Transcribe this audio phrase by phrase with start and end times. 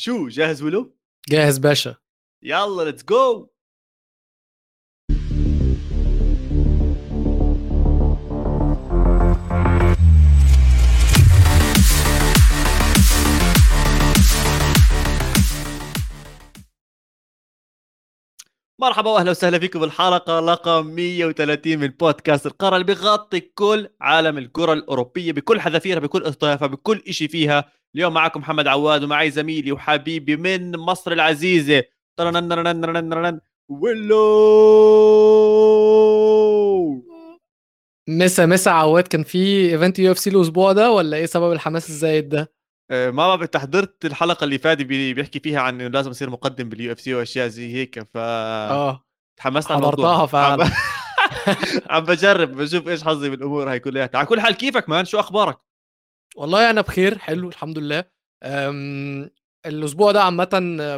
[0.00, 0.96] شو جاهز ويلو؟
[1.28, 1.96] جاهز باشا.
[2.42, 3.48] يلا let's go
[18.78, 24.72] مرحبا واهلا وسهلا فيكم بالحلقة رقم 130 من بودكاست القارة اللي بيغطي كل عالم الكرة
[24.72, 27.79] الأوروبية بكل حذافيرها بكل اطيافها بكل شيء فيها.
[27.94, 31.82] اليوم معكم محمد عواد ومعي زميلي وحبيبي من مصر العزيزة.
[33.68, 34.20] ويلو!
[38.08, 42.52] مسا مسا عواد كان في event UFC الأسبوع ده ولا إيه سبب الحماس الزايد ده؟
[42.90, 46.92] آه، ما بعرف حضرت الحلقة اللي فاتت بيحكي فيها عن إنه لازم يصير مقدم بال
[46.92, 49.04] UFC وأشياء زي هيك ف آه.
[49.36, 50.70] تحمست على حضرتها فعلا.
[51.90, 54.10] عم بجرب بشوف إيش حظي بالأمور هاي كلها.
[54.14, 55.58] على كل حال كيفك man؟ شو أخبارك؟
[56.36, 58.04] والله أنا بخير حلو الحمد لله.
[58.42, 59.30] أم...
[59.66, 60.48] الأسبوع ده عامه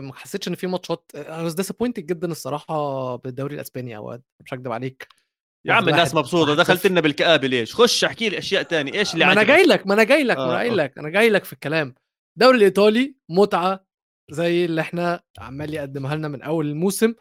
[0.02, 5.08] ما حسيتش إن في ماتشات أنا disappointed جدا الصراحة بالدوري الأسباني اوقات مش هكدب عليك.
[5.66, 9.24] يا عم الناس مبسوطة دخلت لنا بالكآبة ليش؟ خش احكي لي أشياء تانية إيش اللي
[9.24, 11.30] ما أنا جاي لك ما أنا جاي لك ما أنا آه، جاي لك أنا جاي
[11.30, 11.94] لك في الكلام.
[12.36, 13.86] الدوري الإيطالي متعة
[14.30, 17.14] زي اللي إحنا عمال يقدمها لنا من أول الموسم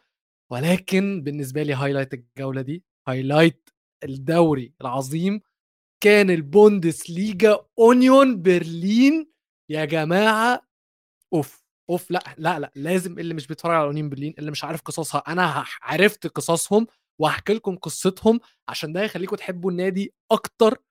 [0.52, 3.70] ولكن بالنسبة لي highlight الجولة دي highlight
[4.04, 5.42] الدوري العظيم
[6.02, 9.32] كان البوندس ليجا أونيون برلين.
[9.72, 10.62] يا جماعة
[11.34, 14.82] أوف أوف لأ لأ لأ لازم اللي مش بيتفرج على أونيون برلين اللي مش عارف
[14.82, 16.88] قصصها أنا عرفت قصصهم
[17.22, 20.82] وهحكي لكم قصتهم عشان ده يخليكم تحبوا النادي أكتر.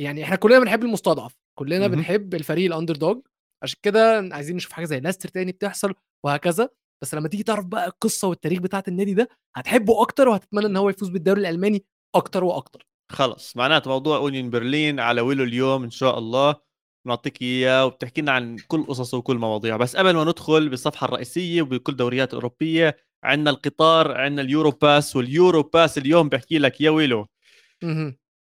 [0.00, 1.90] يعني إحنا كلنا بنحب المستضعف كلنا مهم.
[1.90, 3.22] بنحب الفريق ال underdog
[3.62, 6.68] عشان كده عايزين نشوف حاجة زي لاستر تاني بتحصل وهكذا.
[7.02, 10.90] بس لما تيجي تعرف بقى القصة والتاريخ بتاعت النادي ده هتحبه أكتر وهتتمنى إن هو
[10.90, 12.86] يفوز بالدوري الألماني أكتر وأكتر.
[13.12, 13.56] خلص.
[13.56, 16.72] معناته موضوع أونيون برلين على ويلو اليوم إن شاء الله.
[17.06, 21.62] بنعطيك إياه وبتحكي لنا عن كل قصصه وكل مواضيع بس قبل ما ندخل بالصفحة الرئيسية
[21.62, 26.80] وبكل الدوريات الاوروبيه عندنا القطار عندنا ال Euro Bus وال Euro Bus اليوم بحكي لك
[26.80, 27.26] يا ويلو.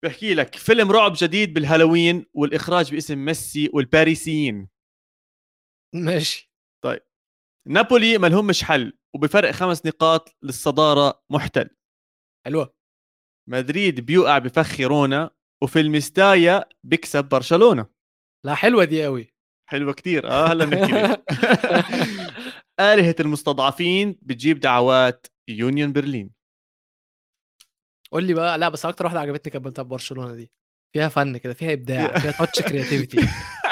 [0.04, 4.70] بحكي لك فيلم رعب جديد بالهالوين والإخراج باسم ميسي والباريسيين.
[5.96, 6.52] ماشي.
[7.68, 11.70] نابولي ما لهمش حل وبفرق خمس نقاط للصدارة محتل.
[12.46, 12.83] حلوة.
[13.50, 15.30] مدريد بيوقع بفخ خيرونا
[15.64, 17.86] وفي المستايا بيكسب برشلونة.
[18.46, 19.34] لا حلوة دي قوي
[19.70, 20.30] حلوة كتير.
[20.30, 21.22] آه هلا بنحكي.
[22.80, 26.32] آلهة المستضعفين بتجيب دعوات يونيون برلين.
[28.12, 30.52] قول لي بقى لا بس أكتر واحدة عجبتني كانت بتاعت برشلونة دي.
[30.94, 33.28] فيها فن كده فيها إبداع فيها touch creativity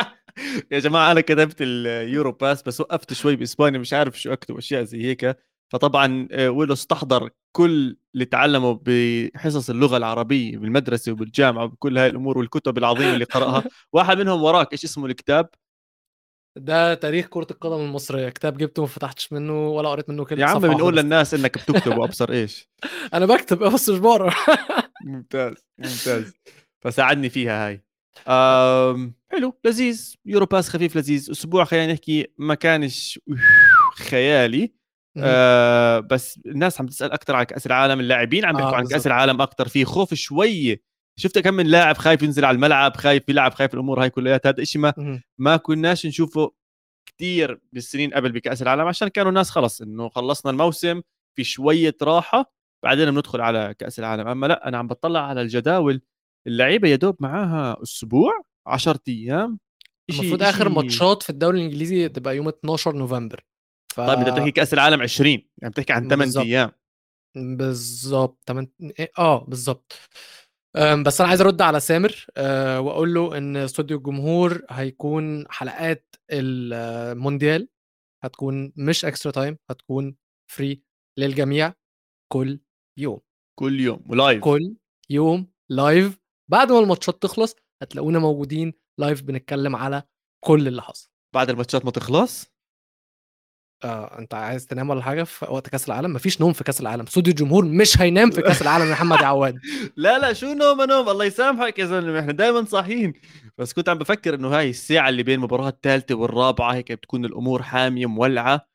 [0.72, 4.58] يا جماعة أنا كتبت ال Euro Bus بس وقفت شوي بإسبانيا مش عارف شو أكتب
[4.58, 5.38] أشياء زي هيك.
[5.72, 12.38] فطبعا آه، ويلو استحضر كل اللي تعلمه بحصص اللغة العربية بالمدرسة وبالجامعة وبكل هاي الأمور
[12.38, 13.64] والكتب العظيمة اللي قرأها.
[13.94, 15.50] واحد منهم وراك إيش اسمه الكتاب؟
[16.58, 18.30] ده تاريخ كرة القدم المصرية.
[18.30, 20.98] كتاب جبته ما فتحتش منه ولا قريت منه كلمة يا عم بنقول.
[20.98, 22.70] للناس إنك بتكتب وأبصر إيش.
[23.14, 24.34] أنا بكتب بس مش بقرأ.
[25.06, 26.34] ممتاز ممتاز.
[26.82, 27.84] فساعدني فيها هاي.
[28.28, 30.14] أم حلو لذيذ.
[30.26, 31.32] يورو باس خفيف لذيذ.
[31.32, 33.20] أسبوع خلينا نحكي ما كانش
[33.96, 34.81] خيالي.
[35.18, 39.08] آه بس الناس عم تسأل أكثر عن كأس العالم اللاعبين عم آه، بيحكوا عن كأس.
[39.08, 40.82] العالم أكثر في خوف شوية
[41.20, 44.62] شفت كم من لاعب خايف ينزل على الملعب خايف يلعب خايف الأمور هاي كلها هذا
[44.62, 45.22] الشيء ما.
[45.38, 46.52] ما كناش نشوفه
[47.10, 51.02] كثير بالسنين قبل بكأس العالم عشان كانوا الناس خلص إنه خلصنا الموسم
[51.38, 56.02] في شوية راحة بعدين بندخل على كأس العالم أما لا أنا عم بطلع على الجداول
[56.48, 58.32] اللعيبة يا دوب معاها أسبوع
[58.68, 59.60] 10 أيام
[60.10, 63.44] المفروض آخر ماتشات في الدوري الإنجليزي تبقى يوم 12 نوفمبر
[63.96, 64.02] ف...
[64.02, 66.46] طيب أنت بتحكي كأس العالم 20 يعني بتحكي عن 8 بالضبط.
[66.46, 66.72] أيام.
[67.36, 68.68] بالظبط تمن...
[69.00, 69.94] إيه، آه بالظبط.
[71.06, 77.68] بس أنا عايز أرد على سامر أه وأقول له إن استوديو الجمهور هيكون حلقات المونديال
[78.24, 80.16] هتكون مش extra time هتكون
[80.52, 80.84] free
[81.20, 81.74] للجميع
[82.34, 82.60] كل
[83.00, 83.20] يوم.
[83.60, 84.76] كل يوم و live كل
[85.10, 86.20] يوم live
[86.52, 90.04] بعد ما الماتشات تخلص هتلاقونا موجودين live بنتكلم على
[90.46, 91.10] كل اللي حصل.
[91.36, 92.51] بعد الماتشات ما تخلص؟
[93.84, 97.04] آه، أنت عايز تنام ولا حاجة في وقت كأس العالم؟ مفيش نوم في كأس العالم.
[97.04, 99.60] استوديو الجمهور مش هينام في كأس العالم يا محمد عواد.
[99.96, 103.14] لا لا شو نوم نوم؟ الله يسامحك يا زلمة إحنا دائما صاحيين.
[103.58, 107.64] بس كنت عم بفكر إنه هاي الساعة اللي بين المباراة الثالثة والرابعة هيك بتكون الأمور
[107.64, 108.68] حامية مولعة.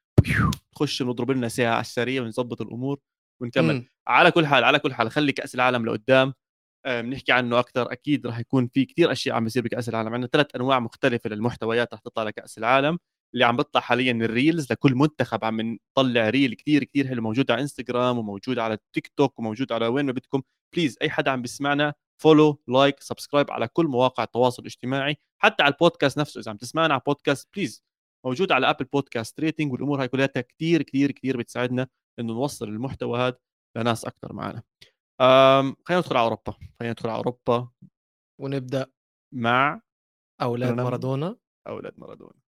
[0.75, 2.99] نخش نضرب لنا ساعة على السريع ونظبط الأمور
[3.43, 3.75] ونكمل.
[3.75, 3.87] مم.
[4.09, 6.35] على كل حال على كل حال خلي كأس العالم لقدام.
[6.87, 7.93] آه، بنحكي عنه أكثر.
[7.93, 10.15] أكيد راح يكون في كتير أشياء عم بيصير بكأس العالم.
[10.15, 12.99] عندنا ثلاث أنواع مختلفة للمحتويات رح تطلع لكأس العالم.
[13.35, 17.51] اللي عم بيطلع حاليا ال reels لكل منتخب عم نطلع reel كتير كتير حلو موجود
[17.51, 20.43] على انستغرام وموجود على تيك توك وموجود على وين ما بدكم.
[20.75, 25.73] please أي حدا عم بيسمعنا follow like subscribe على كل مواقع التواصل الاجتماعي حتى على
[25.73, 26.41] البودكاست نفسه.
[26.41, 27.83] إذا عم تسمعنا على بودكاست please
[28.27, 31.89] موجود على Apple Podcast rating والأمور هاي كلها كثير كثير كثير بتساعدنا
[32.19, 33.39] إنه نوصل المحتوى هذا
[33.77, 34.63] لناس أكثر معنا
[35.21, 36.53] خلينا ندخل على أوروبا.
[36.81, 37.69] خلينا ندخل على أوروبا.
[38.41, 38.87] ونبدأ
[39.35, 39.81] مع
[40.43, 41.37] أولاد مارادونا.
[41.69, 42.46] أولاد مارادونا.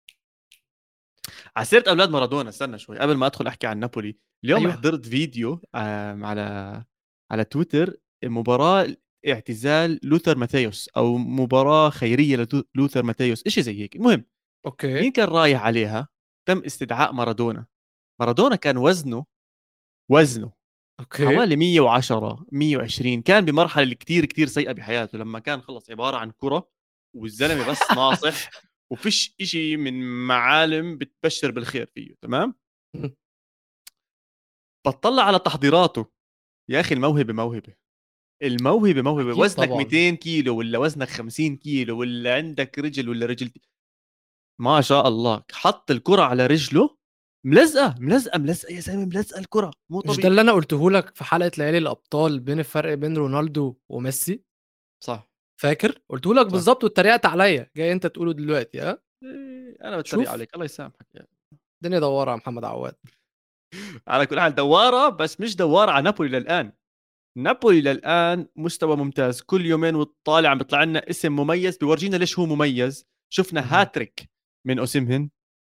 [1.55, 4.73] على سيره أولاد مارادونا استنى شوي قبل ما أدخل أحكي عن نابولي اليوم أيوه.
[4.73, 6.83] حضرت فيديو على
[7.31, 8.95] على تويتر مباراة
[9.27, 13.95] اعتزال لوثر ماثيوس أو مباراة خيرية لوثر ماثيوس شيء زي هيك.
[13.95, 14.25] المهم
[14.65, 14.93] okay.
[14.93, 16.07] مين كان رايح عليها؟
[16.47, 17.65] تم استدعاء مارادونا.
[18.19, 19.25] مارادونا كان وزنه
[20.09, 20.51] وزنه
[20.99, 21.25] أوكي.
[21.25, 26.69] حوالي 110 120 كان بمرحلة كثير كثير سيئة بحياته لما كان خلص عبارة عن كرة
[27.15, 28.49] والزلمة بس ناصح.
[28.91, 32.55] وفيش إشي من معالم بتبشر بالخير فيه تمام؟
[34.87, 36.05] بطلع على تحضيراته.
[36.69, 37.75] يا أخي الموهبة موهبة.
[38.43, 39.39] الموهبة موهبة.
[39.39, 39.77] وزنك طبعًا.
[39.77, 43.51] 200 كيلو ولا وزنك 50 كيلو ولا عندك رجل ولا رجل
[44.61, 45.43] ما شاء الله.
[45.51, 46.97] حط الكرة على رجله.
[47.45, 49.71] ملزقة ملزقة ملزقة يا زلمه ملزقة الكرة.
[49.91, 53.17] مو طبيعي مش ده اللي أنا قلته لك في حلقة ليالي الأبطال بين الفرق بين
[53.17, 54.43] رونالدو وميسي؟
[55.03, 55.28] صح.
[55.61, 57.69] فاكر؟ قلته لك بالظبط واتريقت عليا.
[57.77, 60.53] جاي انت تقوله دلوقتي ها؟ إيه أنا بتريق عليك.
[60.53, 61.27] الله يسامحك يعني.
[61.83, 62.95] الدنيا دوارة يا محمد عواد.
[64.07, 66.71] على كل حال دوارة بس مش دوارة على نابولي للآن.
[67.37, 69.41] نابولي للآن مستوى ممتاز.
[69.41, 71.77] كل يومين وطالع عم بيطلع لنا اسم مميز.
[71.77, 73.05] بيورجينا ليش هو مميز.
[73.33, 74.29] شفنا هاتريك
[74.67, 75.29] من اوسمهن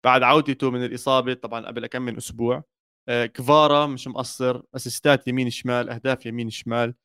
[0.05, 2.63] بعد عودته من الإصابة طبعا قبل كم من أسبوع.
[3.09, 4.61] آه، كفارا مش مقصر.
[4.75, 6.95] أسيستات يمين شمال أهداف يمين شمال.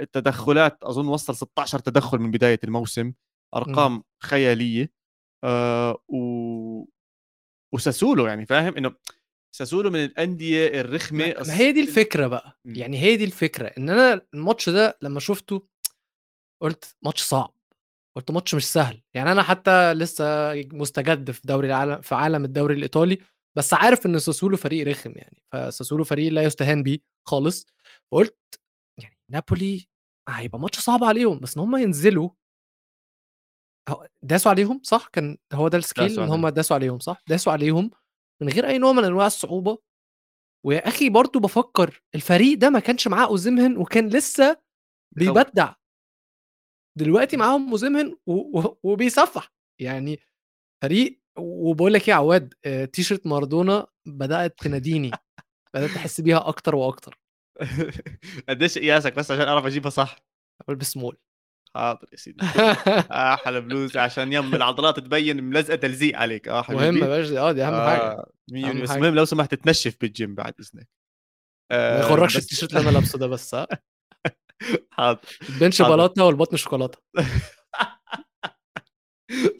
[0.00, 3.12] التدخلات أظن وصل 16 تدخل من بداية الموسم
[3.56, 4.02] أرقام م.
[4.22, 4.92] خيالية
[5.44, 6.84] آه و
[7.74, 8.94] وساسولو يعني فاهم إنه
[9.54, 12.74] ساسولو من الأندية الرخمة ما هي دي الفكرة بقى م.
[12.74, 15.68] يعني هي دي الفكرة إن أنا الماتش ده لما شفته
[16.62, 17.54] قلت ماتش صعب
[18.16, 20.24] قلت ماتش مش سهل يعني أنا حتى لسه
[20.54, 23.18] مستجد في دوري العالم في عالم الدوري الإيطالي
[23.56, 26.98] بس عارف إن ساسولو فريق رخم يعني فساسولو فريق لا يستهان بيه
[27.28, 27.66] خالص
[28.12, 28.30] يعني
[29.32, 29.86] نابولي
[30.28, 32.30] هيبقى ماتش صعب عليهم بس إن هم ينزلوا
[34.22, 37.90] داسوا عليهم صح؟ كان هو ده ال skill إن هم داسوا عليهم صح؟ داسوا عليهم
[38.42, 39.78] من غير أي نوع من أنواع الصعوبة.
[40.66, 44.62] ويا أخي برضو بفكر الفريق ده ما كانش معاه أوزيمهن وكان لسه
[45.16, 45.74] بيبدع.
[46.98, 48.16] دلوقتي معاهم أوزيمهن
[48.82, 49.52] وبيصفح.
[49.80, 50.18] يعني
[50.82, 55.10] فريق وبقول لك إيه يا عواد آه، تيشرت مارادونا بدأت تناديني
[55.74, 57.21] بدأت تحس بيها أكتر وأكتر.
[58.48, 60.16] قديش قياسك بس عشان أعرف أجيبها صح؟
[60.68, 61.16] بلبس small
[61.76, 62.44] حاضر يا سيدي.
[63.10, 66.48] أحلى بلوز عشان يم العضلات تبين ملزقة تلزيق عليك.
[66.48, 67.88] آه حبيبي مهم باش آه دي أهم آه
[68.50, 68.82] حاجة.
[68.82, 70.88] بس المهم لو سمحت تنشف بالجيم بعد إذنك.
[71.70, 73.66] آه ما يغركش التيشيرت اللي أنا لابسه ده بس ها
[74.96, 76.98] حاضر البنش بلاطة والبطن شوكولاتة.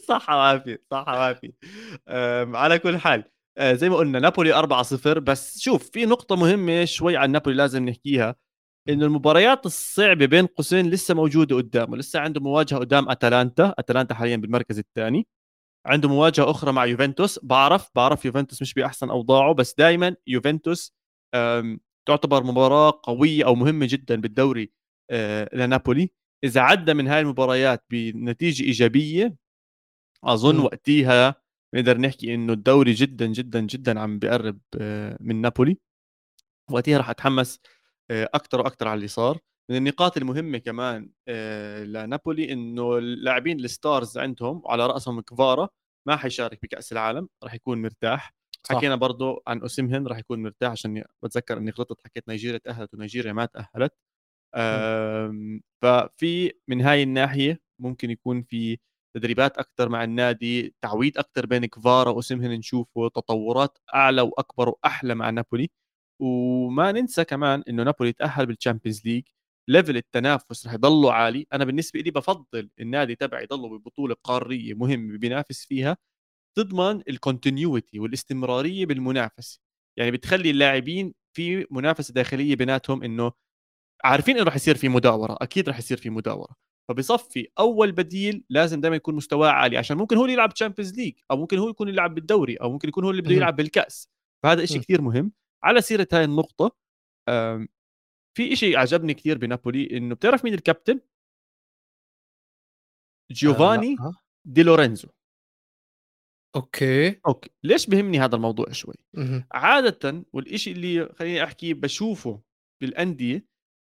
[0.08, 1.52] صحة وعافية صحة وعافية.
[2.58, 3.20] على كل حال.
[3.20, 7.88] آه، زي ما قلنا نابولي 4-0 بس شوف في نقطة مهمة شوي عن نابولي لازم
[7.88, 8.36] نحكيها
[8.88, 14.36] إنه المباريات الصعبة بين قوسين لسه موجودة قدامه لسه عنده مواجهة قدام أتلانتا أتلانتا حاليا
[14.36, 15.26] بالمركز الثاني
[15.86, 20.94] عنده مواجهة أخرى مع يوفنتوس بعرف بعرف يوفنتوس مش بأحسن أوضاعه بس دائما يوفنتوس
[22.08, 24.72] تعتبر مباراة قوية أو مهمة جدا بالدوري
[25.10, 26.10] آه، لنابولي
[26.44, 29.36] إذا عدى من هاي المباريات بنتيجة إيجابية
[30.24, 30.64] أظن م.
[30.64, 31.42] وقتها
[31.74, 35.78] نقدر نحكي إنه الدوري جدا جدا جدا عم بيقرب آه، من نابولي.
[36.70, 37.60] وقتها راح أتحمس
[38.10, 39.38] آه، أكثر وأكثر على اللي صار.
[39.70, 41.10] من النقاط المهمة كمان
[41.84, 45.68] لنابولي إنه اللاعبين الستارز عندهم وعلى رأسهم كفارا
[46.06, 48.34] ما حيشارك بكأس العالم راح يكون مرتاح.
[48.64, 48.76] صح.
[48.76, 53.32] حكينا برضه عن أوسيمهن راح يكون مرتاح عشان بتذكر إني غلطت حكيت نيجيريا تأهلت ونيجيريا
[53.32, 53.92] ما تأهلت.
[55.82, 58.78] ففي من هاي الناحية ممكن يكون في
[59.16, 65.30] تدريبات أكثر مع النادي تعويد أكثر بين كفارا واسمهن نشوفه تطورات أعلى وأكبر وأحلى مع
[65.30, 65.70] نابولي.
[66.20, 69.22] وما ننسى كمان إنه نابولي تأهل بال Champions League
[69.68, 71.46] level التنافس رح يضله عالي.
[71.52, 75.96] أنا بالنسبة لي بفضل النادي تبعي يضله ببطولة قارية مهمة بينافس فيها
[76.58, 79.60] تضمن ال continuity والاستمرارية بالمنافسة.
[79.98, 83.32] يعني بتخلي اللاعبين في منافسة داخلية بيناتهم إنه
[84.04, 85.36] عارفين إنه راح يصير في مداورة.
[85.42, 86.56] أكيد راح يصير في مداورة.
[86.88, 91.14] فبصفي أول بديل لازم دائما يكون مستواه عالي عشان ممكن هو اللي يلعب Champions League
[91.30, 94.08] أو ممكن هو يكون يلعب بالدوري أو ممكن يكون هو اللي بده يلعب بالكأس.
[94.42, 95.32] فهذا شيء كثير مهم.
[95.62, 96.76] على سيرة هاي النقطة
[98.36, 101.00] في شيء عجبني كثير بنابولي إنه بتعرف مين الكابتن؟
[103.32, 104.14] جيوفاني آه.
[104.44, 105.08] دي لورينزو.
[106.56, 107.20] okay.
[107.26, 107.50] okay.
[107.62, 108.94] ليش بهمني هذا الموضوع شوي؟
[109.52, 112.42] عادة والشيء اللي خليني أحكي بشوفه
[112.80, 113.46] بالأندية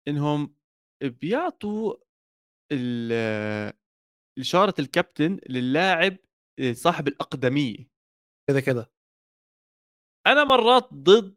[0.09, 0.55] إنهم
[1.03, 1.95] بيعطوا
[4.38, 6.16] الشارة الكابتن للاعب
[6.73, 7.88] صاحب الأقدمية.
[8.50, 8.90] كده كده.
[10.26, 11.35] أنا مرات ضد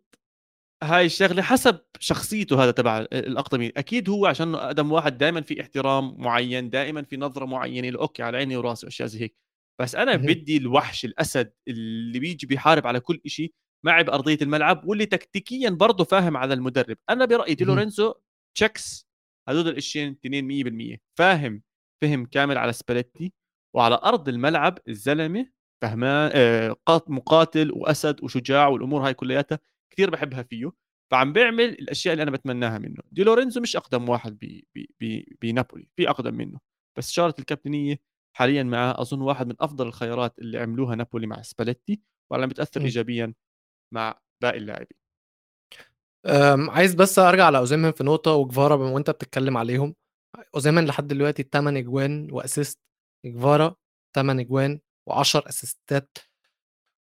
[0.83, 6.21] هاي الشغلة حسب شخصيته هذا تبع الاقدمي أكيد هو عشان أقدم واحد دائما في احترام
[6.21, 9.37] معين دائما في نظرة معينة له okay على عيني وراسي وأشياء زي هيك.
[9.81, 10.15] بس أنا.
[10.15, 13.53] بدي الوحش الأسد اللي بيجي بيحارب على كل شيء
[13.85, 16.97] معي بأرضية الملعب واللي تكتيكيا برضه فاهم على المدرب.
[17.09, 17.63] أنا برأيي دي.
[17.65, 18.13] لورينزو
[18.57, 19.06] checks
[19.49, 20.47] هدول الاشياء اثنين
[20.95, 21.61] 100% فاهم
[22.03, 23.33] فهم كامل على سباليتي
[23.75, 25.49] وعلى أرض الملعب الزلمة
[25.83, 29.59] فهمان آه، قات- مقاتل وأسد وشجاع والأمور هاي كلياتها
[29.93, 30.71] كثير بحبها فيه.
[31.11, 32.97] فعم بيعمل الأشياء اللي أنا بتمناها منه.
[33.11, 36.59] دي لورينزو مش أقدم واحد ب- ب- ب- بنابولي في أقدم منه.
[36.97, 37.99] بس شارة الكابتنية
[38.37, 42.01] حاليا معه أظن واحد من أفضل الخيارات اللي عملوها نابولي مع سباليتي
[42.31, 42.83] وعم بتأثر م.
[42.83, 43.33] ايجابيا
[43.93, 44.97] مع باقي اللاعبين.
[46.27, 49.95] أم، عايز بس أرجع على اوزيمهن في نقطة وكفارا بما وأنت بتتكلم عليهم.
[50.55, 52.79] اوزيمهن لحد دلوقتي 8 أجوان و assist
[53.25, 53.75] كفارا
[54.15, 54.79] 8 أجوان
[55.09, 56.17] و10 أسيستات.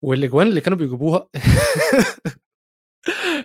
[0.03, 1.27] والأجوان اللي كانوا بيجيبوها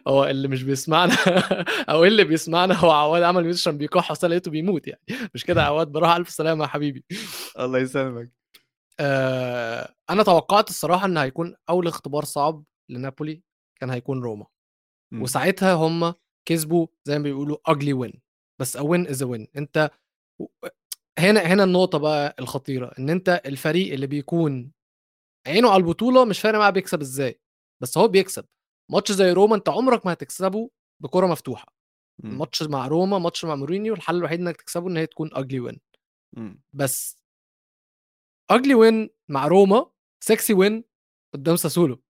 [0.09, 1.15] هو اللي مش بيسمعنا
[1.91, 5.03] أو اللي بيسمعنا هو عواد عمل ميوت عشان بيكح اصل لقيته بيموت يعني.
[5.35, 7.05] مش كده عواد؟ بروح ألف سلامة يا حبيبي.
[7.59, 8.31] الله يسلمك.
[9.01, 13.43] آه أنا توقعت الصراحة إن هيكون أول اختبار صعب لنابولي
[13.81, 14.47] كان هيكون روما.
[15.13, 15.23] م.
[15.23, 16.15] وساعتها هم
[16.49, 18.13] كسبوا زي ما بيقولوا اجلي وين
[18.61, 19.91] بس a win is a win أنت
[21.19, 24.73] هنا هنا النقطة بقى الخطيرة إن أنت الفريق اللي بيكون
[25.47, 27.41] عينه على البطولة مش فارق معاه بيكسب إزاي
[27.83, 28.45] بس هو بيكسب
[28.93, 30.71] ماتش زي روما أنت عمرك ما هتكسبه
[31.03, 31.75] بكرة مفتوحة
[32.25, 32.39] م.
[32.39, 35.81] ماتش مع روما ماتش مع مورينيو الحل الوحيد إنك تكسبه إن هي تكون ugly win
[36.37, 36.55] م.
[36.73, 37.17] بس
[38.51, 39.91] ugly win مع روما
[40.25, 40.85] sexy win
[41.35, 42.03] قدام ساسولو.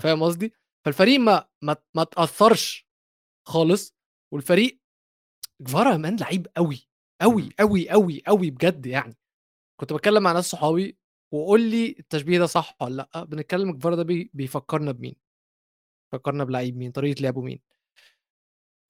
[0.00, 0.52] فاهم قصدي
[0.84, 2.86] فالفريق ما ما ما تأثرش
[3.48, 3.94] خالص
[4.32, 4.80] والفريق
[5.60, 6.88] كفارا man لعيب قوي
[7.20, 7.50] قوي.
[7.58, 9.16] قوي قوي قوي بجد يعني.
[9.80, 10.98] كنت بتكلم مع ناس صحابي
[11.34, 15.16] وقول لي التشبيه ده صح ولا لأ بنتكلم كفارا ده بي بيفكرنا بمين؟
[16.12, 17.60] فكرنا بلعيب مين؟ طريقة لعبه مين؟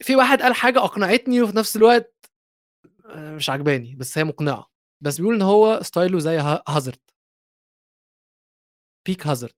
[0.03, 2.31] في واحد قال حاجة أقنعتني وفي نفس الوقت
[3.07, 4.71] آه، مش عجباني بس هي مقنعة.
[5.01, 7.01] بس بيقول إن هو ستايله زي ها- هازارد.
[9.07, 9.55] peak هازارد.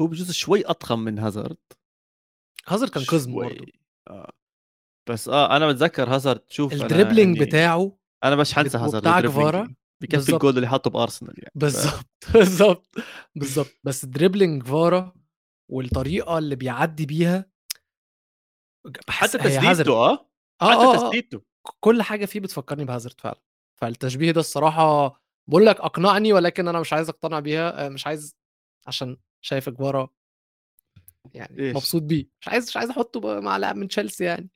[0.00, 1.56] هو بجوز شوي أضخم من هازارد.
[2.68, 3.48] هازارد كان قزم شوي.
[3.48, 3.66] برضه.
[4.08, 4.32] آه.
[5.08, 9.06] بس آه أنا بتذكر هازارد شوف أنا ال dribbling يعني بتاعه أنا مش حنسى هازارد
[9.06, 10.34] ال dribbling كفارا بكفي بالظبط.
[10.34, 12.86] الجول اللي حطه بأرسنال يعني ف- بالظبط بالظبط
[13.34, 15.14] بالظبط بس dribbling كفارا
[15.70, 17.50] والطريقة اللي بيعدي بيها
[19.08, 19.38] حتى.
[19.38, 20.12] تسديدته آه؟
[20.62, 21.06] آه حتى آه آه.
[21.08, 21.42] تسديدته.
[21.80, 23.40] كل حاجة فيه بتفكرني بهازارد فعلا.
[23.80, 28.36] فالتشبيه ده الصراحة بقول لك أقنعني ولكن أنا مش عايز أقتنع بيها آه، مش عايز
[28.86, 30.08] عشان شايف كفارا
[31.34, 32.26] يعني إيش؟ مبسوط بيه.
[32.40, 34.48] مش عايز مش عايز أحطه مع لاعب من تشيلسي يعني.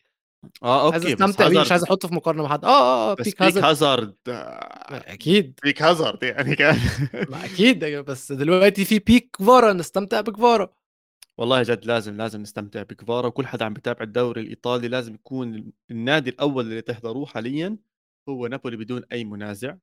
[0.62, 1.72] آه عايز okay بس أستمتع بيه مش هازارد.
[1.72, 2.64] عايز أحطه في مقارنة مع حد.
[2.64, 3.64] آه آه آه بس peak peak هازارد.
[3.64, 5.60] هازارد آه، أكيد.
[5.62, 6.76] peak هازارد يعني كان
[7.30, 10.72] ما أكيد بس دلوقتي في peak كفارا نستمتع بكفارا
[11.38, 16.30] والله جد لازم لازم نستمتع بكفارا وكل حدا عم بتابع الدوري الإيطالي لازم يكون النادي
[16.30, 17.76] الأول اللي تحضروه حاليا
[18.28, 19.76] هو نابولي بدون أي منازع.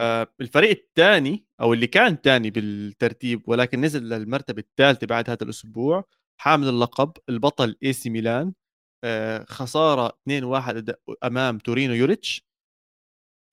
[0.00, 6.04] آه الفريق الثاني أو اللي كان ثاني بالترتيب ولكن نزل للمرتبة الثالثه بعد هذا الأسبوع
[6.40, 8.52] حامل اللقب البطل إي سي ميلان
[9.04, 10.94] آه خسارة 2-1
[11.24, 12.44] أمام تورينو يوريتش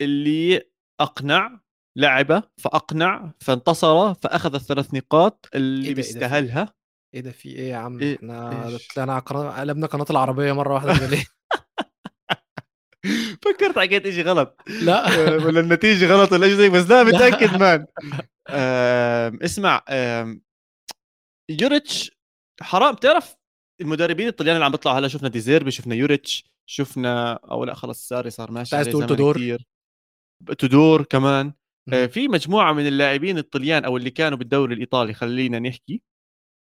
[0.01, 0.62] اللي
[1.01, 1.60] أقنع
[1.98, 6.74] لعبه فأقنع فانتصر فأخذ الثلاث نقاط اللي إيه إيه إيه؟ بيستاهلها
[7.15, 10.74] إيه ده في إيه يا عم إيه- إحنا إيش؟ طلعنا قناه قلبنا قناه العربيه مرة
[10.74, 11.25] واحدة ليه
[13.42, 14.62] فكرت حكيت شيء غلط.
[14.82, 15.08] لا.
[15.08, 17.86] آه، ولا النتيجة غلط ولا شيء بس لا متأكد man.
[19.42, 19.84] اسمع
[21.50, 22.12] يوريتش
[22.62, 22.96] حرام.
[22.96, 23.36] تعرف
[23.82, 28.30] المدربين الطليان اللي عم بيطلعوا هلا؟ شفنا ديزيربي شفنا يوريتش شفنا أو لا خلص ساري
[28.30, 29.68] صار ماشي عليه تقول؟ كتير.
[30.58, 31.54] تودور كمان.
[31.94, 32.06] آه،.
[32.06, 36.01] في مجموعة من اللاعبين الطليان أو اللي كانوا بالدوري الإيطالي خلينا نحكي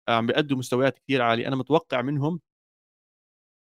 [0.08, 1.48] عم بيأدوا مستويات كثير عالية.
[1.48, 2.40] أنا متوقع منهم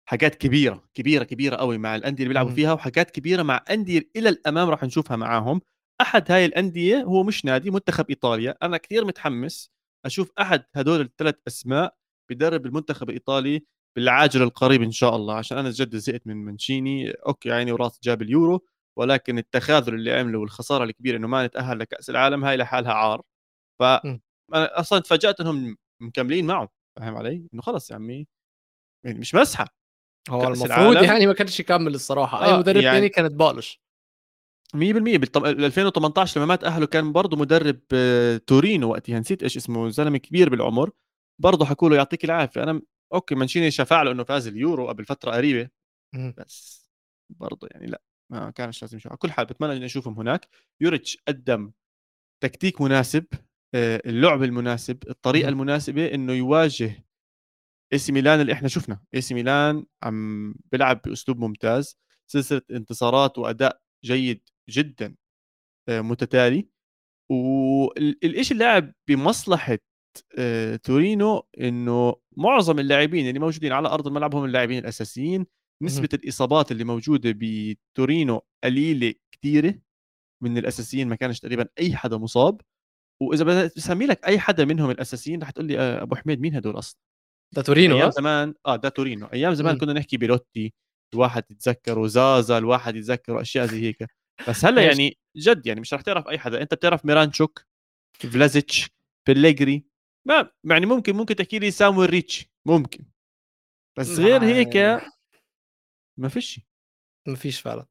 [0.08, 2.50] حاجات كبيرة كبيرة كبيرة قوي مع الأندية اللي بيلعبوا.
[2.50, 5.60] فيها وحاجات كبيرة مع أندية إلى الأمام راح نشوفها معاهم.
[6.00, 8.56] أحد هاي الأندية هو مش نادي منتخب إيطاليا.
[8.62, 9.70] أنا كثير متحمس
[10.04, 11.94] أشوف أحد هدول الثلاث أسماء
[12.28, 15.34] بيدرب المنتخب الإيطالي بالعاجل القريب إن شاء الله.
[15.34, 18.66] عشان أنا جد زهقت من مانشيني أوكي عيني وراس جاب اليورو
[18.98, 23.22] ولكن التخاذل اللي عمله والخسارة الكبيره إنه ما نتأهل لكأس العالم هاي لحالها عار.
[23.80, 24.20] ف مم.
[24.54, 26.68] أنا أصلا تفاجأت إنهم مكملين معه.
[26.96, 28.26] فاهم علي؟ إنه خلص يا عمي.
[29.04, 29.77] يعني مش مسحة.
[30.30, 31.02] هو المفروض.
[31.02, 32.44] يعني ما كانش يكمل الصراحة.
[32.44, 33.80] أي آه، مدرب يعني- تاني كانت بقلش
[34.74, 39.18] 100% بال 2018 لما ما تاهلوا كان برضه مدرب آه، تورينو وقتها.
[39.18, 40.90] نسيت إيش اسمه زلمة كبير بالعمر.
[41.42, 42.62] برضه حكوا له يعطيك العافية.
[42.62, 42.82] أنا
[43.14, 45.68] أوكي مانشيني شفع له إنه فاز اليورو قبل فترة قريبة.
[46.36, 46.88] بس
[47.30, 50.48] برضه يعني لا ما كانش لازم يشوف على كل حال بتمنى إني أشوفهم هناك.
[50.80, 51.72] يوريتش قدم
[52.42, 53.24] تكتيك مناسب
[53.74, 55.48] آه، اللعب المناسب الطريقة.
[55.48, 57.04] المناسبة إنه يواجه
[57.92, 59.00] اي سي ميلان اللي إحنا شفنا.
[59.14, 61.96] اي سي ميلان عم بيلعب بأسلوب ممتاز.
[62.26, 65.16] سلسلة انتصارات وأداء جيد جدا
[65.88, 66.68] آه، متتالي.
[67.30, 69.78] والشيء اللاعب بمصلحة
[70.38, 75.46] آه، تورينو إنه معظم اللاعبين اللي موجودين على أرض الملعب هم اللاعبين الأساسيين.
[75.82, 79.74] نسبة الإصابات اللي موجودة بتورينو قليلة كثيره
[80.42, 82.60] من الأساسيين ما كانش تقريبا أي حدا مصاب.
[83.22, 86.54] وإذا بدأت تسمي لك أي حدا منهم الأساسيين رح تقول لي آه، أبو حميد مين
[86.54, 87.07] هدول أصلا؟
[87.52, 89.26] ده تورينو أيام ها؟ زمان آه ده تورينو.
[89.26, 89.78] أيام زمان.
[89.78, 90.74] كنا نحكي بيلوتي
[91.14, 94.06] الواحد يتذكره زازا الواحد يتذكره اشياء زي هيك.
[94.48, 94.82] بس هلأ.
[94.82, 96.62] يعني جد يعني مش رح تعرف أي حدا.
[96.62, 97.64] أنت بتعرف ميرانشوك
[98.18, 98.90] فلازيتش
[99.26, 99.84] بيليجري
[100.28, 102.46] ما يعني ممكن ممكن تحكي لي سامويل ريتش.
[102.66, 103.04] ممكن.
[103.98, 104.76] بس غير هيك
[106.18, 106.60] ما فيش
[107.28, 107.86] مفيش فعلا.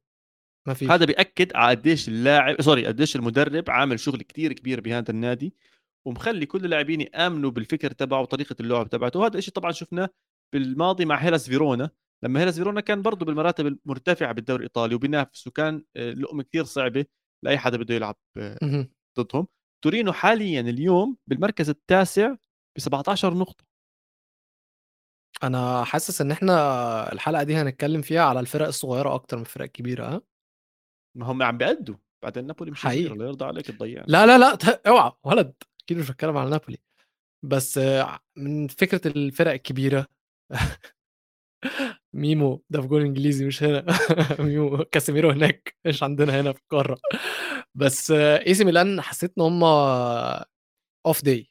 [0.68, 5.54] مفيش هذا بيأكد على قديش اللاعب sorry قديش المدرب عامل شغل كتير كبير بهذا النادي.
[6.08, 9.20] ومخلي كل اللاعبين يامنوا بالفكر تبعه وطريقة اللعب تبعته.
[9.20, 10.08] وهذا الشيء طبعا شفناه
[10.54, 11.90] بالماضي مع هيلاس فيرونا.
[12.24, 17.06] لما هيلاس فيرونا كان برضه بالمراتب المرتفعة بالدوري الإيطالي وبينافس وكان آه، لقمة كثير صعبة
[17.44, 18.88] لأي حدا بده يلعب آه،.
[19.18, 19.46] ضدهم.
[19.84, 22.34] تورينو حاليا اليوم بالمركز التاسع
[22.76, 23.64] ب 17 نقطة.
[25.42, 30.06] أنا حاسس إن إحنا الحلقة دي هنتكلم فيها على الفرق الصغيرة أكتر من الفرق الكبيرة
[30.06, 30.20] ها؟
[31.16, 31.96] ما هم عم بيأدوا.
[32.22, 33.12] بعدين نابولي مش حقيقي.
[33.12, 34.06] الله يرضى عليك تضيعني.
[34.08, 35.54] لا لا لا اوعى ولد.
[35.88, 36.78] أكيد مش بتكلم على نابولي
[37.44, 37.80] بس
[38.36, 40.06] من فكرة الفرق الكبيرة
[42.14, 43.86] ميمو ده في جول إنجليزي مش هنا
[44.40, 46.98] ميمو كاسيميرو هناك مش عندنا هنا في القارة.
[47.74, 49.64] بس إي سي ميلان حسيت إن هم
[51.06, 51.50] off day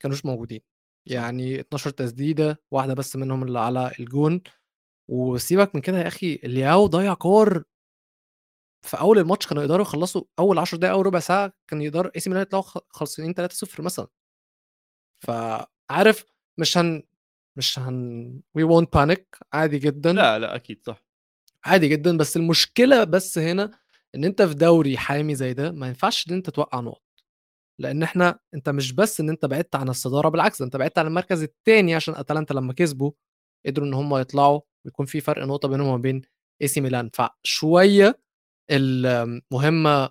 [0.00, 0.60] كانوش موجودين.
[1.08, 4.42] يعني 12 تسديدة واحدة بس منهم اللي على الجون.
[5.10, 7.64] وسيبك من كده يا أخي لياو ضيع كور
[8.86, 12.20] في أول الماتش كانوا يقدروا يخلصوا أول 10 دقايق اول ربع ساعة كان يقدر اي
[12.20, 14.06] سي ميلان يطلعوا خلصانين 3-0 مثلا.
[15.20, 16.24] فعارف
[16.58, 17.02] مش هن
[17.56, 20.12] مش هن we won't panic عادي جدا.
[20.12, 21.04] لا لا أكيد صح.
[21.64, 23.70] عادي جدا بس المشكلة بس هنا
[24.14, 27.02] إن أنت في دوري حامي زي ده ما ينفعش إن أنت توقع نقط.
[27.78, 31.42] لأن إحنا أنت مش بس إن أنت بعدت عن الصدارة بالعكس أنت بعدت عن المركز
[31.42, 33.12] الثاني عشان أتلانتا لما كسبوا
[33.66, 36.22] قدروا إن هم يطلعوا ويكون في فرق نقطة بينهم وبين
[36.62, 37.10] إي سي ميلان.
[37.14, 38.20] فشوية
[38.70, 40.10] المهمة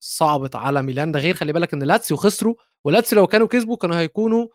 [0.00, 1.12] صعبت على ميلان.
[1.12, 4.48] ده غير خلي بالك إن لاتسيو خسروا ولاتسيو لو كانوا كسبوا كانوا هيكونوا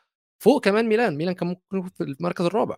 [0.44, 1.18] فوق كمان ميلان.
[1.18, 2.78] ميلان كان ممكن يكون في المركز الرابع.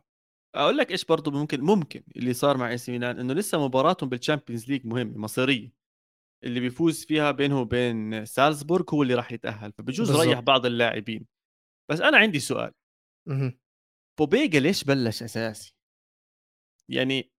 [0.56, 4.10] أقول لك إيش برضه ممكن ممكن اللي صار مع إي سي ميلان إنه لسه مباراتهم
[4.10, 5.74] بال Champions League مهمة مصيرية.
[6.44, 10.28] اللي بيفوز فيها بينه وبين سالزبورغ هو اللي راح يتأهل فبجوز بالظبط.
[10.28, 11.26] ريح بعض اللاعبين.
[11.92, 12.72] بس أنا عندي سؤال.
[13.30, 13.60] مهم.
[14.20, 15.76] بوبيجا ليش بلش أساسي؟
[16.90, 17.32] يعني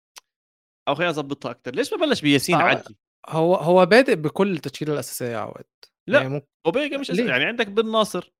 [0.89, 2.67] أو خلينا نظبطها أكثر ليش ما بلش بياسين صعب.
[2.67, 2.97] عدلي؟
[3.29, 5.65] هو هو بادئ بكل التشكيلة الأساسية يا عواد
[6.09, 6.19] لأ.
[6.19, 7.29] يعني ممكن بوبيجا مش أساسي.
[7.29, 8.33] يعني عندك بن ناصر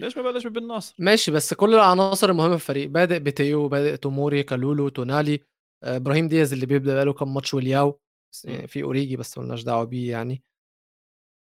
[0.00, 3.96] ليش ما بلش ببن ناصر ماشي بس كل العناصر المهمة في الفريق بادئ بتيو بادئ
[3.96, 5.40] توموري كالولو تونالي
[5.84, 8.00] آه، إبراهيم دياز اللي بيبدأ بقاله كام ماتش والياو.
[8.44, 10.42] يعني في أوريجي بس ملناش دعوة بيه يعني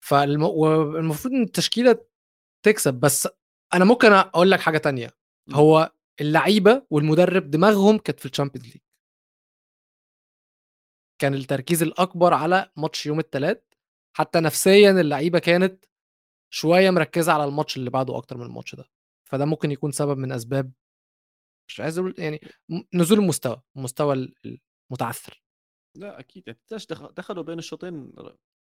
[0.04, 0.42] فالم...
[0.42, 2.04] والمفروض إن التشكيلة
[2.66, 3.28] تكسب بس
[3.74, 5.10] أنا ممكن أقول لك حاجة تانية.
[5.52, 8.76] هو اللعيبة والمدرب دماغهم كانت في ال Champions League
[11.20, 13.62] كان التركيز الأكبر على ماتش يوم الثلاث
[14.16, 15.84] حتى نفسيا اللعيبة كانت
[16.54, 18.84] شوية مركزة على الماتش اللي بعده أكتر من الماتش ده.
[19.30, 20.72] فده ممكن يكون سبب من أسباب
[21.68, 22.40] مش عايز أقول يعني
[22.94, 24.58] نزول المستوى المستوى ال-
[24.90, 25.42] المتعثر.
[25.96, 26.42] لا أكيد.
[26.46, 28.12] يعني تنساش دخ- دخلوا بين الشوطين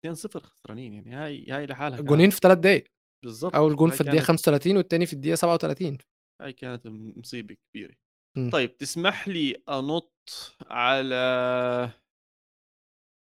[0.07, 0.95] 2-0 خسرانين.
[0.95, 2.85] يعني هاي هاي لحالها جونين في ثلاث دقائق
[3.25, 3.55] بالضبط.
[3.55, 5.99] أول جون في الدقيقة كانت- 35 والتاني في الدقيقة 37
[6.43, 7.95] هاي كانت مصيبة كبيرة.
[8.37, 8.51] م.
[8.51, 11.15] طيب تسمح لي أنط على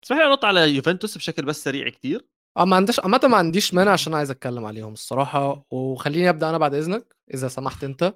[0.06, 2.28] تسمح لي انط على يوفنتوس بشكل بس سريع كتير.
[2.58, 6.58] آه ما عنديش عامة ما عنديش مانع عشان عايز أتكلم عليهم الصراحة وخليني أبدأ أنا
[6.58, 8.16] بعد إذنك إذا سمحت أنت.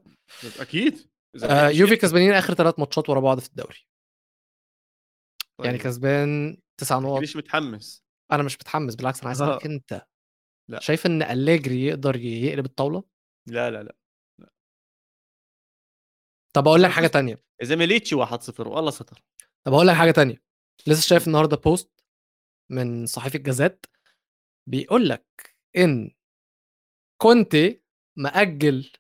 [0.60, 1.70] أكيد إذا آه.
[1.70, 3.88] يوفي كسبانين آخر ثلاث ماتشات ورا بعض في الدوري.
[5.58, 5.66] طيب.
[5.66, 7.20] يعني كسبان تسع نقط.
[7.20, 9.58] ليش متحمس؟ أنا مش متحمس بالعكس أنا عايز آه.
[9.58, 10.06] اسالك أنت
[10.72, 10.80] لا.
[10.80, 13.04] شايف إن أليجري يقدر يقلب الطاولة؟
[13.48, 13.96] لا لا لا.
[16.56, 17.42] طب أقول لك حاجة تانية.
[17.62, 19.24] اذا ميليتشي 1-0 والله ستر.
[19.68, 20.49] طب أقول لك حاجة تانية.
[20.88, 21.92] لسه شايف النهارده بوست
[22.70, 23.86] من صحيفة جازات
[24.68, 26.12] بيقول لك إن
[27.18, 27.82] كونتي
[28.16, 28.92] مأجل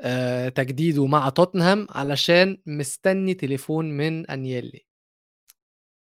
[0.00, 4.86] آه تجديده مع توتنهام علشان مستني تليفون من أنيلي.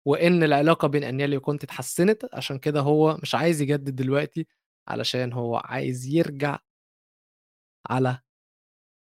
[0.04, 4.46] وإن العلاقة بين أنيلي وكونتي اتحسنت عشان كده هو مش عايز يجدد دلوقتي
[4.88, 6.58] علشان هو عايز يرجع
[7.90, 8.20] على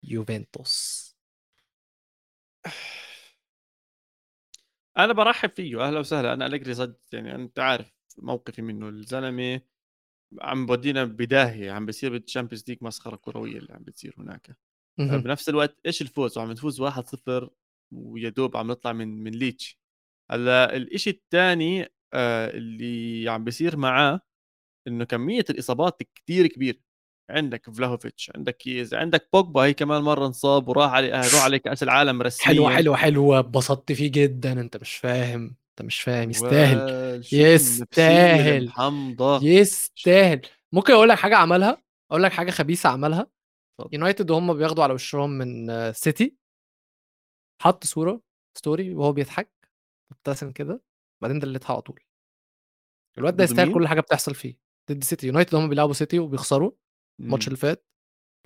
[0.02, 1.10] يوفنتوس.
[4.98, 6.32] أنا برحب فيه أهلا وسهلا.
[6.32, 8.88] أنا اليجري صد يعني أنت عارف موقفي منه.
[8.88, 9.60] الزلمة
[10.40, 14.56] عم بودينا بداهية عم بيصير بال Champions League مسخرة كروية اللي عم بتصير هناك.
[15.00, 15.22] اهم.
[15.22, 17.50] بنفس الوقت إيش الفوز؟ عم نفوز 1-0
[17.92, 19.78] ويا دوب عم نطلع من من ليتشي.
[20.30, 24.20] هلأ الإشي الثاني اللي عم بيصير معاه
[24.86, 26.78] إنه كمية الإصابات كتير كبيرة.
[27.30, 31.82] عندك فلاهوفيتش عندك كييزا عندك بوجبا هي كمان مرة انصاب وراح عليه راح عليه كأس
[31.82, 32.46] العالم رسميا.
[32.46, 33.38] حلوة حلوة حلوة.
[33.38, 34.52] اتبسطت فيه جدا.
[34.60, 36.30] انت مش فاهم انت مش فاهم.
[36.30, 37.22] يستاهل.
[37.32, 38.72] يستاهل.
[39.42, 40.40] يستاهل.
[40.72, 43.26] ممكن أقول لك حاجة عملها؟ أقول لك حاجة خبيثة عملها.
[43.92, 46.36] يونايتد وهم بياخدوا على وشهم من سيتي.
[47.62, 48.20] حط صورة
[48.58, 49.50] story وهو بيضحك.
[50.10, 50.82] مبتسم كده.
[51.22, 52.00] بعدين delete ها على طول.
[53.18, 54.58] الواد ده يستاهل؟ كل حاجة بتحصل فيه.
[54.90, 55.26] ضد سيتي.
[55.26, 56.70] يونايتد هم بيلعبوا سيتي وبيخسروا.
[57.20, 57.46] الماتش مم.
[57.48, 57.86] اللي فات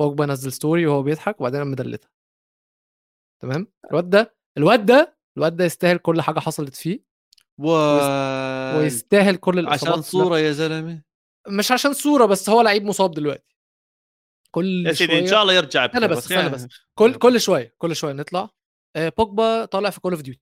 [0.00, 2.10] بوجبا نزل story وهو بيضحك وبعدين قام م delete ها.
[3.42, 7.04] تمام؟ الواد ده الواد ده الواد ده يستاهل كل حاجة حصلت فيه
[7.58, 11.02] وال ويستاهل كل الإصابات عشان صورة يا زلمة؟
[11.48, 13.56] مش عشان صورة بس هو لعيب مصاب دلوقتي.
[14.50, 16.66] كل يا سيدي إن شاء الله يرجع بخير بس استنى بس.
[16.94, 18.50] كل كل شوية كل شوية نطلع.
[18.96, 20.40] آه، بوجبا طالع في Call of Duty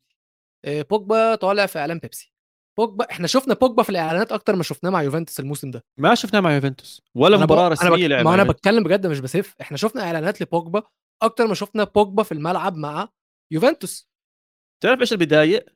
[0.67, 2.32] بوجبا طالع في إعلان بيبسي
[2.79, 6.41] بوجبا إحنا شفنا بوجبا في الإعلانات أكتر ما شفناه مع يوفنتوس الموسم ده ما شفناه
[6.41, 8.11] مع يوفنتوس ولا أنا رسمية بك...
[8.11, 8.43] لعب ما أنا.
[8.43, 10.83] بتكلم بجد مش بسف إحنا شفنا إعلانات لبوجبا
[11.23, 13.09] أكتر ما شفنا بوجبا في الملعب مع
[13.53, 14.09] يوفنتوس
[14.83, 15.67] تعرف إيش اللي بضايق؟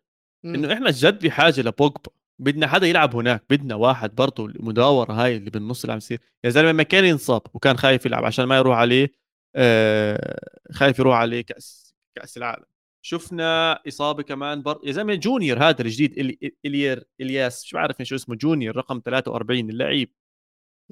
[0.44, 0.54] مم.
[0.54, 5.50] إنه إحنا جد بحاجة لبوجبا بدنا حدا يلعب هناك بدنا واحد برضه المداورة هاي اللي
[5.50, 8.78] بالنص اللي عم يصير يا زلمة ما كان ينصاب وكان خايف يلعب عشان ما يروح
[8.78, 9.12] عليه
[9.56, 10.38] آه
[10.72, 12.64] خايف يروح عليه كأس كأس العالم
[13.06, 14.80] شفنا إصابة كمان بر...
[14.84, 16.56] يا زلمة جونيور هذا الجديد إلي...
[16.64, 20.12] إلير إلياس مش بعرف شو اسمه جونيور رقم 43 اللعيب.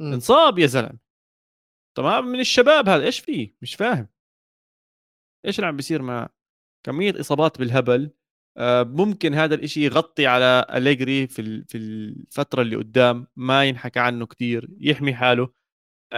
[0.00, 0.98] انصاب يا زلمة.
[1.96, 4.09] تمام من الشباب هذا إيش فيه؟ مش فاهم.
[5.46, 6.29] إيش اللي عم بيصير معه
[6.87, 8.11] كمية إصابات بالهبل؟
[8.57, 14.00] آه، ممكن هذا الإشي يغطي على أليجري في ال- في الفترة اللي قدام ما ينحكى
[14.00, 15.53] عنه كتير يحمي حاله.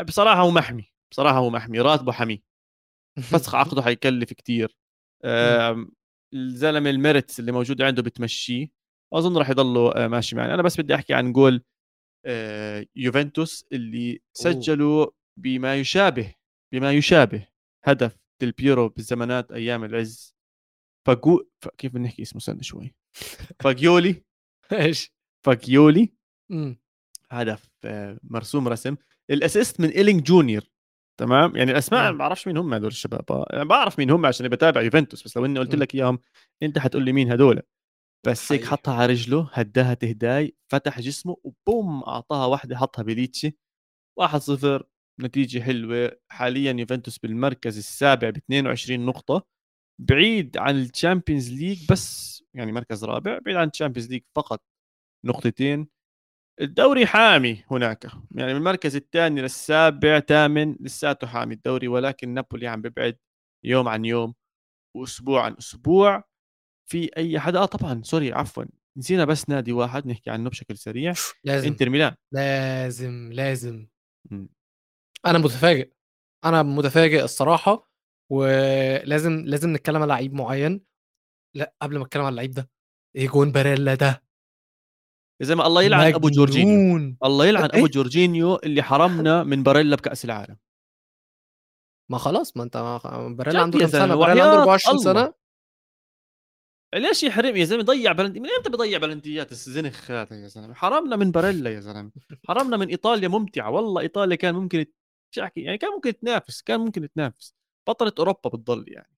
[0.06, 2.42] بصراحة هو محمي بصراحة هو محمي راتبه حمي.
[3.32, 4.68] فسخ عقده حيكلف كتير.
[4.68, 4.85] آم،
[6.34, 8.68] الزلمة الميرتس اللي موجود عنده بتمشيه.
[9.12, 10.54] واظن راح يضله آه، ماشي معي.
[10.54, 11.62] أنا بس بدي أحكي عن جول
[12.26, 15.06] آه، يوفنتوس اللي سجلوا
[15.40, 16.34] بما يشابه
[16.72, 17.48] بما يشابه
[17.84, 20.36] هدف ديل بيرو بالزمانات أيام العز.
[21.06, 21.68] فاجو ف...
[21.68, 22.94] كيف بنحكي اسمه؟ استنى شوي.
[23.62, 24.24] فاجيولي.
[24.72, 25.12] إيش؟
[25.46, 26.12] فاجيولي.
[27.30, 28.96] هدف آه، مرسوم رسم.
[29.30, 30.62] ال assist من إيلينج جونيور.
[31.20, 32.12] تمام؟ يعني الأسماء نعم.
[32.12, 33.44] ما بعرفش مين هم هدول الشباب.
[33.50, 35.74] يعني بعرف مين هم عشان بتابع يوفنتوس بس لو إني قلت.
[35.74, 36.18] لك إياهم
[36.62, 37.62] أنت حتقول لي مين هدول
[38.26, 38.64] بس هيك.
[38.64, 43.58] حطها على رجله هداها تهداي فتح جسمه و boom أعطاها واحدة حطها بليتشي.
[44.20, 44.82] 1-0
[45.20, 46.12] نتيجة حلوة.
[46.28, 49.46] حاليا يوفنتوس بالمركز السابع ب 22 نقطة.
[50.00, 54.62] بعيد عن ال Champions League بس يعني مركز رابع بعيد عن ال Champions League فقط
[55.26, 55.88] نقطتين.
[56.60, 58.04] الدوري حامي هناك.
[58.30, 63.18] يعني من المركز الثاني للسابع ثامن لساته حامي الدوري ولكن نابولي عم ببعد
[63.64, 64.34] يوم عن يوم
[64.96, 66.24] وأسبوع عن أسبوع.
[66.90, 68.64] في أي حدا آه طبعا sorry عفوا
[68.96, 71.12] نسينا بس نادي واحد نحكي عنه بشكل سريع.
[71.44, 71.68] لازم.
[71.68, 72.14] إنتر ميلان.
[72.32, 73.86] لازم لازم.
[74.30, 74.48] مم.
[75.26, 75.92] أنا متفاجئ.
[76.44, 77.90] أنا متفاجئ الصراحة
[78.32, 80.80] ولازم لازم نتكلم على لعيب معين.
[81.54, 82.70] لا قبل ما أتكلم على اللعيب ده.
[83.16, 84.25] إيه جول باريلا ده.
[85.40, 87.16] يا زلمة الله يلعن أبو جورجينيو.
[87.24, 90.56] الله يلعن إيه؟ أبو جورجينيو اللي حرمنا من باريلا بكأس العالم.
[92.10, 92.76] ما خلاص ما أنت
[93.38, 95.12] باريلا عنده كام سنة؟ باريلا عنده وحياة 24 الله.
[95.12, 95.34] سنة؟
[96.94, 100.74] ليش يحرم؟ يا زلمة ضيع بلنتي من أمتى بضيع بلنتيات؟ الزنخ هذا يا زلمة.
[100.74, 102.10] حرمنا من باريلا يا زلمة.
[102.48, 103.70] حرمنا من إيطاليا ممتعة.
[103.70, 104.94] والله إيطاليا كان ممكن ت-
[105.34, 107.54] شو أحكي؟ يعني كان ممكن تنافس كان ممكن تنافس
[107.88, 109.16] بطلة أوروبا بتضل يعني.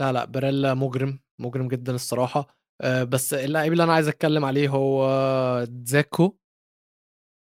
[0.00, 2.63] لا لا باريلا مجرم مجرم جدا الصراحة.
[3.08, 5.06] بس اللاعب اللي أنا عايز أتكلم عليه هو
[5.84, 6.36] زاكو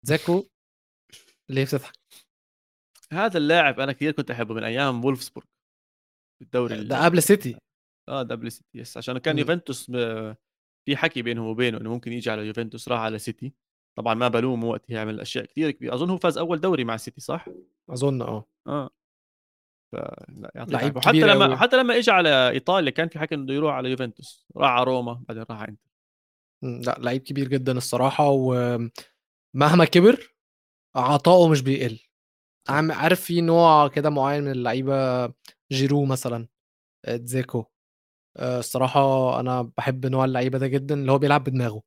[0.06, 0.44] زاكو
[1.50, 1.94] ليه بتضحك؟
[3.14, 5.46] هذا اللاعب أنا كثير كنت أحبه من أيام وولفسبورغ
[6.42, 7.58] الدوري ال- ده قبل سيتي.
[8.10, 9.38] آه ده قبل سيتي yes عشان كان.
[9.40, 10.36] يوفنتوس ب-
[10.86, 13.54] في حكي بينهم وبينه إنه ممكن يجي على يوفنتوس راح على سيتي.
[13.98, 15.94] طبعا ما بلومه وقتها يعمل أشياء كثير كبيرة.
[15.94, 17.46] أظن هو فاز أول دوري مع سيتي صح؟
[17.90, 18.46] أظن آه.
[18.68, 18.90] آه.
[19.92, 19.96] ف
[20.30, 21.58] لا يعطيه لعيب كبير لما أوي.
[21.58, 24.46] حتى لما اجى على إيطاليا كان في حكي إنه بده يروح على يوفنتوس.
[24.58, 25.88] راح على روما بعدين راح إنتر.
[26.64, 30.34] لا لعيب كبير جدا الصراحة ومهما كبر
[30.96, 32.00] عطائه مش بيقل.
[32.70, 35.26] عارف في نوع كده معين من اللعيبة؟
[35.72, 36.48] جيرو مثلا
[37.06, 37.66] آه، تزيكو.
[38.38, 41.82] آه، الصراحة أنا بحب نوع اللعيبة ده جدا اللي هو بيلعب بدماغه.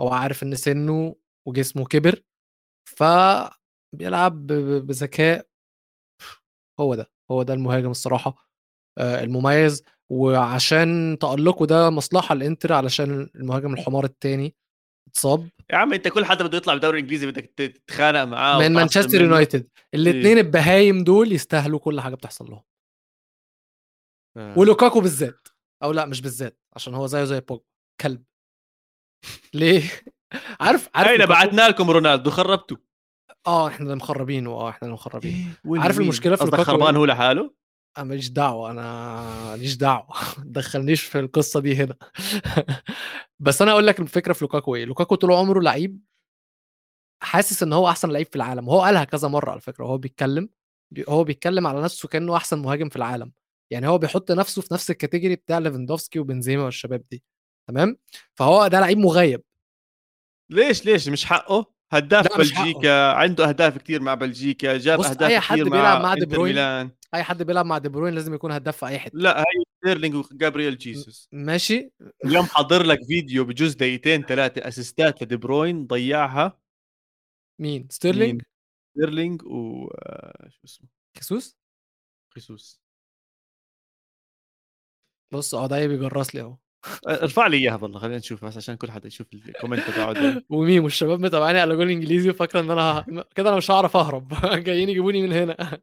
[0.00, 1.16] هو عارف إن سنه
[1.48, 2.22] وجسمه كبر
[2.88, 5.46] فبيلعب ب- ب- بذكاء
[6.80, 7.10] هو ده.
[7.30, 8.46] هو ده المهاجم الصراحة
[8.98, 14.54] آه، المميز وعشان تألقه ده مصلحة الإنتر علشان المهاجم الحمار التاني
[15.08, 15.48] اتصاب.
[15.70, 19.20] يا عم أنت كل حدا بده يطلع بالدوري الإنجليزي بدك تتخانق معاه من مانشستر.
[19.22, 19.68] يونايتد.
[19.94, 22.62] الاثنين البهايم دول يستاهلوا كل حاجة بتحصل لهم.
[24.36, 24.58] آه.
[24.58, 25.48] ولوكاكو بالذات
[25.82, 27.64] أو لأ مش بالذات عشان هو زيه زي بوجبا
[28.00, 28.24] كلب.
[29.54, 29.82] ليه؟
[30.60, 32.76] عارف عارف أين بعتنا لكم رونالدو؟ خربتوا.
[33.46, 36.94] آه إحنا اللي مخربينه آه إحنا اللي مخربينه وين عارف مين؟ المشكلة في قصدك خربان
[36.94, 37.54] إيه؟ هو لحاله؟
[37.98, 40.06] أنا ماليش دعوة أنا ماليش دعوة.
[40.44, 41.96] دخلنيش في القصة دي هنا.
[43.40, 44.84] بس أنا أقول لك الفكرة في لوكاكو إيه.
[44.84, 46.00] لوكاكو طول عمره لعيب
[47.22, 48.68] حاسس إن هو أحسن لعيب في العالم.
[48.68, 50.48] وهو قالها كذا مرة على فكرة وهو بيتكلم
[50.92, 53.32] بي- هو بيتكلم على نفسه كأنه أحسن مهاجم في العالم.
[53.72, 57.22] يعني هو بيحط نفسه في نفس ال category بتاع ليفاندوفسكي وبنزيما والشباب دي.
[57.68, 57.98] تمام؟
[58.34, 59.42] فهو ده لعيب مغيب.
[60.50, 62.38] ليش ليش؟ مش حقه؟ هداف.
[62.38, 66.90] بلجيكا عنده أهداف كثير مع بلجيكا جاب أهداف أي حد بيلعب مع, دي بروين ميلان.
[67.14, 69.18] أي حد بيلعب مع دي بروين لازم يكون هداف في أي حتة.
[69.18, 71.28] لا هاي ستيرلينج وجابرييل جيسوس.
[71.32, 71.90] ماشي.
[72.24, 76.58] اليوم حاضر لك فيديو بجوز دقيقتين ثلاثة أسيستات لدي بروين ضيعها.
[77.58, 78.42] مين؟ ستيرلينج؟
[78.90, 81.56] ستيرلينج و آه، شو اسمه؟ خيسوس؟
[82.34, 82.80] خيسوس.
[85.32, 86.56] بص آه ده بيجرس لي أهو.
[87.08, 90.14] ارفع لي اياها والله خلينا نشوف بس عشان كل حدا يشوف ال comment تبعه.
[90.50, 93.04] وميمو والشباب متابعاني على جول انجليزي وفاكرة إن أنا
[93.36, 94.32] كده أنا مش هعرف أهرب.
[94.66, 95.80] جايين يجيبوني من هنا.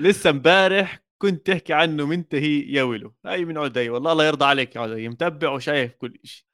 [0.00, 4.76] لسه امبارح كنت تحكي عنه منتهي يا ولو هاي من عدي والله الله يرضى عليك
[4.76, 6.44] يا عدي متبع وشايف كل شيء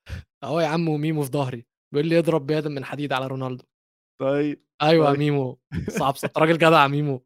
[0.44, 3.64] أهو يا عم وميمو في ظهري بيقول لي اضرب بيد من حديد على رونالدو.
[4.20, 5.18] طيب أيوه طيب.
[5.18, 7.24] ميمو صعب صعب راجل جدع ميمو.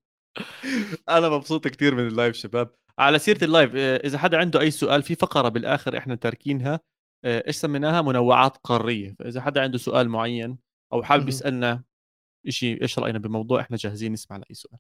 [1.09, 2.75] أنا مبسوط كثير من ال live شباب.
[2.99, 6.81] على سيرة ال live آه، إذا حدا عنده أي سؤال في فقرة بالآخر إحنا تاركينها
[7.25, 9.17] آه، إيش سميناها؟ منوعات قارية.
[9.19, 10.59] فإذا حدا عنده سؤال معين
[10.93, 11.29] أو حابب.
[11.29, 11.85] يسألنا
[12.49, 14.79] شيء إيش رأينا بموضوع؟ إحنا جاهزين نسمع لأي سؤال.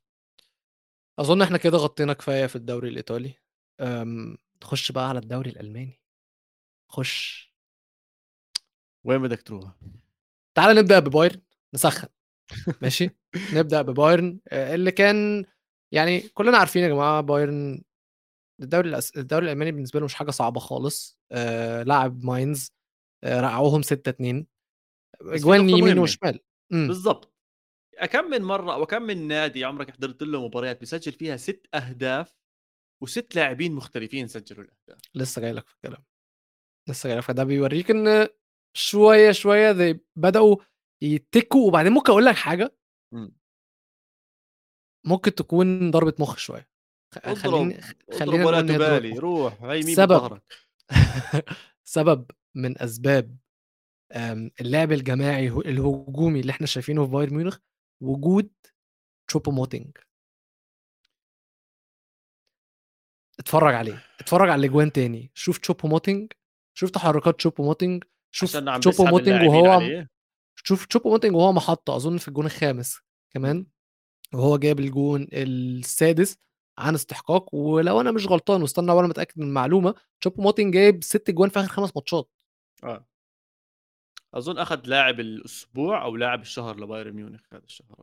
[1.19, 3.35] أظن إحنا كده غطينا كفاية في الدوري الإيطالي.
[4.63, 6.01] نخش بقى على الدوري الألماني.
[6.91, 7.55] خش.
[9.05, 9.73] وين بدك تروح؟
[10.57, 11.41] تعال نبدأ ببايرن.
[11.75, 12.09] نسخن.
[12.83, 13.11] ماشي؟
[13.57, 15.45] نبدأ ببايرن آه، اللي كان
[15.93, 17.83] يعني كلنا عارفين يا جماعة بايرن
[18.63, 19.17] الدوري الأس...
[19.17, 21.19] الدوري الألماني بالنسبة له مش حاجة صعبة خالص.
[21.33, 22.73] آه لعب ماينز
[23.25, 24.47] آه رقعوهم 6 2
[25.21, 25.99] بس في اجوان يمين.
[25.99, 26.41] وشمال.
[26.73, 26.87] امم.
[26.89, 27.35] بالضبط.
[28.11, 32.37] كم من مرة أو كم من نادي عمرك حضرت له مباريات بيسجل فيها ست أهداف
[33.03, 36.05] وست لاعبين مختلفين سجلوا الأهداف؟ لسه جاي لك في الكلام.
[36.89, 37.25] لسه جاي لك.
[37.25, 38.29] فده بيوريك إن
[38.77, 40.57] شوية شوية بدأوا
[41.03, 41.67] يتكوا.
[41.69, 42.77] وبعدين ممكن أقول لك حاجة.
[43.15, 43.37] مم.
[45.07, 46.74] ممكن تكون ضربة مخ شوية.
[47.19, 49.19] خليني اضرب خلينا ولا تبالي.
[49.19, 50.41] روح هي مين سبب.
[51.85, 53.37] سبب من أسباب
[54.61, 57.59] اللعب الجماعي الهجومي اللي إحنا شايفينه في بايرن ميونخ
[58.01, 58.51] وجود
[59.29, 59.97] تشوبو موتينج
[63.39, 66.33] اتفرج عليه اتفرج على الأجوان تاني شوف تشوبو موتينج
[66.75, 70.11] شوف تحركات تشوبو موتينج شوف تشوبو موتينج وهو عليه.
[70.57, 73.01] شوف تشوبو موتينج وهو محطة أظن في الجون الخامس
[73.31, 73.67] كمان
[74.35, 76.37] وهو جايب الجون السادس
[76.79, 81.31] عن استحقاق ولو أنا مش غلطان واستنى ولا متأكد من المعلومة تشوبو موتينج جايب ست
[81.31, 82.31] جوان في آخر خمس ماتشات.
[82.85, 83.07] آه.
[84.35, 88.03] أظن اخذ لاعب الأسبوع أو لاعب الشهر لبايرن ميونخ هذا الشهر.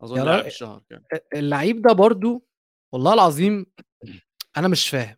[0.00, 0.46] أظن لاعب.
[0.46, 1.02] الشهر كان.
[1.34, 2.46] اللعيب ده برضو
[2.92, 3.66] والله العظيم
[4.56, 5.16] أنا مش فاهم.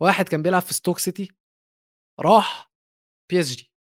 [0.00, 1.28] واحد كان بيلعب في ستوك سيتي
[2.20, 2.72] راح
[3.30, 3.72] بي اس جي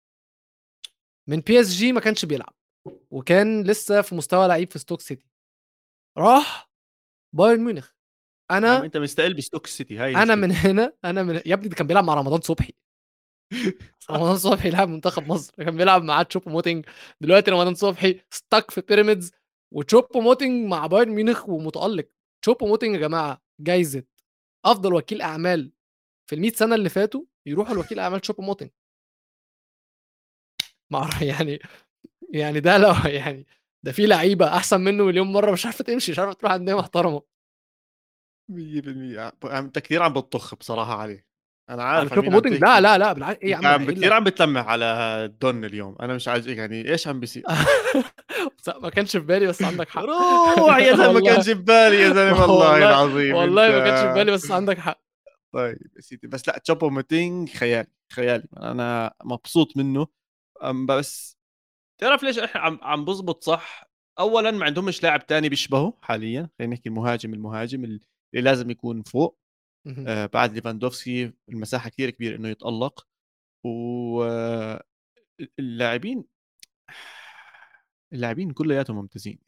[1.28, 2.54] من بي اس جي ما كانش بيلعب
[3.10, 5.30] وكان لسه في مستوى لعيب في ستوك سيتي.
[6.18, 6.71] راح
[7.32, 7.90] بايرن ميونخ.
[8.50, 10.34] أنا أنت مستقل بستوك سيتي هاي أنا.
[10.34, 12.72] من هنا أنا من يا ابني ده كان بيلعب مع رمضان صبحي.
[14.10, 16.86] رمضان صبحي لاعب منتخب مصر كان بيلعب معاه تشوبو موتينج.
[17.20, 19.32] دلوقتي رمضان صبحي ستك في بيراميدز
[19.74, 22.08] وتشوبو موتينج مع بايرن ميونخ ومتألق.
[22.42, 24.04] تشوبو موتينج يا جماعة جايزة
[24.64, 25.72] أفضل وكيل أعمال
[26.30, 28.70] في ال 100 سنة اللي فاتوا يروحوا لوكيل أعمال تشوبو موتينج.
[30.90, 31.58] ما يعني
[32.30, 33.46] يعني ده لو يعني
[33.84, 37.22] ده في لعيبة أحسن منه مليون مرة مش عارفة تمشي مش عارفة تروح انديه محترمة.
[38.50, 41.26] 100% عم- أنت كثير عم بتطخ بصراحة عليه.
[41.70, 42.72] أنا عارف موتينج تحكي.
[42.72, 44.84] لا لا لا بالعكس إيه يا عم عم إيه كثير عم بتلمح على
[45.24, 45.96] الدون اليوم.
[46.00, 47.42] أنا مش عايز يعني إيش عم بيصير.
[48.82, 50.02] ما كانش في بالي بس عندك حق.
[50.02, 51.26] روح يا زلمة ما.
[51.34, 55.00] كانش ببالي يا زلمة والله العظيم والله ما كانش في بالي بس عندك حق.
[55.52, 58.44] طيب يا سيدي بس لأ تشوبو موتينج خيالي خيالي.
[58.56, 60.06] أنا مبسوط منه.
[60.88, 61.36] بس
[62.02, 63.84] تعرف ليش إحنا عم عم بزبط صح
[64.18, 68.00] اولا ما عندهمش لاعب تاني بيشبهه حاليا خلينا نحكي المهاجم المهاجم اللي
[68.34, 69.38] لازم يكون فوق.
[70.06, 73.06] آه بعد ليفاندوفسكي المساحة كثير كبيرة إنه يتألق
[73.64, 74.24] و
[75.58, 76.24] اللاعبين
[78.12, 79.38] اللاعبين كلياتهم ممتازين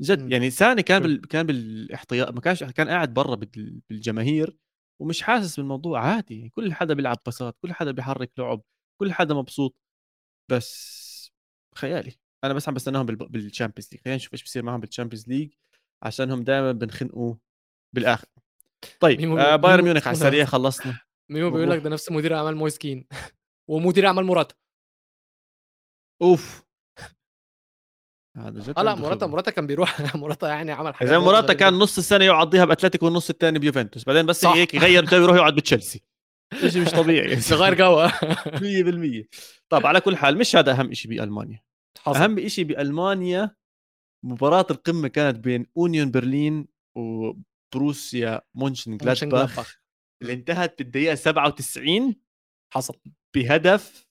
[0.00, 0.32] جد.
[0.32, 1.02] يعني ساني كان.
[1.02, 1.20] بال...
[1.20, 3.80] كان بالاحتياط ما كانش كان قاعد برا بال...
[3.88, 4.56] بالجماهير
[5.00, 8.62] ومش حاسس بالموضوع عادي كل حدا بيلعب باسات كل حدا بيحرك لعب
[9.00, 9.76] كل حدا مبسوط
[10.50, 11.07] بس
[11.78, 12.12] خيالي.
[12.44, 15.50] أنا بس عم بستناهم بال Champions League خلينا نشوف إيش بصير معهم بال Champions League
[16.02, 17.34] عشانهم دائما بنخنقوا
[17.94, 18.26] بالآخر.
[19.00, 21.00] طيب آه بايرن ميونخ على السريع خلصنا.
[21.30, 23.06] ميمو بيقول لك ده نفس مدير أعمال مويسكين
[23.70, 24.54] ومدير أعمال موراتا
[26.22, 26.62] أوف.
[28.36, 31.74] هذا جد آه لا موراتا موراتا كان بيروح موراتا يعني عمل حاجة زي موراتا كان
[31.74, 34.04] نص السنة يقعديها بأتلتيكو والنص الثاني بيوفنتوس.
[34.04, 34.52] بعدين بس صح.
[34.52, 36.02] هيك يغير جو يروح يقعد بتشيلسي.
[36.66, 37.38] شيء مش طبيعي.
[37.50, 39.26] يغير جو 100%
[39.68, 41.62] طب على كل حال مش هذا أهم شيء بألمانيا.
[42.02, 42.20] حصل.
[42.20, 43.56] أهم شيء بألمانيا
[44.24, 49.78] مباراة القمة كانت بين أونيون برلين وبروسيا مونشن جلادباخ
[50.22, 52.14] اللي انتهت بالدقيقة 97
[52.74, 52.94] حصل.
[53.36, 54.08] بهدف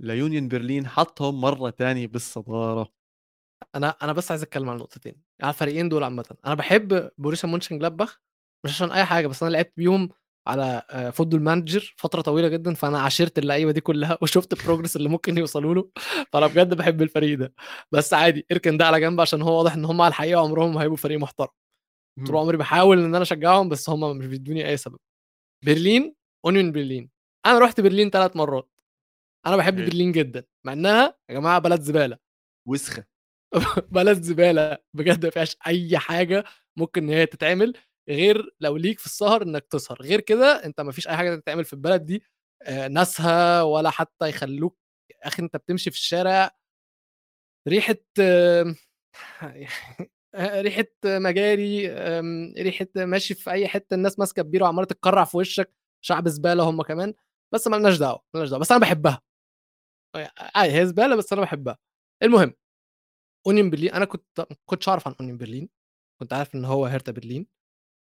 [0.00, 2.92] ليونيون برلين حطهم مرة تانية بالصدارة.
[3.74, 6.36] أنا أنا بس عايز أتكلم عن نقطتين على الفريقين دول عامة.
[6.46, 8.20] أنا بحب بوروسيا مونشن جلادباخ
[8.64, 10.08] مش عشان أي حاجة بس أنا لعبت بيهم
[10.46, 10.82] على
[11.14, 15.38] Football Manager فترة طويلة جدا فأنا عاشرت اللعيبة دي كلها وشفت ال progress اللي ممكن
[15.38, 15.90] يوصلوا له.
[16.32, 17.54] فأنا بجد بحب الفريق ده.
[17.92, 20.82] بس عادي إركن ده على جنب عشان هو واضح إن هم على الحقيقة عمرهم ما
[20.82, 21.48] هيبقوا فريق محترم.
[22.26, 24.98] طول عمري بحاول إن أنا أشجعهم بس هم مش بيدوني أي سبب.
[25.66, 26.14] برلين
[26.46, 27.10] اونيون برلين.
[27.46, 28.70] أنا رحت برلين ثلاث مرات.
[29.46, 29.76] أنا بحب.
[29.76, 30.44] برلين جدا.
[30.66, 32.18] مع إنها يا جماعة بلد زبالة.
[32.68, 33.04] وسخة.
[33.92, 34.78] بلد زبالة.
[34.94, 36.44] بجد ما فيهاش أي حاجة
[36.78, 37.74] ممكن إن هي تتعمل.
[38.08, 40.02] غير لو ليك في السهر إنك تسهر.
[40.02, 42.22] غير كده أنت ما فيش أي حاجة تتعمل في البلد دي
[42.90, 44.78] ناسها ولا حتى يخلوك
[45.22, 46.50] أخي أنت بتمشي في الشارع.
[47.68, 47.96] ريحة
[50.36, 51.88] ريحة مجاري
[52.62, 55.74] ريحة ماشي في أي حتة الناس ماسكة بيرو وعمالة تتكرع في وشك.
[56.04, 57.14] شعب زبالة هم كمان.
[57.54, 58.60] بس ما لناش دعوة مالناش دعوة.
[58.60, 59.22] بس أنا بحبها.
[60.54, 61.78] عادي هي زبالة بس أنا بحبها.
[62.22, 62.54] المهم
[63.46, 65.68] أونيون برلين أنا كنت كنتش أعرف عن أونيون برلين.
[66.20, 67.46] كنت عارف إن هو هيرتا برلين.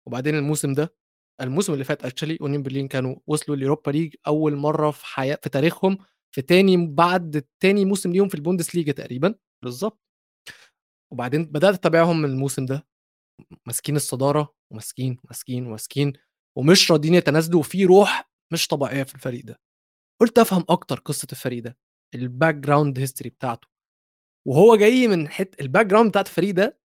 [0.08, 0.96] وبعدين الموسم ده
[1.42, 5.40] الموسم اللي فات actually اونيون برلين كانوا وصلوا ال Europa League أول مرة في حياة
[5.44, 5.98] في تاريخهم
[6.36, 9.36] في تاني بعد تاني موسم ليهم في البوندسليجا تقريبا.
[9.64, 10.02] بالظبط.
[11.14, 12.88] وبعدين بدأت أتابعهم من الموسم ده.
[13.68, 16.14] ماسكين الصدارة وماسكين ماسكين وماسكين
[16.58, 19.60] ومش راضيين يتنازلوا وفي روح مش طبيعية في الفريق ده.
[20.22, 21.78] قلت أفهم أكتر قصة الفريق ده
[22.16, 23.68] ال background history بتاعته.
[24.48, 26.80] وهو جاي من حتة ال background بتاعت الفريق ده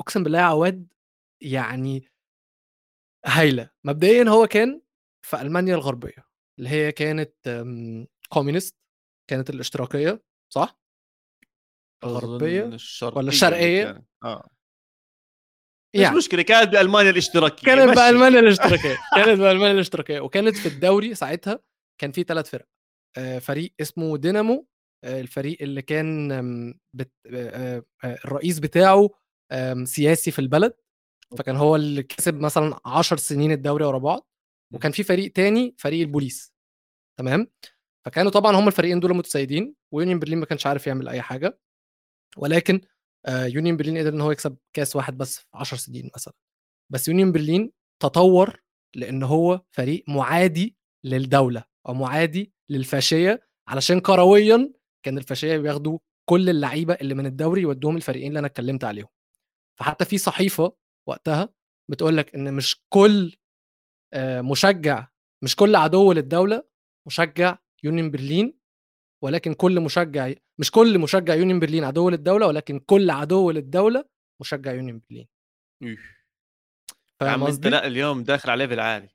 [0.00, 0.92] أقسم بالله يا عواد
[1.42, 2.08] يعني
[3.26, 3.70] هايلة.
[3.84, 4.80] مبدئيا هو كان
[5.22, 6.26] في ألمانيا الغربية
[6.58, 7.64] اللي هي كانت
[8.28, 8.76] communist
[9.30, 10.80] كانت الاشتراكية صح؟
[12.04, 12.62] الغربية
[13.02, 14.48] ولا الشرقية؟ آه.
[15.94, 20.20] يعني مش مشكلة كانت بألمانيا الاشتراكية كانت بألمانيا الاشتراكية كانت بألمانيا الاشتراكية.
[20.20, 21.58] وكانت في الدوري ساعتها
[22.00, 22.66] كان في ثلاث فرق
[23.18, 24.68] آه، فريق اسمه دينامو
[25.04, 26.28] آه، الفريق اللي كان
[26.94, 27.12] بت...
[27.34, 29.10] آه، الرئيس بتاعه
[29.84, 30.74] سياسي في البلد.
[31.38, 34.28] فكان هو اللي كسب مثلا 10 سنين الدوري ورا بعض
[34.74, 36.52] وكان في فريق تاني فريق البوليس.
[37.18, 37.46] تمام؟
[38.04, 41.58] فكانوا طبعا هم الفريقين دول متسيدين ويونيون برلين ما كانش عارف يعمل أي حاجة.
[42.36, 42.80] ولكن
[43.26, 46.34] آه يونيون برلين قدر إن هو يكسب كاس واحد بس في 10 سنين مثلا.
[46.92, 48.62] بس يونيون برلين تطور
[48.96, 56.94] لإن هو فريق معادي للدولة أو معادي للفاشية علشان كرويا كان الفاشية بياخدوا كل اللعيبة
[56.94, 59.08] اللي من الدوري يودوهم الفريقين اللي أنا اتكلمت عليهم.
[59.78, 60.76] فحتى في صحيفة
[61.08, 61.48] وقتها
[61.90, 63.36] بتقول لك إن مش كل
[64.24, 65.08] مشجع
[65.44, 66.68] مش كل عدو للدولة
[67.06, 68.58] مشجع يونيون برلين
[69.24, 74.04] ولكن كل مشجع مش كل مشجع يونيون برلين عدو للدولة ولكن كل عدو للدولة
[74.40, 75.28] مشجع يونيون برلين.
[77.20, 79.08] فاهم أنت لا اليوم داخل على level عالي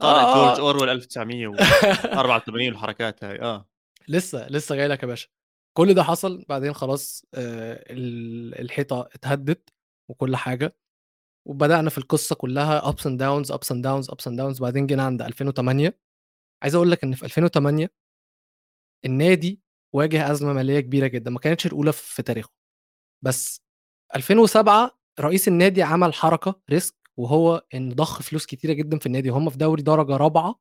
[0.00, 0.34] قارئ آه.
[0.34, 3.40] جورج أورويل 1984 والحركات هاي.
[3.40, 3.68] آه.
[4.08, 5.28] لسه لسه جاي لك يا باشا.
[5.76, 7.84] كل ده حصل بعدين خلاص آه
[8.60, 9.70] الحيطة اتهدت
[10.10, 10.76] وكل حاجة.
[11.46, 15.02] وبدأنا في القصة كلها ups and downs ups and downs ups and downs بعدين جينا
[15.02, 15.98] عند 2008
[16.62, 17.90] عايز أقول لك إن في 2008
[19.04, 19.60] النادي
[19.94, 22.50] واجه أزمة مالية كبيرة جدا ما كانتش الأولى في تاريخه.
[23.22, 23.62] بس
[24.16, 29.28] 2007 رئيس النادي عمل حركة ريسك وهو إن ضخ فلوس كتيرة جدا في النادي.
[29.28, 30.60] هم في دوري درجة رابعة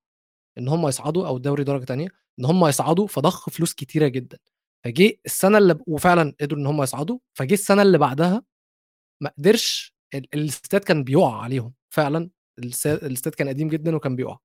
[0.57, 4.39] إن هم يصعدوا أو دوري درجة تانية إن هم يصعدوا فضخ فلوس كتيرة جدا.
[4.86, 8.43] فجه السنة اللي وفعلا قدروا إن هم يصعدوا فجه السنة اللي بعدها
[9.22, 12.30] ما قدرش الاستاد كان بيقع عليهم فعلا
[12.88, 14.38] الاستاد كان قديم جدا وكان بيقع.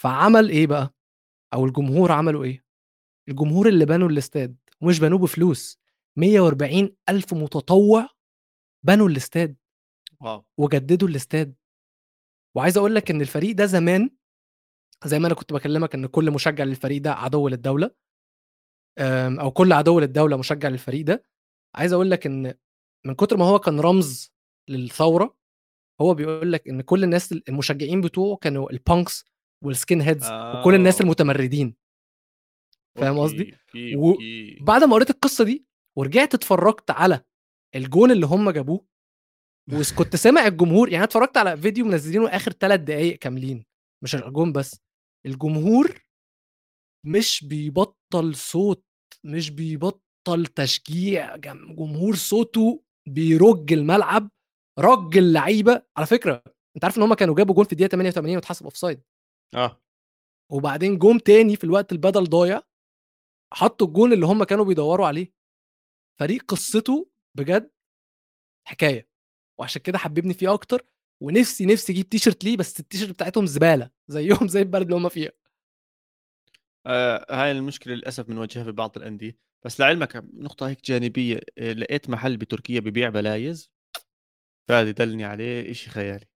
[0.00, 0.94] فعمل إيه بقى؟
[1.54, 2.64] أو الجمهور عملوا إيه؟
[3.28, 5.80] الجمهور اللي بنوا الاستاد ومش بنوه بفلوس
[6.16, 8.08] 140 ألف متطوع
[8.86, 9.56] بنوا الاستاد
[10.20, 10.44] واو.
[10.58, 11.54] وجددوا الاستاد.
[12.56, 14.10] وعايز أقول لك إن الفريق ده زمان
[15.04, 17.90] زي ما أنا كنت بكلمك إن كل مشجع للفريق ده عدو للدولة
[19.40, 21.24] أو كل عدو للدولة مشجع للفريق ده
[21.74, 22.54] عايز أقول لك إن
[23.06, 24.32] من كتر ما هو كان رمز
[24.70, 25.36] للثورة
[26.00, 29.24] هو بيقول لك إن كل الناس المشجعين بتوعه كانوا ال punks وال
[29.64, 30.60] skinheads آه.
[30.60, 31.04] وكل الناس آه.
[31.04, 31.76] المتمردين
[32.98, 34.58] فاهم قصدي okay، okay، و- okay.
[34.60, 35.64] بعد ما قريت القصة دي
[35.98, 37.20] ورجعت اتفرجت على
[37.76, 38.86] الجون اللي هم جابوه
[39.98, 43.64] وكنت سامع الجمهور يعني اتفرجت على فيديو منزلينه آخر ثلاث دقايق كاملين
[44.04, 44.80] مش الجون بس
[45.26, 46.02] الجمهور
[47.06, 48.84] مش بيبطل صوت
[49.24, 54.30] مش بيبطل تشجيع جم- جمهور صوته بيرج الملعب
[54.78, 56.42] رج اللعيبه على فكرة
[56.76, 59.02] أنت عارف إن هم كانوا جابوا جون في الدقيقة 88 واتحسب offside.
[59.54, 59.80] آه.
[60.52, 62.62] وبعدين جون تاني في الوقت البدل ضايع
[63.54, 65.32] حطوا الجون اللي هم كانوا بيدوروا عليه.
[66.20, 67.70] فريق قصته بجد
[68.68, 69.08] حكاية
[69.60, 70.86] وعشان كده حببني فيه أكتر
[71.22, 75.30] ونفسي نفسي أجيب تيشرت ليه بس التيشرت بتاعتهم زبالة زيهم زي البلد اللي هم فيها.
[76.86, 79.38] آه هاي المشكلة للأسف بنواجهها في بعض الأندية.
[79.64, 83.70] بس لعلمك نقطة هيك جانبية آه، لقيت محل بتركيا ببيع بلايز؟
[84.70, 86.26] فهذا دلني عليه إشي خيالي.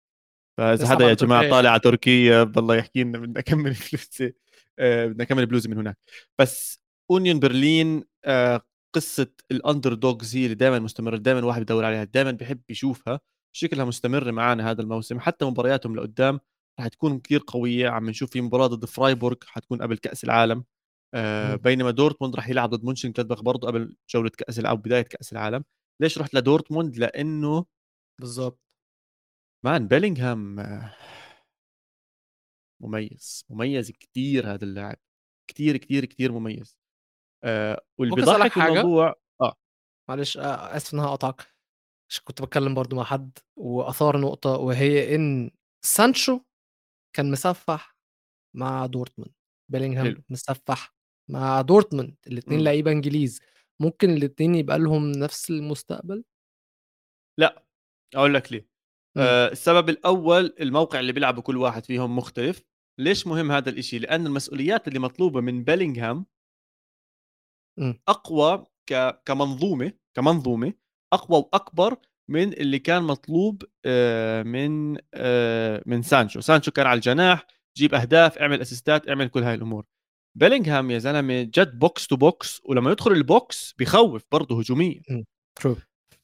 [0.59, 1.51] فإذا حدا يا جماعة.
[1.51, 4.34] طالع على تركيا بالله يحكي لنا بدنا نكمل بلوزي
[4.78, 5.99] آه، بدنا نكمل بلوزي من هناك.
[6.41, 6.80] بس
[7.11, 8.61] اونيون برلين آه،
[8.95, 13.20] قصة ال underdogs هي اللي دائما مستمرة دائما الواحد بدور عليها دائما بيحب يشوفها.
[13.57, 15.20] شكلها مستمر معنا هذا الموسم.
[15.20, 16.41] حتى مبارياتهم لقدام
[16.80, 17.89] رح تكون كثير قوية.
[17.89, 20.64] عم نشوف في مباراة ضد فرايبورغ حتكون قبل كأس العالم.
[21.14, 21.55] آه،.
[21.55, 25.64] بينما دورتموند رح يلعب ضد مونشن كلادباخ برضه قبل جوله كأس العالم بداية كأس العالم.
[26.01, 27.64] ليش رحت لدورتموند؟ لأنه
[28.20, 28.60] بالظبط
[29.64, 30.56] man بيلينغهام
[32.82, 34.96] مميز مميز كثير هذا اللاعب
[35.50, 36.76] كثير كثير كثير مميز.
[37.44, 39.14] آه واللي بيضحك حاجة؟ الموضوع
[40.08, 41.54] معلش آه، آسف ان أنا هقطعك
[42.10, 45.50] عشان كنت بتكلم برضو مع حد وأثار نقطة وهي إن
[45.84, 46.40] سانشو
[47.16, 47.96] كان مسفح
[48.56, 49.32] مع دورتموند.
[49.72, 50.24] بيلينغهام.
[50.30, 50.94] مسفح
[51.30, 52.16] مع دورتموند.
[52.26, 52.64] الاثنين مم.
[52.64, 53.40] لعيبة إنجليز.
[53.80, 56.24] ممكن الاثنين يبقى لهم نفس المستقبل؟
[57.38, 57.63] لأ.
[58.14, 58.68] أقول لك ليه.
[59.16, 62.62] آه السبب الأول الموقع اللي بيلعبوا كل واحد فيهم مختلف.
[63.00, 66.26] ليش مهم هذا الإشي؟ لأن المسؤوليات اللي مطلوبة من بيلينغهام
[67.78, 68.00] مم.
[68.09, 69.20] أقوى ك...
[69.24, 70.72] كمنظومة كمنظومة
[71.12, 71.96] أقوى وأكبر
[72.30, 73.62] من اللي كان مطلوب
[74.46, 74.92] من
[75.86, 76.40] من سانشو.
[76.40, 77.46] سانشو كان على الجناح
[77.76, 79.84] جيب أهداف اعمل أسيستات اعمل كل هاي الأمور.
[80.38, 85.02] بيلينغهام يا زلمة جد box to box ولما يدخل ال box بخوف برضه هجوميا.
[85.61, 85.76] true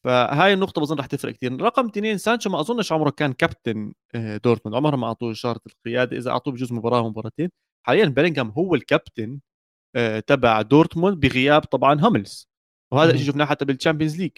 [0.05, 4.37] فهاي النقطة بظن رح تفرق كثير، رقم اثنين سانشو ما أظنش عمره كان كابتن آه،
[4.37, 7.51] دورتموند، عمرهم ما أعطوه شارة القيادة، إذا أعطوه بجوز مباراة ومباراتين،
[7.87, 9.41] حاليا بيلينغهام هو الكابتن
[9.97, 12.49] آه، تبع دورتموند بغياب طبعا هاملز،
[12.93, 13.13] وهذا.
[13.13, 14.31] الشيء شفناه حتى بال Champions League.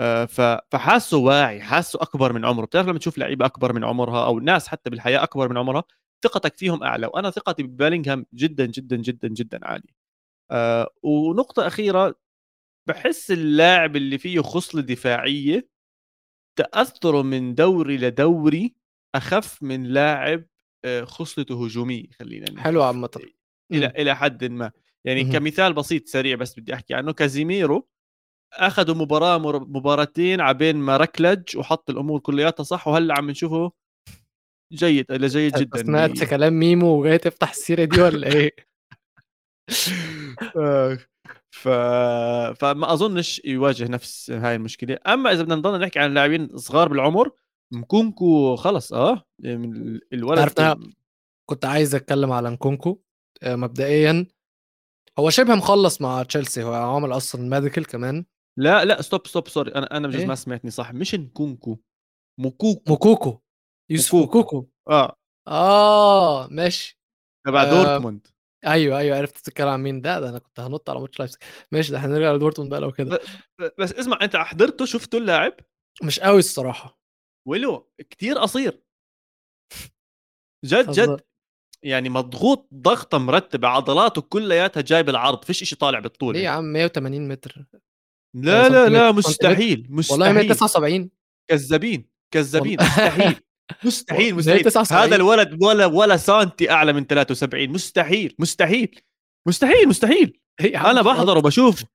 [0.00, 4.26] آه، ف- فحاسه واعي، حاسه أكبر من عمره، بتعرف لما تشوف لعيبة أكبر من عمرها
[4.26, 5.84] أو ناس حتى بالحياة أكبر من عمرها،
[6.24, 9.94] ثقتك فيهم أعلى، وأنا ثقتي ببيلينغهام جدا جدا جدا جدا عالية.
[10.50, 12.14] آه، ونقطة أخيرة
[12.88, 15.68] بحس اللاعب اللي فيه خصلة دفاعية
[16.58, 18.74] تأثره من دوري لدوري
[19.14, 20.44] أخف من لاعب
[20.84, 22.60] آه، خصلته هجومية خلينا نحكي.
[22.60, 23.10] حلو عامة
[23.72, 23.92] إلى مم.
[23.96, 24.70] إلى حد ما
[25.04, 25.32] يعني مهم.
[25.32, 27.88] كمثال بسيط سريع بس بدي أحكي عنه كازيميرو
[28.52, 33.72] أخذوا مباراة مر- مباراتين عبين ما ركلج وحط الأمور كلياتها صح وهلأ عم نشوفه
[34.72, 38.56] جيد إلى جيد جدا سمعت ب- كلام ميمو وجاي تفتح السيرة دي ولا إيه؟
[41.50, 41.68] ف...
[42.58, 44.98] فما أظنش يواجه نفس هاي المشكلة.
[45.06, 47.30] أما إذا بدنا نضل نحكي عن لاعبين صغار بالعمر
[47.72, 50.90] مكونكو خلص آه من ال- الولد عرفت أنا-
[51.50, 53.00] كنت عايز أتكلم على نكونكو.
[53.42, 54.26] آه، مبدئيا
[55.18, 58.24] هو شبه مخلص مع تشيلسي هو عامل أصلا medical كمان.
[58.58, 60.92] لا لا stop stop sorry أنا أنا بجوز إيه؟ ما سمعتني صح.
[60.92, 61.78] مش نكونكو
[62.40, 63.40] مكوكو موكوكو
[63.90, 64.56] يوسف موكوكو.
[64.56, 64.70] موكوكو.
[64.90, 65.16] آه.
[65.48, 67.00] آه ماشي.
[67.46, 68.26] تبع آه، دورتموند.
[68.66, 71.40] أيوه أيوه عرفت تتكلم عن مين ده؟ ده أنا كنت هنط على ماتش لايبزيج
[71.72, 73.20] ماشي ده هنرجع لدورتموند بقى لو كده.
[73.60, 75.52] ب- بس اسمع أنت حضرته شفته اللاعب؟
[76.02, 77.00] مش قوي الصراحة.
[77.48, 78.80] ولو كتير قصير.
[80.64, 80.90] جد.
[80.90, 81.20] جد.
[81.82, 86.64] يعني مضغوط ضغطه مرتبه عضلاته كلياتها جاي بالعرض فيش إشي طالع بالطول ليه يا عم؟
[86.64, 87.64] 180 متر.
[88.36, 89.78] لا لا لا سنتيمتر- مستحيل
[90.10, 90.34] والله مستحيل.
[90.34, 91.10] 179
[91.50, 92.76] كذابين كذابين.
[92.80, 93.40] مستحيل.
[93.84, 94.64] مستحيل مستحيل.
[94.64, 95.02] 79.
[95.02, 99.00] هذا الولد ولا ولا سنتي أعلى من 73 مستحيل مستحيل
[99.48, 100.40] مستحيل مستحيل.
[100.60, 101.06] أنا خلاص.
[101.06, 101.86] بحضره بشوفه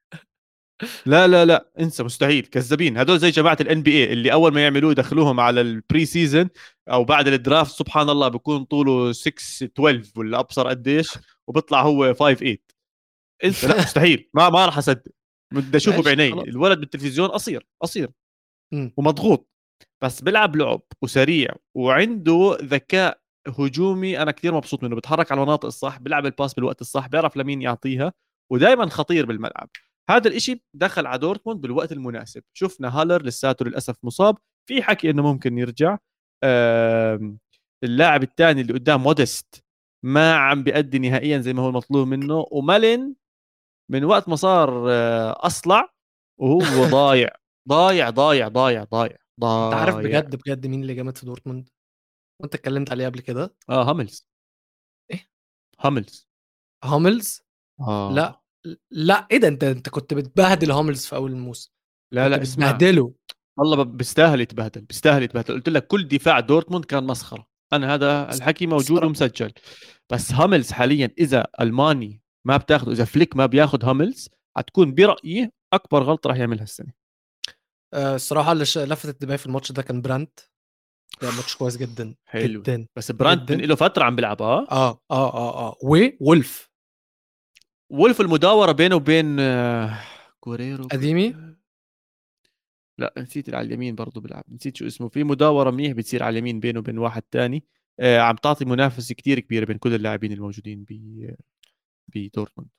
[1.06, 2.46] لا لا لا انسى مستحيل.
[2.46, 2.98] كذابين.
[2.98, 6.50] هدول زي جماعة ال NBA اللي أول ما يعملوه يدخلوهم على ال pre-season
[6.90, 11.10] أو بعد ال draft سبحان الله بيكون طوله 6 12 ولا أبصر قديش
[11.48, 12.58] وبيطلع هو 5 8
[13.44, 13.68] انسى.
[13.68, 14.30] لا مستحيل.
[14.34, 15.12] ما ما راح أصدق.
[15.54, 16.28] بدي أشوفه بعيني.
[16.28, 18.10] الولد بالتلفزيون قصير قصير.
[18.98, 19.50] ومضغوط.
[20.04, 25.98] بس بيلعب لعب وسريع وعنده ذكاء هجومي أنا كثير مبسوط منه بيتحرك على المناطق الصح
[26.00, 28.14] بيلعب ال pass بالوقت الصح بيعرف لمين يعطيها
[28.52, 29.70] ودائما خطير بالملعب.
[30.10, 32.44] هذا الإشي دخل على دورتموند بالوقت المناسب.
[32.54, 34.38] شفنا هالر لساته للأسف مصاب.
[34.70, 35.98] في حكي إنه ممكن يرجع.
[37.84, 39.64] اللاعب الثاني اللي قدام مودست
[40.06, 43.16] ما عم بيأدي نهائيا زي ما هو المطلوب منه ومالن
[43.92, 45.94] من وقت ما صار آه، أصلع
[46.40, 47.30] وهو ضايع.
[47.70, 49.18] ضايع ضايع ضايع ضايع.
[49.44, 51.70] أنت عارف بجد بجد مين اللي جامد في دورتموند؟
[52.42, 54.28] وأنت اتكلمت عليه قبل كده؟ آه هاملز.
[55.12, 55.30] إيه؟
[55.80, 56.28] هاملز.
[56.84, 57.42] هاملز؟
[57.80, 58.12] آه.
[58.14, 58.42] لا
[58.92, 61.72] لا إيه ده؟ أنت أنت كنت بتبهدل هاملز في أول الموسم.
[62.14, 62.72] لا لا كنت اسمع.
[62.72, 63.14] بتبهدله.
[63.58, 65.54] والله ب- بيستاهل يتبهدل بيستاهل يتبهدل.
[65.54, 67.48] قلت لك كل دفاع دورتموند كان مسخرة.
[67.74, 69.52] أنا هذا الحكي موجود ومسجل.
[70.12, 76.04] بس هاملز حاليا إذا ألماني ما بتاخذه إذا فليك ما بياخذ هاملز حتكون برأيي أكبر
[76.04, 76.99] غلطة راح يعملها السنة.
[77.94, 80.40] الصراحة اللي لفتت انتباهي في الماتش ده كان برانت.
[81.22, 82.62] ده ماتش كويس جدا حلو.
[82.62, 83.56] جدا بس برانت جداً.
[83.56, 85.78] من له فترة عم بيلعب آه؟ آه آه آه آه.
[85.84, 86.70] وولف.
[87.90, 90.00] وولف المداورة بينه وبين آه،
[90.40, 91.36] كوريرو قديمي
[92.98, 95.10] لا نسيت اللي على اليمين برضه بيلعب نسيت شو اسمه.
[95.10, 97.64] في مداورة منيح بتصير على اليمين بينه وبين واحد تاني.
[98.00, 100.94] آه عم تعطي منافسة كتير كبيرة بين كل اللاعبين الموجودين ب
[102.08, 102.70] بدورتموند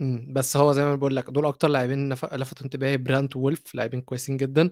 [0.00, 2.96] مم، بس هو زي ما بقول لك دول أكتر لاعبين نف- لفتوا انتباهي.
[2.96, 4.70] برانت وولف لاعبين كويسين جدا.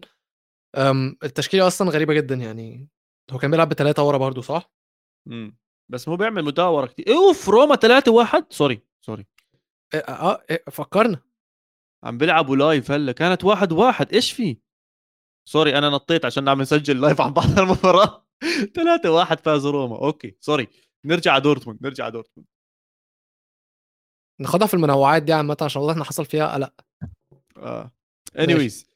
[0.77, 2.89] أم التشكيلة أصلا غريبة جدا يعني.
[3.31, 4.73] هو كان بيلعب بثلاثه ورا برضو صح؟
[5.29, 5.57] إمم
[5.93, 9.27] بس هو بيعمل مداوره كتير أوف روما 3 1 sorry sorry.
[9.95, 11.23] آه, آه إيه فكرنا.
[12.05, 14.59] عم بيلعبوا live هلأ كانت واحد واحد إيش في؟
[15.49, 18.27] sorry أنا نطيت عشان عم نسجل live عن بعض المباراة.
[18.75, 20.69] 3 1 فاز روما okay sorry.
[21.07, 22.49] نرجع على دورتموند نرجع على دورتموند.
[24.41, 26.73] ناخدها في المنوعات دي عامة عشان واضح إن حصل فيها قلق.
[27.57, 27.91] آه.
[28.39, 28.91] anyways.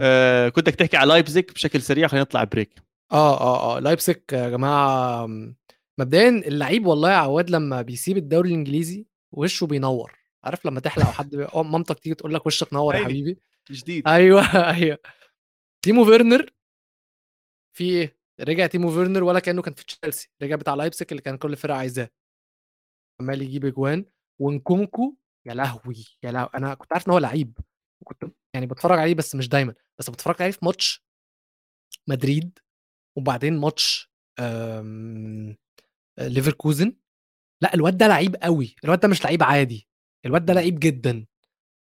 [0.00, 2.82] آه كنتك تحكي على لايبزيج بشكل سريع خلينا نطلع break
[3.12, 3.80] آه آه آه.
[3.80, 5.26] لايبسك يا جماعة
[5.98, 10.18] مبدئيا اللعيب والله يا عواد لما بيسيب الدوري الإنجليزي وشه بينور.
[10.44, 11.44] عارف لما تحلق أو حد بي...
[11.44, 13.04] أو مامتك تيجي تقول لك وشك نور يا.
[13.04, 13.38] حبيبي؟
[13.70, 14.08] جديد.
[14.08, 14.42] أيوه
[14.76, 14.98] أيوه.
[15.84, 16.50] تيمو فيرنر
[17.76, 20.30] في إيه؟ رجع تيمو فيرنر ولا كأنه كان في تشيلسي.
[20.42, 22.10] رجع بتاع لايبسك اللي كان كل فرقة عايزاه.
[23.20, 24.04] عمال يجيب أجوان.
[24.38, 25.16] ونكونكو
[25.46, 27.58] يا لهوي يا لهوي أنا كنت عارف إن هو لعيب
[28.00, 28.24] وكنت
[28.54, 31.04] يعني بتفرج عليه بس مش دايما بس بتفرج عليه في ماتش
[32.08, 32.58] مدريد
[33.16, 35.56] وبعدين ماتش آم،
[36.18, 36.96] ليفركوزن.
[37.62, 39.88] لأ الواد ده لعيب قوي الواد ده مش لعيب عادي
[40.26, 41.26] الواد ده لعيب جدا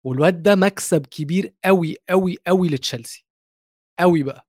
[0.06, 3.26] والواد ده مكسب كبير قوي قوي قوي لتشيلسي
[4.00, 4.48] قوي بقى.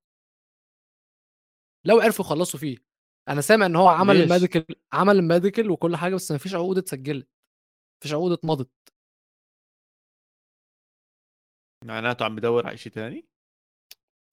[1.84, 2.76] لو عرفوا يخلصوا فيه.
[3.28, 6.78] أنا سامع إن هو عمل؟ ال medical عمل ال medical وكل حاجة بس مفيش عقود
[6.78, 7.28] اتسجلت.
[8.02, 8.70] مفيش عقود اتمضت
[11.84, 13.26] معناته عم بدور على شيء ثاني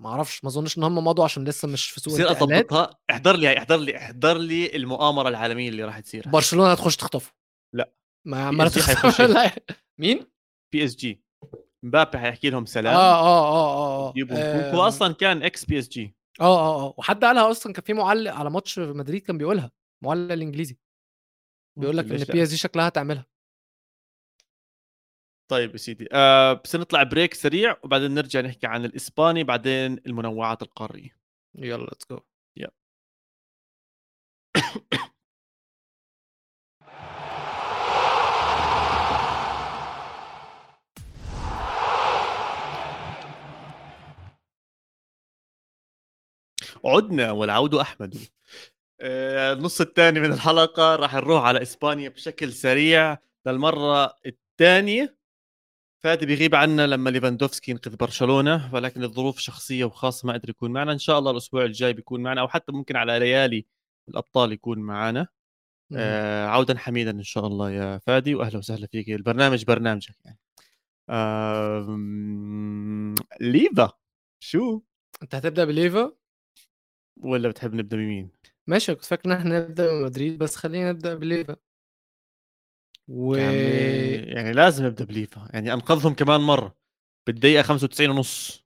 [0.01, 3.36] ما أعرفش ما اظنش ان هم مضوا عشان لسه مش في سوق بصير اضبطها احضر
[3.36, 7.34] لي احضر لي احضر لي المؤامرة العالمية اللي راح تصير برشلونة هتخش تخطفه
[7.76, 7.93] لا.
[8.26, 9.22] ما حيخش.
[9.36, 9.51] لا.
[9.99, 10.32] مين؟
[10.73, 11.23] PSG
[11.86, 14.76] مبابي حيحكي لهم آه سلام آه آه آه يجيبوا آه.
[14.76, 18.49] هو أصلا كان ex PSG آه آه آه وحد قالها أصلا كان في معلق على
[18.49, 19.72] ماتش مدريد كان بيقولها
[20.03, 20.78] معلق الإنجليزي
[21.80, 23.26] بيقول لك إن؟ PSG شكلها هتعملها
[25.49, 26.07] طيب يا سيدي.
[26.11, 31.17] آه بس نطلع break سريع وبعدين نرجع نحكي عن الإسباني بعدين المنوعات القارية.
[31.55, 32.19] يلا let's go
[46.85, 48.15] عدنا والعود أحمد.
[49.01, 53.17] آه، النص الثاني من الحلقة راح نروح على إسبانيا بشكل سريع.
[53.45, 55.18] للمرة الثانية
[56.03, 60.91] فادي بيغيب عنا لما ليفاندوفسكي ينقذ برشلونة ولكن الظروف شخصية وخاصة ما قدر يكون معنا.
[60.91, 63.65] إن شاء الله الأسبوع الجاي بيكون معنا أو حتى ممكن على ليالي
[64.09, 65.27] الأبطال يكون معنا.
[65.95, 69.09] آه عودا حميدا إن شاء الله يا فادي واهلا وسهلا فيك.
[69.09, 70.39] البرنامج برنامجك يعني.
[71.09, 71.97] آه
[73.41, 73.91] ليفا
[74.39, 74.81] شو؟
[75.23, 76.11] أنت هتبدأ بليفا؟
[77.17, 78.31] ولا بتحب نبدأ بمين؟
[78.67, 81.55] ماشي كنت فاكر إن إحنا نبدأ بمدريد بس خلينا نبدأ بليفا.
[83.10, 83.57] و يعني
[84.16, 86.76] يعني لازم نبدا بليفا يعني أنقذهم كمان مرة
[87.28, 88.66] بالدقيقة 95 ونص.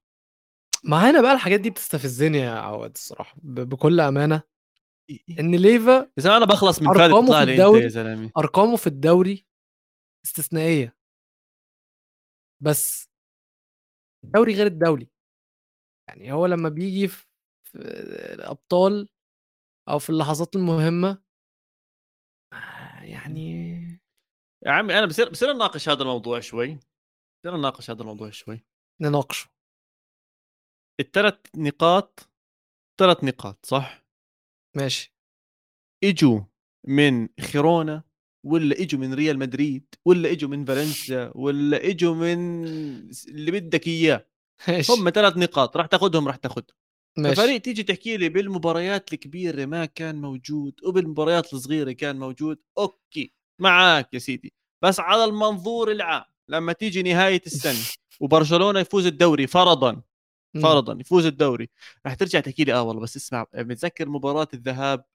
[0.84, 3.36] معانا بقى الحاجات دي بتستفزني يا عواد الصراحة.
[3.44, 4.42] بكل أمانة.
[5.40, 8.32] إن ليفا زلمه أنا بخلص من فادي أرقامه تطلع في لي أنت الدوري يا زلمة.
[8.38, 9.46] أرقامه في الدوري
[10.26, 10.96] استثنائية.
[12.64, 13.10] بس
[14.24, 15.10] الدوري غير الدولي
[16.10, 17.26] يعني هو لما بيجي في
[17.64, 17.78] في
[18.34, 19.10] الأبطال
[19.90, 21.24] أو في اللحظات المهمة
[22.54, 23.93] آه، يعني
[24.66, 26.80] يا عمي أنا بصير بصير نناقش هذا الموضوع شوي.
[27.40, 28.66] بصير نناقش هذا الموضوع شوي.
[29.02, 29.50] نناقشه.
[31.00, 32.30] الثلاث نقاط
[33.00, 34.06] ثلاث نقاط صح؟
[34.78, 35.16] ماشي.
[36.04, 36.42] إجوا
[36.88, 38.04] من خيرونا
[38.46, 42.66] ولا إجوا من ريال مدريد ولا إجوا من فالنسيا ولا إجوا من
[43.28, 44.28] اللي بدك إياه.
[44.68, 44.94] ماشي.
[44.94, 46.78] هم ثلاث نقاط راح تاخذهم راح تاخذهم
[47.18, 47.36] ماشي.
[47.36, 53.34] ففريق تيجي تحكي لي بالمباريات الكبيرة ما كان موجود وبالمباريات الصغيرة كان موجود أوكي.
[53.60, 54.54] معك يا سيدي.
[54.84, 57.80] بس على المنظور العام لما تيجي نهاية السنة
[58.22, 60.02] وبرشلونة يفوز الدوري فرضا.
[60.62, 61.70] فرضا يفوز الدوري
[62.08, 65.06] رح ترجع تحكي لي آه والله بس اسمع متذكر مباراة الذهاب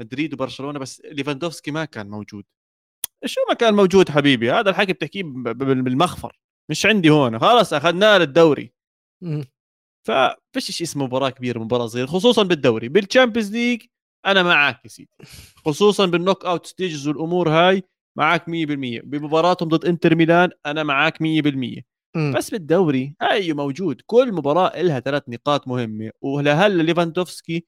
[0.00, 2.44] مدريد وبرشلونة بس ليفاندوفسكي ما كان موجود.
[3.24, 6.38] شو ما كان موجود حبيبي؟ هذا الحكي بتحكيه بالمخفر.
[6.70, 7.38] مش عندي هون.
[7.38, 8.72] خلاص أخذناه للدوري.
[10.06, 12.88] ففيش شيء اسمه مباراة كبيرة مباراة صغيرة خصوصا بالدوري.
[12.88, 13.82] بال Champions League
[14.26, 15.10] أنا معك يا سيدي.
[15.64, 17.82] خصوصا بال knockout stages والأمور هاي
[18.18, 21.82] معك 100% بمباراتهم ضد إنتر ميلان أنا معك 100%
[22.16, 22.32] مم.
[22.36, 24.00] بس بالدوري اي موجود.
[24.06, 26.10] كل مباراة لها ثلاث نقاط مهمة.
[26.20, 27.64] ولهلا ليفاندوفسكي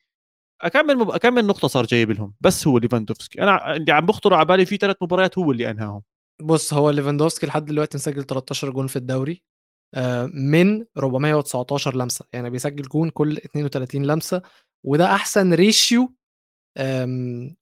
[0.73, 1.17] كم من مب...
[1.17, 2.35] كم من نقطة صار جايب لهم.
[2.41, 3.43] بس هو ليفاندوفسكي.
[3.43, 6.03] أنا اللي عم بخطر على بالي في ثلاث مباريات هو اللي أنهاهم.
[6.43, 9.43] بص هو ليفاندوفسكي لحد دلوقتي مسجل 13 جون في الدوري.
[9.95, 12.25] آه، من 419 لمسة.
[12.33, 14.43] يعني بيسجل جون كل 32 لمسة.
[14.87, 16.13] وده أحسن ratio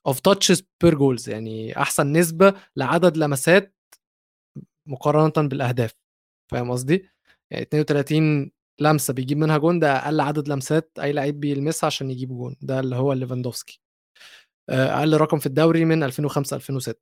[0.07, 3.75] of touches per goals يعني أحسن نسبة لعدد لمسات
[4.87, 5.95] مقارنة بالأهداف
[6.51, 7.09] فاهم قصدي؟
[7.51, 8.51] يعني 32
[8.81, 12.81] لمسة بيجيب منها جون ده أقل عدد لمسات أي لعيب بيلمسها عشان يجيب جون ده
[12.81, 13.81] اللي هو ليفاندوفسكي
[14.71, 16.99] آه، أقل رقم في الدوري من 2005 2006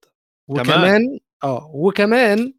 [0.48, 0.60] كمان.
[0.60, 2.54] وكمان آه وكمان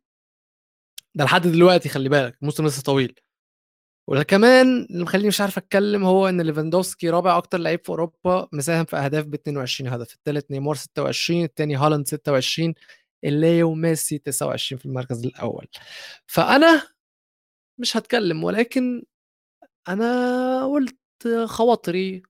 [1.15, 3.19] ده لحد دلوقتي خلي بالك الموسم لسه طويل
[4.07, 8.85] وكمان اللي مخليني مش عارف أتكلم هو إن ليفاندوفسكي رابع أكتر لعيب في أوروبا مساهم
[8.85, 12.73] في أهداف ب 22 هدف الثالث نيمار 26 الثاني هالاند 26
[13.23, 15.67] الليو ميسي 29 في المركز الأول.
[16.27, 16.87] فأنا
[17.79, 19.03] مش هتكلم ولكن
[19.87, 20.97] أنا قلت
[21.45, 22.23] خواطري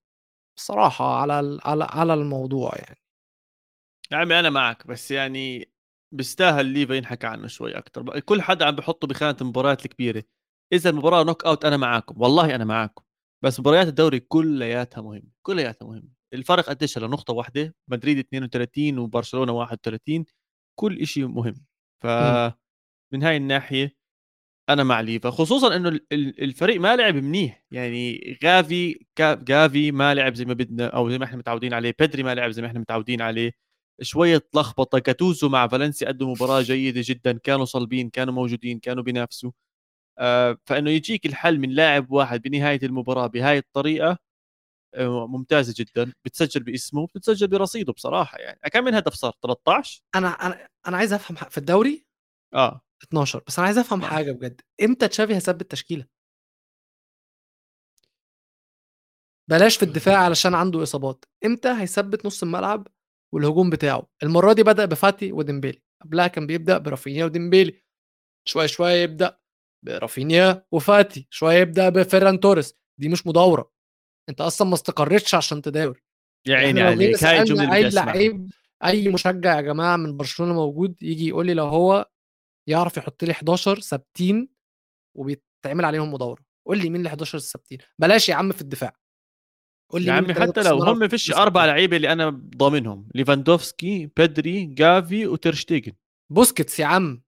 [0.58, 3.00] بصراحة على على على الموضوع يعني.
[4.12, 5.70] يا عمي أنا معك بس يعني
[6.12, 10.24] بيستاهل ليفا ينحكى عنه شوي أكثر كل حدا عم بحطه بخانة المباريات الكبيرة.
[10.74, 12.22] إذا المباراة knockout أنا معاكم.
[12.22, 13.04] والله أنا معاكم.
[13.44, 16.10] بس مباريات الدوري كلياتها مهمة كلياتها مهمة.
[16.34, 20.26] الفرق قديش هلا نقطة واحدة مدريد 32 وبرشلونة 31
[20.80, 21.66] كل شيء مهم.
[22.04, 22.08] ف
[23.14, 23.96] من هاي الناحية
[24.70, 25.30] أنا مع ليفا.
[25.30, 27.66] خصوصا إنه ال- ال- الفريق ما لعب منيح.
[27.72, 31.96] يعني غافي جافي ما لعب زي ما بدنا أو زي ما إحنا متعودين عليه.
[32.00, 33.52] بيدري ما لعب زي ما إحنا متعودين عليه.
[34.02, 35.00] شوية لخبطة.
[35.00, 37.38] كاتوزو مع فالنسيا قدموا مباراة جيدة جدا.
[37.38, 39.52] كانوا صلبين كانوا موجودين كانوا بينافسوا.
[40.66, 44.18] فإنه يجيك الحل من لاعب واحد بنهاية المباراة بهاي الطريقة
[44.96, 48.60] آه، ممتازة جدا بتسجل باسمه بتسجل برصيده بصراحة يعني.
[48.74, 52.06] كم من هدف صار 13 أنا أنا أنا عايز أفهم في الدوري
[52.54, 52.82] آه.
[53.04, 54.08] 12 بس أنا عايز أفهم آه.
[54.08, 54.62] حاجة بجد.
[54.84, 56.06] إمتى تشافي هيثبت تشكيله
[59.50, 61.26] بلاش في الدفاع علشان عنده إصابات.
[61.46, 62.88] إمتى هيثبت نص الملعب
[63.34, 65.82] والهجوم بتاعه؟ المرة دي بدأ بفاتي وديمبيلي.
[66.02, 67.84] قبلها كان بيبدأ برافينيا وديمبيلي.
[68.48, 69.38] شوية شوية يبدأ.
[69.84, 72.76] برافينيا وفاتي شوية يبدأ بفيران توريس.
[73.00, 73.72] دي مش مداوره
[74.30, 76.02] أنت أصلا ما استقرتش عشان تداور
[76.48, 77.24] يا عيني عليك.
[77.24, 78.52] هاي اللي أي لعيب
[78.84, 82.10] أي مشجع يا جماعة من برشلونة موجود يجي يقول لي لو هو
[82.70, 84.50] يعرف يحط لي 11 ثابتين
[85.18, 88.96] وبيتعمل عليهم مداوره قول لي مين ال 11 الثابتين بلاش يا عم في الدفاع.
[89.92, 91.66] قول لي يا عمي التلاتة حتى لو هم فيش أربع.
[91.66, 93.10] لعيبة اللي أنا ضامنهم.
[93.16, 95.94] ليفاندوفسكي بيدري جافي وتير شتيجن
[96.32, 97.24] بوسكيتس يا عم.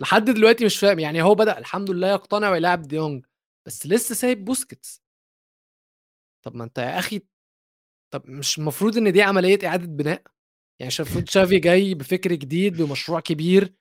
[0.00, 3.26] لحد دلوقتي مش فاهم يعني هو بدأ الحمد لله يقتنع ويلاعب دي يونج
[3.66, 5.02] بس لسه سايب بوسكيتس.
[6.44, 7.20] طب ما انت يا أخي
[8.12, 10.22] طب مش المفروض إن دي عملية إعادة بناء؟
[10.80, 13.74] يعني المفروض تشافي جاي بفكر جديد بمشروع كبير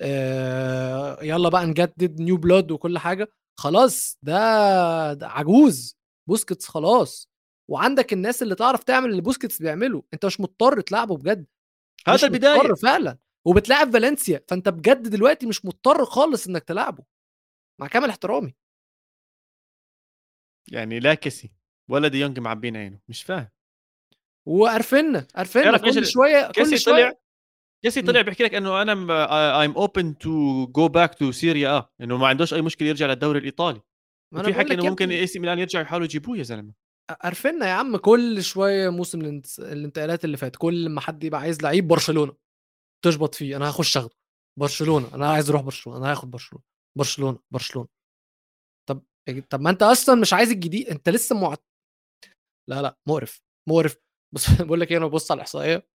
[0.00, 3.28] آه يلا بقى نجدد new blood وكل حاجة.
[3.60, 5.96] خلاص ده, ده عجوز.
[6.28, 7.30] بوسكيتس خلاص.
[7.70, 10.02] وعندك الناس اللي تعرف تعمل اللي بوسكيتس بيعمله.
[10.14, 11.46] انت مش مضطر تلعبه بجد.
[12.08, 12.58] هذا البداية.
[12.58, 13.18] مضطر فعلا.
[13.46, 17.04] وبتلاعب فالنسيا فأنت بجد دلوقتي مش مضطر خالص إنك تلعبه
[17.80, 18.54] مع كامل احترامي.
[20.72, 21.52] يعني لا كيسي
[21.90, 23.48] ولا دي يونج معبيين عينه مش فاهم.
[24.46, 27.20] وقرفنا قرفنا كل شوية كل شوية
[27.96, 28.06] مم.
[28.06, 28.92] طلع بيحكي لك إنه أنا
[29.60, 33.38] I'm open to go back to Serie A إنه ما عندوش أي مشكلة يرجع للدوري
[33.38, 33.80] الإيطالي.
[34.34, 36.74] بقول حكي إنه ممكن اي سي ميلان يرجعوا يحاولوا يجيبوه يا زلمة.
[37.24, 41.62] قرفنا يا عم كل شوية موسم الانت- الانتقالات اللي فات كل ما حد يبقى عايز
[41.62, 42.32] لعيب برشلونة.
[43.04, 44.14] تشبط فيه أنا هخش أخده.
[44.60, 46.64] برشلونة أنا عايز أروح برشلونة أنا هاخد برشلونة.
[46.98, 47.88] برشلونة برشلونة.
[48.88, 49.02] طب
[49.50, 51.56] طب ما أنت أصلا مش عايز الجديد أنت لسه مع...
[52.70, 53.96] لا لا مقرف مقرف.
[54.34, 55.88] بص بقول لك إيه أنا ببص على الإحصائية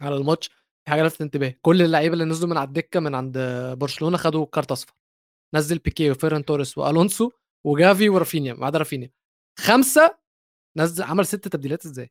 [0.00, 1.52] على الماتش في حاجة لفتت انتباهي.
[1.62, 3.38] كل اللعيبة اللي نزلوا من على الدكة من عند
[3.78, 4.94] برشلونة خدوا كارت أصفر.
[5.54, 7.30] نزل بيكيه وفيران توريس وألونسو
[7.66, 9.10] وجافي ورافينيا ما عدا رافينيا.
[9.58, 10.18] خمسة
[10.78, 12.10] نزل عمل ست تبديلات إزاي؟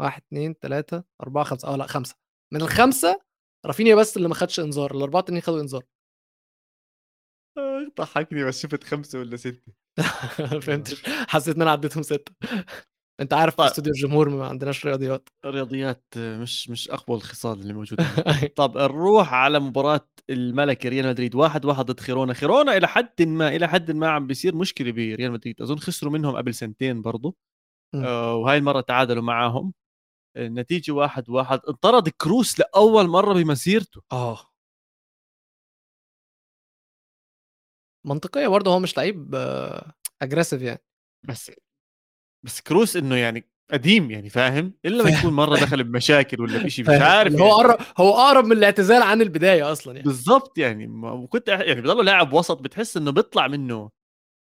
[0.00, 1.68] واحد اثنين ثلاثة أربعة خمسة.
[1.68, 2.16] آه لا خمسة.
[2.54, 3.20] من الخمسة
[3.66, 5.82] رافينيا بس اللي ما خدش إنذار الأربعة التانيين خدوا إنذار.
[7.58, 9.72] آه، ضحكني بس شفت خمسة ولا ستة.
[10.62, 10.94] فهمت.
[11.28, 12.32] حسيت إن أنا عديتهم ستة.
[13.20, 13.66] أنت عارف طيب.
[13.66, 15.28] استوديو الجمهور ما عندناش رياضيات.
[15.46, 18.04] رياضيات مش مش أقوى الخصال اللي موجودة
[18.56, 22.32] طب نروح على مباراة الملكي ريال مدريد واحد واحد ضد جيرونا.
[22.34, 25.62] جيرونا إلى حد ما إلى حد ما عم بيصير مشكلة بريال مدريد.
[25.62, 27.36] أظن خسروا منهم قبل سنتين برضو.
[27.94, 28.04] م.
[28.04, 29.72] آه وهاي المرة تعادلوا معاهم.
[30.38, 34.38] النتيجه واحد واحد انطرد كروس لأول مرة بمسيرته آه
[38.06, 39.34] منطقية برضه هو مش لعيب
[40.22, 40.82] اجريسيف يعني
[41.28, 41.52] بس
[42.44, 45.10] بس كروس إنه يعني قديم يعني فاهم إلا ما.
[45.10, 47.02] يكون مرة دخل بمشاكل ولا شيء مش فاهم.
[47.02, 47.58] عارف اللي هو يعني.
[47.68, 52.02] قرب هو أقرب من الاعتزال عن البداية أصلا يعني بالضبط يعني ما كنت يعني بضله
[52.02, 53.90] لاعب وسط بتحس إنه بيطلع منه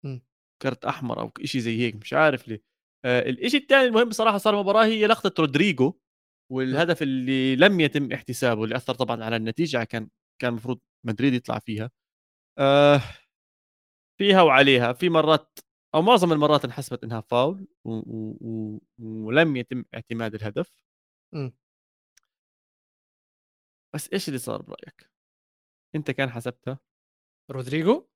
[0.03, 0.19] م.
[0.61, 2.72] كرت أحمر أو شيء زي هيك مش عارف ليه آه
[3.05, 5.99] الشيء الثاني المهم بصراحة صار المباراه هي لقطة رودريجو
[6.51, 10.09] والهدف اللي لم يتم احتسابه اللي أثر طبعا على النتيجة كان
[10.41, 11.91] كان المفروض مدريد يطلع فيها.
[12.57, 13.01] آه
[14.17, 14.93] فيها وعليها.
[14.93, 15.59] في مرات
[15.95, 17.91] أو معظم المرات انحسبت إنها فاول و...
[17.93, 18.37] و...
[18.41, 18.79] و...
[18.99, 20.73] ولم يتم اعتماد الهدف.
[21.33, 21.49] م.
[23.93, 25.11] بس إيش اللي صار برأيك؟
[25.95, 26.79] أنت كان حسبتها
[27.51, 28.07] رودريجو.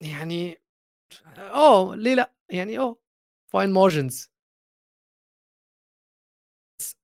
[0.00, 0.61] يعني
[1.38, 2.96] آه ليه لأ؟ يعني آه
[3.52, 4.32] fine margins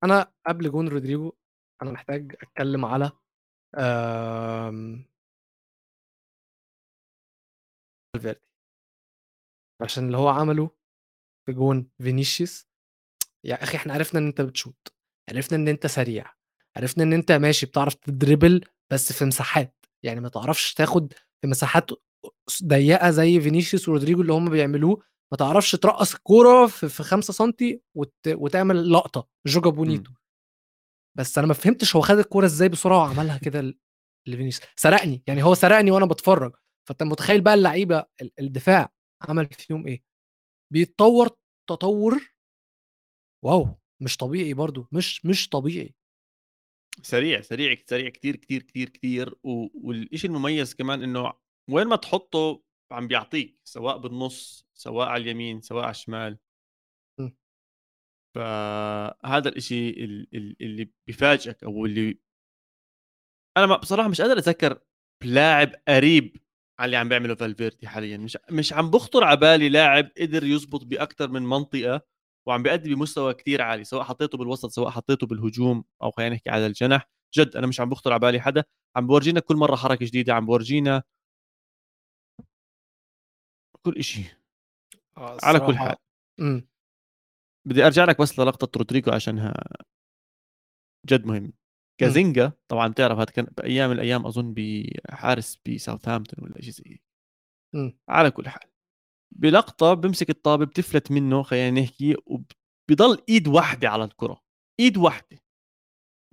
[0.05, 1.33] أنا قبل جون رودريجو
[1.83, 3.11] أنا محتاج أتكلم على
[3.79, 5.05] آم...
[8.15, 8.41] فالفيردي.
[9.83, 10.71] عشان اللي هو عمله
[11.47, 12.69] في جون فينيسيوس.
[13.45, 14.89] يا أخي إحنا عرفنا إن أنت بتشوت
[15.31, 16.35] عرفنا إن أنت سريع
[16.77, 19.87] عرفنا إن أنت ماشي بتعرف تدربل بس في مساحات.
[20.03, 21.91] يعني ما تعرفش تاخد في مساحات
[22.65, 25.03] ضيقة زي فينيسيوس ورودريجو اللي هم بيعملوه
[25.33, 27.53] ما تعرفش ترقص الكورة في, في 5 سم
[27.95, 28.15] وت...
[28.29, 30.13] وتعمل لقطة joga bonito.
[31.19, 33.75] بس أنا ما فهمتش هو خد الكورة إزاي بسرعة وعملها كده
[34.29, 34.69] لفينيسيوس.
[34.77, 36.57] سرقني يعني هو سرقني وأنا بتفرج
[36.89, 38.93] فأنت متخيل بقى اللعيبة ال- الدفاع
[39.29, 40.03] عمل فيهم إيه؟
[40.73, 41.29] بيتطور
[41.69, 42.35] تطور
[43.45, 43.69] واو
[44.03, 45.95] مش طبيعي برضو مش مش طبيعي.
[47.03, 49.35] سريع سريع سريع كتير كتير كتير كتير.
[49.43, 51.33] والشيء المميز كمان إنه
[51.71, 52.63] وين ما تحطه
[52.93, 56.39] عم بيعطيك سواء بالنص سواء على اليمين سواء على الشمال.
[57.21, 57.31] م.
[58.35, 62.19] فهذا الإشي ال- ال- اللي بيفاجئك أو اللي
[63.57, 64.81] أنا بصراحة مش قادر أتذكر
[65.25, 66.37] لاعب قريب
[66.79, 68.17] على اللي عم بيعمله فالفيردي حاليا.
[68.17, 72.01] مش مش عم بخطر على بالي لاعب قدر يزبط باكثر من منطقة
[72.49, 76.67] وعم بيأدي بمستوى كتير عالي سواء حطيته بالوسط سواء حطيته بالهجوم أو خلينا نحكي على
[76.67, 77.09] الجناح.
[77.35, 78.65] جد أنا مش عم بخطر على بالي حدا.
[78.97, 81.03] عم بورجينا كل مرة حركة جديدة عم بورجينا
[83.87, 84.25] كل شيء
[85.17, 85.97] آه على كل حال.
[86.41, 86.69] إمم.
[87.69, 89.55] بدي أرجع لك بس للقطة رودريجو عشانها
[91.07, 91.53] جد مهم.
[92.01, 97.03] كازينجا طبعا بتعرف هذا كان بأيام الأيام أظن بحارس بساوثهامبتون ولا شيء زي هيك.
[97.75, 97.99] إمم.
[98.09, 98.71] على كل حال.
[99.37, 104.43] بلقطة بمسك الطابة بتفلت منه خلينا نحكي وبضل إيد واحدة على الكرة.
[104.81, 105.39] إيد واحدة.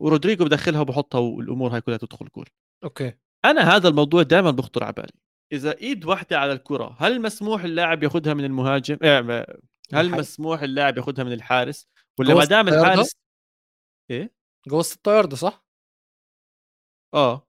[0.01, 2.49] ورودريجو بدخلها وبحطها والأمور هاي كلها تدخل جول
[2.83, 3.13] أوكي.
[3.45, 5.24] أنا هذا الموضوع دائما بخطر على بالي.
[5.51, 9.45] إذا إيد واحدة على الكرة هل مسموح اللاعب ياخذها من المهاجم ما-
[9.93, 10.11] هل.
[10.11, 11.87] مسموح اللاعب ياخذها من الحارس
[12.19, 13.15] ولا ما دام؟ الحارس
[14.11, 14.33] إيه
[14.67, 15.65] جوه الستة ياردة صح؟
[17.13, 17.47] آه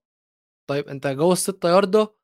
[0.71, 2.15] طيب أنت جوه الستة ياردة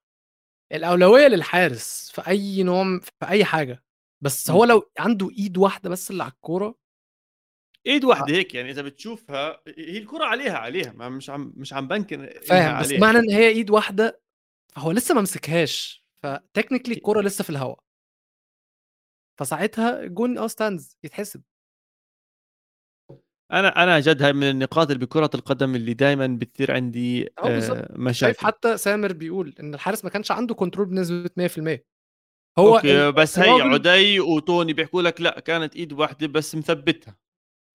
[0.72, 3.84] الأولوية للحارس في أي نوع في أي حاجة
[4.22, 4.50] بس.
[4.50, 6.78] هو لو عنده إيد واحدة بس اللي على الكورة
[7.86, 11.88] إيد واحدة هيك يعني إذا بتشوفها هي الكرة عليها عليها ما مش عم مش عم
[11.88, 12.92] بنكر إنها فاهم بس.
[12.92, 14.21] معنى إن هي إيد واحدة
[14.76, 17.78] فهو لسه ما مسكهاش فتكنيكلي الكورة لسه في الهواء
[19.40, 21.42] فساعتها الجون آه stands يتحسب.
[23.52, 27.28] أنا أنا جد هاي من النقاط اللي بكرة القدم اللي دائما بتصير عندي.
[27.38, 28.46] آه شايف مشاكل.
[28.46, 31.84] حتى سامر بيقول إن الحارس ما كانش عنده control بنسبة 100%
[32.58, 37.16] هو okay ال- بس هي عدي وتوني بيحكوا لك لا كانت إيد واحدة بس مثبتها.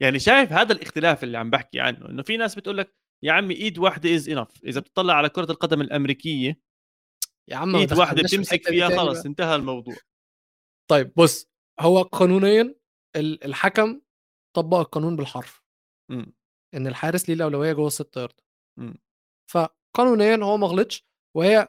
[0.02, 3.56] يعني شايف هذا الاختلاف اللي عم بحكي عنه إنه في ناس بتقول لك يا عمي
[3.56, 6.60] إيد واحدة is enough إذا بتطلع على كرة القدم الأمريكية
[7.50, 9.26] يا عم إيد واحدة بتمسك فيها خلص.
[9.26, 9.96] انتهى الموضوع
[10.90, 11.48] طيب بص
[11.80, 12.76] هو قانونيا
[13.16, 14.02] ال- الحكم
[14.56, 15.64] طبق القانون بالحرف
[16.12, 16.34] مم.
[16.74, 18.44] إن الحارس ليه الأولوية جوه الست يارده
[18.80, 18.96] مم.
[19.52, 21.68] فقانونيا هو ما غلطش وهي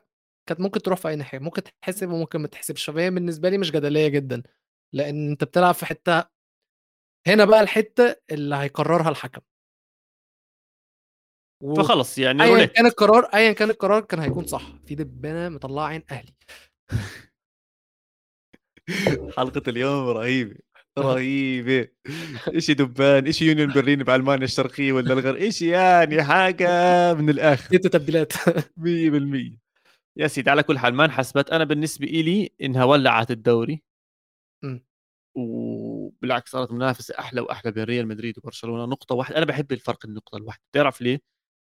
[0.48, 3.70] كانت ممكن تروح في أي ناحية ممكن تتحسب وممكن ما تتحسبش فهي بالنسبة لي مش
[3.70, 4.42] جدلية جدا
[4.94, 6.24] لأن أنت بتلعب في حتة
[7.26, 9.40] هنا بقى الحتة اللي هيقررها الحكم
[11.60, 14.62] و- فخلص يعني ايا كان القرار ايا كان القرار كان هيكون صح.
[14.86, 16.34] في دبانة مطلعة عين أهلي.
[19.36, 20.56] حلقة اليوم رهيبة
[20.98, 21.88] رهيبة.
[22.48, 26.68] إشي دبان إشي يونيون برلين بالمانيا الشرقية ولا الغرب إشي يعني حاجة
[27.14, 27.76] من الآخر.
[27.76, 28.32] ست تبديلات.
[28.76, 29.58] 100%
[30.16, 31.50] يا سيدي على كل حال ما انحسبت.
[31.50, 33.82] أنا بالنسبة إلي إنها ولعت الدوري.
[34.64, 34.78] م.
[35.36, 38.84] وبالعكس صارت منافسة أحلى وأحلى بين ريال مدريد وبرشلونة.
[38.84, 40.62] نقطة واحدة أنا بحب الفرق النقطة الواحدة.
[40.72, 41.20] بتعرف ليه؟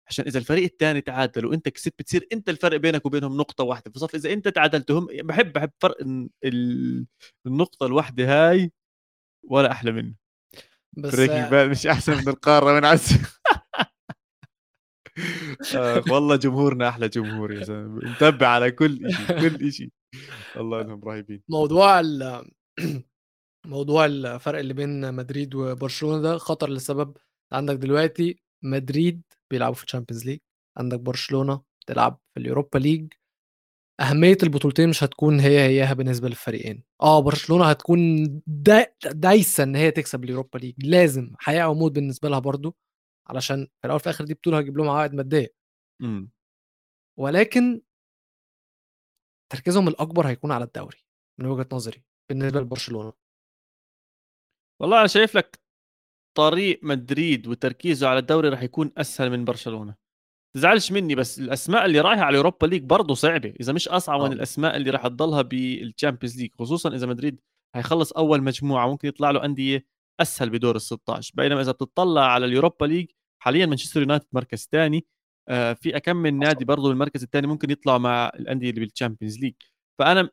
[0.09, 3.91] عشان إذا الفريق الثاني تعادل وأنت كسبت بتصير أنت الفرق بينك وبينهم نقطة واحدة.
[3.91, 5.95] فصف إذا أنت تعادلتهم بحب بحب فرق
[7.45, 8.71] النقطة الواحدة هاي
[9.43, 10.15] ولا أحلى منه.
[10.97, 11.19] بس
[11.53, 13.09] مش أحسن من القارة من عز
[15.75, 18.09] آه والله جمهورنا أحلى جمهور يا زلمة.
[18.09, 19.89] متبع على كل شيء كل شيء
[20.57, 22.01] الله انهم رهيبين موضوع
[23.65, 27.17] موضوع الفرق اللي بين مدريد وبرشلونة ده خطر لسبب
[27.51, 28.39] عندك دلوقتي.
[28.63, 29.21] مدريد
[29.51, 30.39] بيلعبوا في ال Champions League
[30.77, 33.13] عندك برشلونة تلعب في ال Europa League.
[34.01, 36.83] أهمية البطولتين مش هتكون هي هياها بالنسبة للفريقين.
[37.01, 38.25] آه برشلونة هتكون
[39.05, 40.75] دايسة إن هي تكسب ال Europa League.
[40.85, 42.75] لازم حياة أو موت بالنسبة لها برضو
[43.27, 45.53] علشان في الأول في الآخر دي بطولة هتجيب لهم عوائد مادية.
[46.01, 46.31] امم.
[47.19, 47.81] ولكن
[49.51, 50.97] تركيزهم الأكبر هيكون على الدوري
[51.39, 53.13] من وجهة نظري بالنسبة لبرشلونة.
[54.81, 55.59] والله أنا شايف لك
[56.37, 59.95] طريق مدريد وتركيزه على الدوري راح يكون أسهل من برشلونة.
[60.55, 63.53] تزعلش مني بس الأسماء اللي رايحة على Europa League برضه صعبة.
[63.61, 67.39] إذا مش أصعب من الأسماء اللي راح تضلها بال Champions League خصوصا إذا مدريد
[67.75, 69.85] هيخلص أول مجموعة ممكن يطلع له أندية
[70.19, 73.07] أسهل بدور ال 16 بينما إذا بتطلع على ال Europa League
[73.39, 75.05] حاليا مانشستر يونايتد مركز ثاني
[75.49, 79.39] آه في أكم من نادي برضه بالمركز الثاني ممكن يطلعوا مع الأندية اللي بال Champions
[79.39, 79.53] League
[79.99, 80.29] فأنا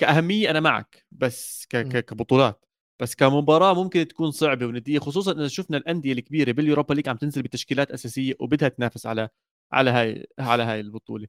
[0.00, 2.64] كأهمية أنا معك بس كبطولات.
[3.00, 7.16] بس كمباراة ممكن تكون صعبة وندية خصوصا إذا شفنا الأندية الكبيرة بال Europa League عم
[7.16, 9.28] تنزل بتشكيلات أساسية وبدها تنافس على
[9.72, 11.26] على هاي على هاي البطولة.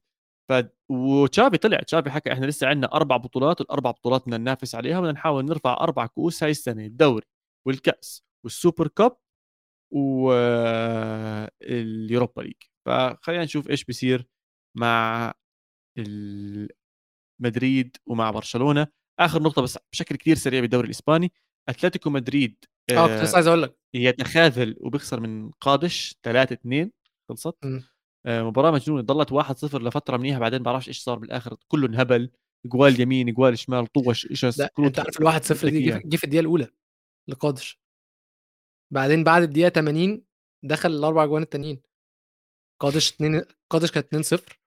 [0.50, 0.54] ف
[0.90, 5.12] وتشافي طلع تشافي حكى إحنا لسه عندنا أربع بطولات الأربع بطولات بدنا ننافس عليها بدنا
[5.12, 7.26] نحاول نرفع أربع كؤوس هاي السنة الدوري
[7.68, 9.18] والكأس وال Super Cup
[9.92, 11.22] وال Europa
[12.42, 12.54] ليج.
[12.88, 14.28] فخلينا نشوف إيش بصير
[14.78, 15.34] مع
[17.42, 18.88] مدريد ومع برشلونة.
[19.20, 21.34] آخر نقطة بس بشكل كثير سريع بالدوري الإسباني.
[21.70, 26.92] أتلتيكو مدريد آه كنت لسه عايز أقول لك يتخاذل وبيخسر من قادش 3 2
[27.30, 27.58] خلصت؟
[28.26, 31.88] آه مباراة مجنونة ضلت 1 0 لفترة منيحه بعدين ما بعرفش إيش صار بالآخر كله
[31.88, 32.32] انهبل
[32.66, 36.42] جوال يمين جوال شمال طوش إيش أنت عارف ال 1 0 دي جه في الدقيقة
[36.42, 36.68] الأولى
[37.30, 37.82] لقادش.
[38.94, 40.26] بعدين بعد الدقيقة 80
[40.64, 41.82] دخل الأربع جوان التانيين.
[42.82, 44.60] قادش 2 قادش كانت 2 0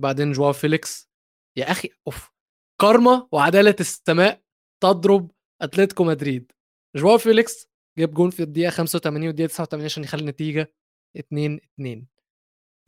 [0.00, 1.10] بعدين جواو فيليكس.
[1.58, 2.32] يا أخي أوف
[2.80, 4.42] كارما وعدالة السماء
[4.82, 5.30] تضرب
[5.62, 6.52] أتلتيكو مدريد.
[6.96, 10.74] جواو فيليكس جاب جون في الدقيقة 85 والدقيقة 89 عشان يخلي النتيجة
[11.16, 12.06] 2 2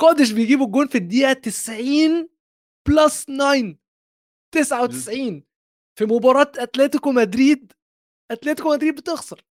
[0.01, 2.29] قادش بيجيبوا الجون في الدقيقة 90
[2.89, 3.77] plus 9
[4.55, 5.45] 99
[5.99, 7.73] في مباراة أتلتيكو مدريد
[8.31, 9.45] أتلتيكو مدريد بتخسر.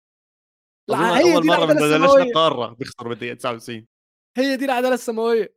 [0.92, 3.88] هي اول مرة من بلشنا قاره بيخسروا بالدقيقه 99
[4.38, 5.56] هي دي العدالة السماوية.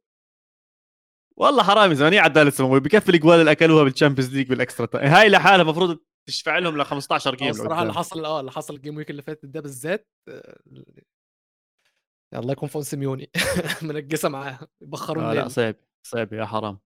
[1.36, 2.80] والله حرامي زمان عدالة السماوية.
[2.80, 6.84] بكفي الإجوال اللي أكلوها بال Champions League بال extra هاي لحالها المفروض تشفع لهم ل
[6.84, 10.08] 15 game الصراحة اللي حصل آه اللي حصل ال game week اللي فاتت ده بالذات
[10.28, 10.58] آه،
[12.34, 13.30] الله يكون في عون سيميوني.
[13.82, 15.74] منجسه معاه يبخروا آه لا صعب
[16.06, 16.78] صعب يا حرام.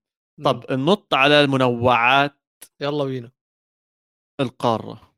[0.43, 2.43] طب ننط على المنوعات.
[2.81, 3.31] يلا بينا.
[4.39, 5.13] القارة.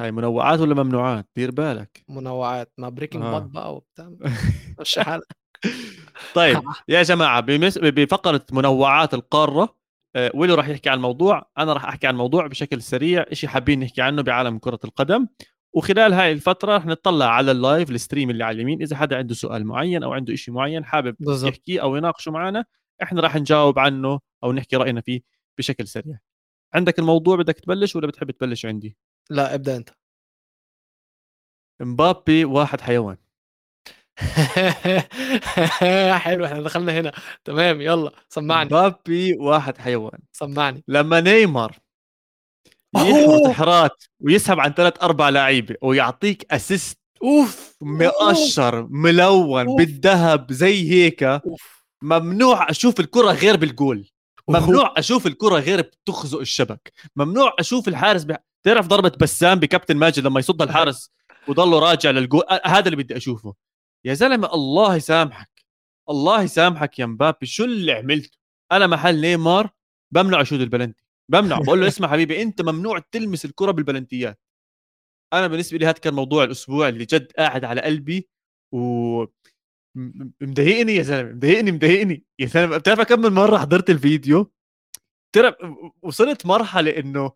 [0.00, 2.04] هاي منوعات ولا ممنوعات؟ دير بالك.
[2.08, 2.72] منوعات.
[2.78, 3.32] ما breaking آه.
[3.38, 4.12] bad بقى وبتاع.
[4.80, 5.36] مشي حالك.
[6.34, 9.76] طيب يا جماعة بفقرة منوعات القارة
[10.34, 14.02] ويلو راح يحكي عن الموضوع؟ أنا راح أحكي عن الموضوع بشكل سريع شيء حابين نحكي
[14.02, 15.26] عنه بعالم كرة القدم.
[15.72, 18.82] وخلال هاي الفترة رح نطلع على ال live ال stream اللي على اليمين.
[18.82, 21.50] إذا حدا عنده سؤال معين أو عنده شيء معين حابب بالزبط.
[21.52, 22.64] يحكيه أو يناقشه معنا
[23.02, 25.20] إحنا راح نجاوب عنه أو نحكي رأينا فيه
[25.58, 26.18] بشكل سريع.
[26.74, 28.96] عندك الموضوع بدك تبلش ولا بتحب تبلش عندي؟
[29.30, 29.90] لا ابدأ أنت.
[31.80, 33.16] مبابي واحد حيوان.
[36.18, 37.12] حلو إحنا دخلنا هنا.
[37.44, 38.64] تمام يلا سمعني.
[38.64, 40.18] مبابي واحد حيوان.
[40.32, 40.84] سمعني.
[40.88, 41.78] لما نيمار
[42.96, 47.76] يحرط حرات ويسحب عن ثلاث أربع لعيبة ويعطيك assist أوف!
[47.80, 49.76] مقشر ملون أوف.
[49.78, 51.84] بالذهب زي هيك أوف.
[52.02, 54.08] ممنوع أشوف الكرة غير بالجول.
[54.48, 56.92] ممنوع أشوف الكرة غير بتخزق الشبك.
[57.16, 58.36] ممنوع أشوف الحارس بح...
[58.62, 61.10] تعرف ضربة بسام بكابتن ماجد لما يصد الحارس
[61.48, 63.54] وضله راجع للجول؟ هذا اللي بدي أشوفه.
[64.04, 65.64] يا زلمة الله يسامحك
[66.10, 67.46] الله يسامحك يا مبابي.
[67.46, 68.38] شو اللي عملته؟
[68.72, 69.70] أنا محل نيمار
[70.10, 71.58] بمنع يشوت البلنتي بمنع.
[71.58, 74.40] بقول له اسمع حبيبي أنت ممنوع تلمس الكرة بالبلنتيات.
[75.32, 78.28] أنا بالنسبة لي هذا كان موضوع الأسبوع اللي جد قاعد على قلبي
[78.72, 79.24] و
[80.40, 82.24] مضايقني يا زلمة مضايقني مضايقني.
[82.38, 84.52] يا زلمة بتعرف كم من مرة حضرت الفيديو؟
[85.34, 85.54] ترى
[86.02, 87.32] وصلت مرحلة إنه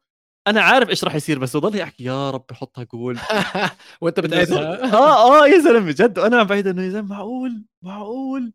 [0.46, 3.18] أنا عارف إيش راح يصير بس بضل أحكي يا رب حطها جول
[4.00, 4.92] وأنت بتعيدها.
[4.94, 8.52] آه آه يا زلمه جد وأنا عم بعيد إنه يا زلمه معقول؟ معقول؟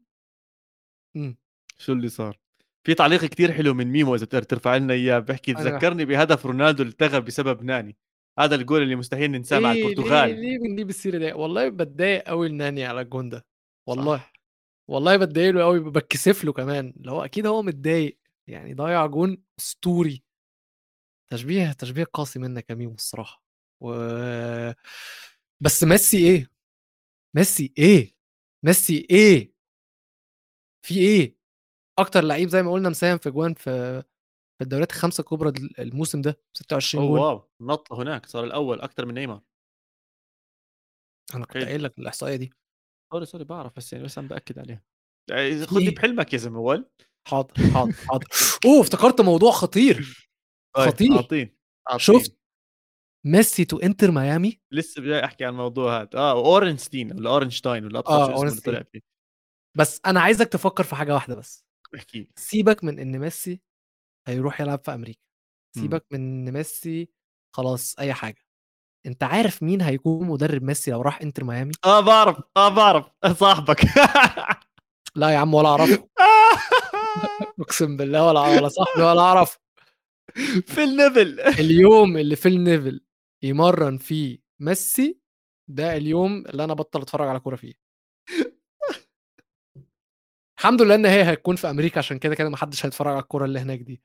[1.15, 1.37] مم.
[1.77, 2.39] شو اللي صار؟
[2.83, 6.45] في تعليق كتير حلو من ميمو إذا بتقدر ترفع لنا إياه بحكي أنا- تذكرني بهدف
[6.45, 7.97] رونالدو اللي التغى بسبب ناني.
[8.39, 10.29] هذا الجول اللي مستحيل ننساه مع ليه- البرتغال.
[10.29, 13.45] ليه ليه بنجيب السيره دي؟ والله بتضايق قوي الناني على الجون ده.
[13.87, 14.17] والله.
[14.17, 14.33] صح.
[14.89, 16.93] والله بتضايق له قوي بتكسف له كمان.
[16.97, 18.17] اللي هو أكيد هو متضايق.
[18.47, 20.23] يعني ضيع جون أسطوري.
[21.31, 23.43] تشبيه تشبيه قاسي منك يا ميمو الصراحة.
[23.83, 23.91] و
[25.63, 26.51] بس ميسي إيه؟
[27.35, 28.15] ميسي إيه؟
[28.65, 29.53] ميسي إيه؟
[30.85, 31.37] في إيه؟
[31.99, 34.01] أكتر لعيب زي ما قلنا مساهم في جوان في
[34.57, 37.19] في الدوريات الخمسة الكبرى الموسم ده 26 أوه جون.
[37.19, 39.41] wow نط هناك صار الأول أكثر من نيمار.
[41.35, 41.63] أنا كنت.
[41.63, 42.53] قايل لك الإحصائية دي.
[43.13, 44.83] sorry sorry بعرف بس يعني بس عم باكد عليها.
[45.65, 46.85] خذ إيه؟ بحلمك يا زلمه
[47.27, 48.27] حاضر حاضر حاضر.
[48.65, 50.27] أوه افتكرت موضوع خطير.
[50.75, 51.15] خطير.
[51.15, 51.57] اعطين
[51.97, 52.37] شفت
[53.25, 56.09] ميسي to إنتر ميامي؟ لسه بدي أحكي عن الموضوع هذا.
[56.13, 58.01] آه أورنستين ولا اورنشتاين ولا.
[58.01, 59.01] طلع فيه.
[59.77, 61.65] بس أنا عايزك تفكر في حاجة واحدة بس.
[61.95, 62.29] أحكي.
[62.35, 63.61] سيبك من إن ميسي
[64.27, 65.21] هيروح يلعب في أمريكا.
[65.75, 65.81] مم.
[65.81, 67.09] سيبك من إن ميسي
[67.55, 68.41] خلاص أي حاجة.
[69.05, 73.05] أنت عارف مين هيكون مدرب ميسي لو راح إنتر ميامي؟ آه بعرف آه بعرف.
[73.39, 73.81] صاحبك.
[75.15, 76.07] لا يا عم ولا أعرفه.
[77.61, 79.57] أقسم بالله ولا ولا صاحبي ولا اعرف
[80.65, 83.01] فيل نيفل اليوم اللي فيل نيفل
[83.43, 85.19] يمرن فيه ميسي
[85.69, 87.73] ده اليوم اللي أنا بطل أتفرج على كورة فيه.
[90.59, 93.59] الحمد لله إن هي هتكون في أمريكا عشان كده كده محدش هيتفرج على الكورة اللي
[93.59, 94.01] هناك دي.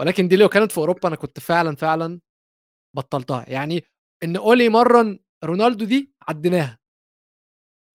[0.00, 2.20] ولكن دي لو كانت في أوروبا أنا كنت فعلا فعلا
[2.96, 3.44] بطلتها.
[3.48, 3.84] يعني
[4.22, 6.78] إن أولي يمرن رونالدو دي عديناها.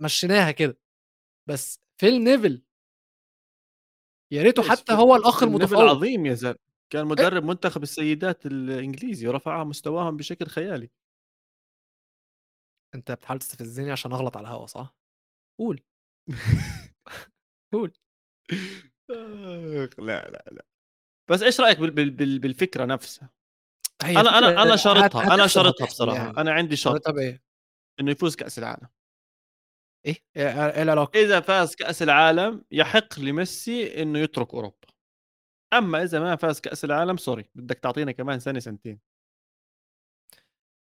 [0.01, 0.79] مشيناها كده.
[1.49, 2.63] بس فيل نيفل
[4.31, 5.81] يا ريته حتى هو الأخ المتفوق.
[5.81, 6.70] عظيم يا زلمة.
[6.91, 10.89] كان مدرب منتخب السيدات الإنجليزي ورفع مستواهم بشكل خيالي
[12.95, 14.95] أنت بتحاول تستفزني عشان أغلط على الهوا صح؟
[15.59, 15.83] قول
[17.73, 17.93] قول
[19.11, 20.65] آخ، لا لا لا
[21.29, 23.29] بس إيش رأيك بال- بال- بال- بالفكرة نفسها
[24.03, 26.37] أنا أنا أنا شرطها أنا شرطها بصراحة يعني.
[26.37, 27.43] أنا عندي شرط بايه؟
[27.99, 28.87] إنه يفوز كأس العالم
[30.05, 34.87] إيه؟ إيه إيه العلاقة؟ إذا فاز كأس العالم يحق لميسي إنه يترك أوروبا
[35.73, 38.99] أما إذا ما فاز كأس العالم سوري بدك تعطينا كمان سنة سنتين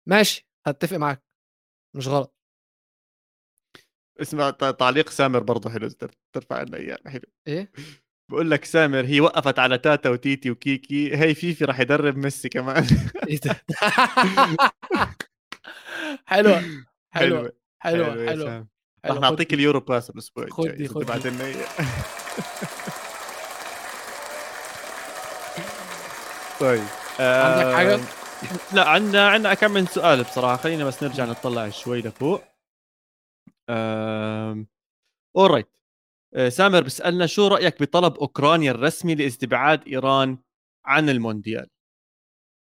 [0.09, 1.22] ماشي هتفق معاك
[1.97, 2.34] مش غلط
[4.20, 7.72] اسمع تعليق سامر برضه حلو تر- ترفع لنا إياه حلو إيه؟
[8.30, 12.86] بقول لك سامر هي وقفت على تاتا وتيتي وكيكي هي فيفي راح يدرب ميسي كمان
[13.28, 13.62] إيه ده؟
[16.26, 16.62] حلوة
[17.14, 18.68] حلوة حلوة حلوة.
[19.07, 19.55] رح نعطيك.
[19.55, 21.11] اليورو باس الأسبوع خد الجاي دي، إذا خد
[26.61, 26.85] طيب.
[27.21, 28.01] عندك حاجة؟ آم،
[28.73, 30.57] لا عندنا عندنا كم من سؤال بصراحة.
[30.57, 32.43] خلينا بس نرجع نطلع شوي لفوق.
[35.37, 35.69] alright
[36.49, 40.39] سامر بيسالنا شو رأيك بطلب أوكرانيا الرسمي لاستبعاد إيران
[40.87, 41.69] عن المونديال؟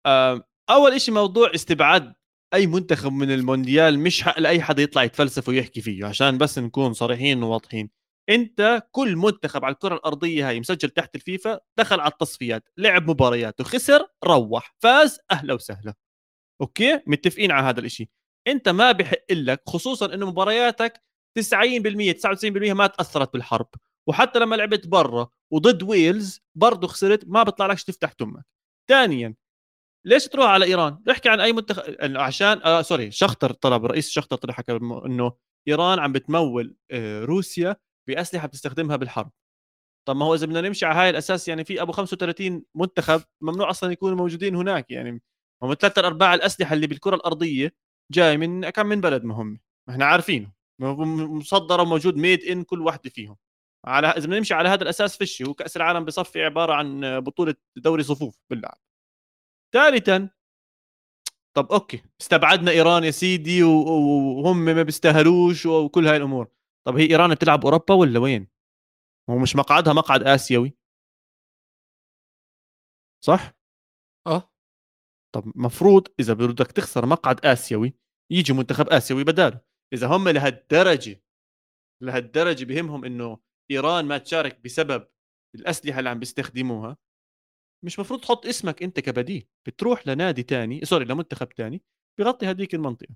[0.06, 2.14] آم، أول شيء موضوع استبعاد
[2.54, 6.92] أي منتخب من المونديال مش حق لأي حدا يطلع يتفلسف ويحكي فيه عشان بس نكون
[6.92, 7.90] صريحين وواضحين.
[8.30, 13.60] أنت كل منتخب على الكرة الأرضية هاي مسجل تحت الفيفا دخل على التصفيات لعب مباريات
[13.60, 15.94] وخسر روح فاز أهلا وسهلا.
[16.60, 18.10] okay؟ متفقين على هذا الإشي.
[18.46, 21.02] أنت ما بحق لك خصوصا إنه مبارياتك
[21.38, 23.68] 90% 99% ما تأثرت بالحرب.
[24.08, 28.44] وحتى لما لعبت برا وضد ويلز برضه خسرت ما بيطلع لكش تفتح تمك.
[28.88, 29.34] ثانيا
[30.06, 31.82] ليش تروح على إيران؟ احكي عن أي منتخب
[32.16, 34.72] عشان آه sorry شختر طلب رئيس شختر طلع حكى
[35.06, 35.32] إنه
[35.68, 37.76] إيران عم بتمول آه روسيا
[38.08, 39.30] باسلحه بتستخدمها بالحرب.
[40.08, 43.70] طب ما هو إذا بدنا نمشي على هاي الأساس يعني في أبو 35 منتخب ممنوع
[43.70, 45.22] أصلا يكونوا موجودين هناك يعني.
[45.62, 47.74] هم ثلاث أرباع الأسلحة اللي بالكرة الأرضية
[48.12, 49.60] جاي من كم من بلد ما هم.
[49.88, 53.36] ما إحنا عارفينه مصدره وموجود made in كل واحدة فيهم.
[53.86, 57.54] على إذا بدنا نمشي على هذا الأساس فيش هو كأس العالم بصفي عبارة عن بطولة
[57.76, 58.78] دوري صفوف باللعب
[59.74, 60.30] ثالثا
[61.54, 66.48] طب okay استبعدنا إيران يا سيدي وهم ما بيستاهلوش وكل هاي الأمور.
[66.86, 68.48] طب هي إيران بتلعب أوروبا ولا وين؟
[69.30, 70.76] هو مش مقعدها مقعد آسيوي.
[73.24, 73.52] صح؟
[74.26, 74.52] آه.
[75.34, 77.94] طب مفروض إذا بدك تخسر مقعد آسيوي
[78.32, 79.60] يجي منتخب آسيوي بداله.
[79.92, 81.22] إذا هم لهالدرجة
[82.02, 83.38] لهالدرجة بهمهم إنه
[83.70, 85.08] إيران ما تشارك بسبب
[85.54, 86.96] الأسلحة اللي عم بيستخدموها
[87.84, 89.48] مش مفروض تحط اسمك أنت كبديل.
[89.66, 91.82] بتروح لنادي تاني سوري لمنتخب تاني
[92.20, 93.14] بغطي هذيك المنطقة.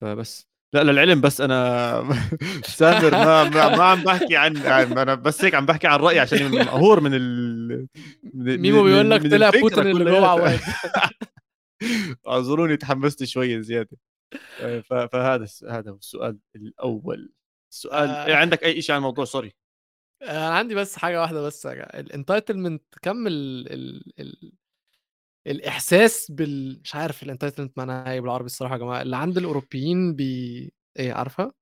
[0.00, 0.51] فبس.
[0.72, 2.18] لا للعلم بس أنا
[2.64, 6.50] سامر ما ما, ما عم بحكي عن أنا بس هيك عم بحكي عن رأيي عشان
[6.50, 7.88] مقهور من ال
[8.34, 10.60] من ميمو بيقول لك طلع بوتين اللي جوه عواد.
[12.28, 13.96] اعذروني تحمست شوية زيادة.
[14.60, 17.32] آه، فهذا هذا هو السؤال الأول.
[17.72, 18.34] السؤال آه.
[18.34, 19.52] عندك أي شيء عن الموضوع؟ sorry
[20.22, 23.72] أنا عندي بس حاجة واحدة بس ال entitlement كم ال...
[23.72, 24.12] ال...
[24.20, 24.52] ال...
[25.46, 30.14] الإحساس بال مش عارف ال entitlement معناها إيه بالعربي الصراحة يا جماعة اللي عند الأوروبيين
[30.14, 31.52] بي إيه عارفه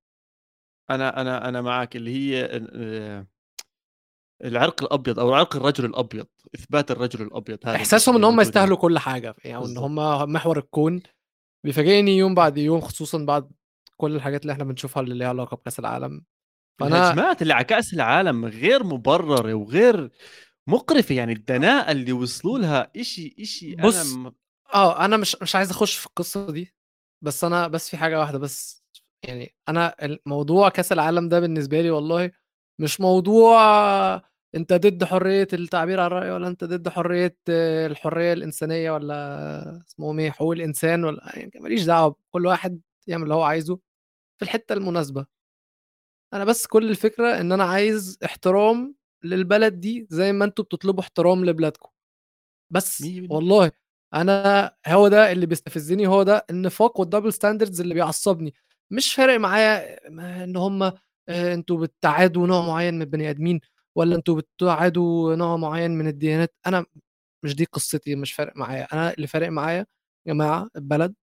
[0.91, 3.27] أنا أنا أنا معك اللي هي آه،
[4.45, 8.99] العرق الأبيض أو عرق الرجل الأبيض إثبات الرجل الأبيض هذا إحساسهم إن هم يستاهلوا كل
[8.99, 9.95] حاجة يعني إن هم
[10.33, 11.03] محور الكون
[11.65, 13.51] بيفاجئني يوم بعد يوم خصوصا بعد
[13.97, 16.25] كل الحاجات اللي إحنا بنشوفها اللي ليها علاقة بكأس العالم.
[16.81, 20.11] فأنا الهجمات اللي على كأس العالم غير مبررة وغير
[20.71, 24.35] مقرفة يعني الدناءة اللي وصلوا لها شيء شيء بص أنا م...
[24.75, 26.75] آه أنا مش مش عايز أخش في القصة دي
[27.25, 28.85] بس أنا بس في حاجة واحدة بس
[29.25, 32.31] يعني أنا الموضوع كأس العالم ده بالنسبة لي والله
[32.79, 33.61] مش موضوع
[34.55, 40.31] أنت ضد حرية التعبير عن الراي ولا أنت ضد حرية الحرية الإنسانية ولا اسمهم إيه
[40.31, 43.77] حقوق الإنسان ولا يعني ماليش دعوة كل واحد يعمل اللي هو عايزه
[44.39, 45.27] في الحتة المناسبة.
[46.35, 48.95] أنا بس كل الفكرة إن أنا عايز احترام
[49.25, 51.91] للبلد دي زي ما أنتم بتطلبوا احترام لبلادكم.
[52.71, 53.01] بس
[53.31, 53.73] والله
[54.15, 58.55] أنا هو ده اللي بيستفزني هو ده النفاق والدبل ستاندردز اللي بيعصبني.
[58.91, 59.99] مش فارق معايا
[60.45, 60.83] إن هم
[61.29, 63.61] آه، أنتوا بتعادوا نوع معين من البني آدمين
[63.97, 66.55] ولا أنتوا بتعادوا نوع معين من الديانات.
[66.67, 66.87] أنا
[67.45, 68.89] مش دي قصتي مش فارق معايا.
[68.93, 69.87] أنا اللي فارق معايا
[70.27, 71.15] يا جماعة البلد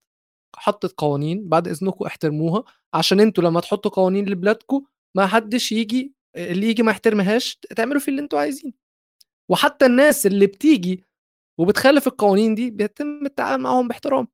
[0.55, 4.83] حطت قوانين بعد إذنكم احترموها عشان أنتوا لما تحطوا قوانين لبلادكم
[5.15, 8.73] ما حدش يجي اللي يجي ما يحترمهاش تعملوا فيه اللي أنتوا عايزينه.
[9.51, 11.05] وحتى الناس اللي بتيجي
[11.59, 14.27] وبتخالف القوانين دي بيتم التعامل معاهم باحترام.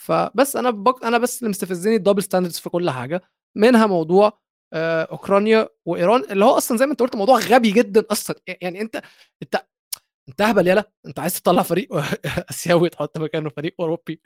[0.00, 1.04] فبس أنا بك...
[1.04, 3.22] أنا بس اللي مستفزني ال double standards في كل حاجة
[3.56, 4.40] منها موضوع
[4.72, 8.36] آه، أوكرانيا وإيران اللي هو أصلا زي ما أنت قلت موضوع غبي جدا أصلا.
[8.62, 9.02] يعني أنت
[9.42, 9.66] أنت
[10.28, 11.88] أنت أهبل يلا أنت عايز تطلع فريق
[12.50, 14.20] آسيوي تحط مكانه فريق أوروبي.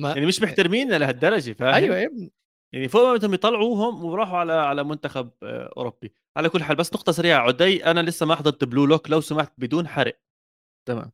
[0.00, 2.32] ما يعني مش محترمين لهالدرجة فاهم؟ أيوه يا ابني.
[2.74, 6.14] يعني فوق ما بدهم يطلعوهم وراحوا على على منتخب آه، أوروبي.
[6.36, 7.40] على كل حال بس نقطة سريعة.
[7.40, 10.20] عدي أنا لسه ما حضرت Blue Lock لو سمحت بدون حرق.
[10.88, 11.12] تمام.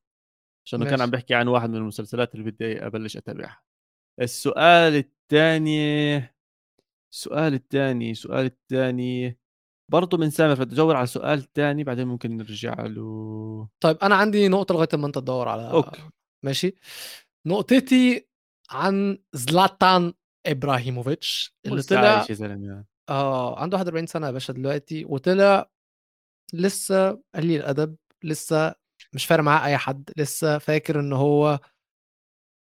[0.66, 3.62] عشان كان عم بحكي عن واحد من المسلسلات اللي بدي أبلش أتابعها.
[4.20, 6.16] السؤال الثاني
[7.12, 9.38] السؤال الثاني السؤال الثاني.
[9.92, 13.68] برضه من سامر فتدور على سؤال ثاني بعدين ممكن نرجع له.
[13.80, 16.02] طيب أنا عندي نقطة لغاية ما أنت تدور على أوكي.
[16.44, 16.74] ماشي.
[17.46, 18.28] نقطتي
[18.70, 20.12] عن زلاتان
[20.48, 23.60] إبراهيموفيتش اللي طلع زلمة آه.
[23.60, 25.70] عنده 41 سنة يا باشا دلوقتي وطلع
[26.54, 28.74] لسه قليل الأدب لسه
[29.12, 31.60] مش فارق معاه أي حد لسه فاكر إن هو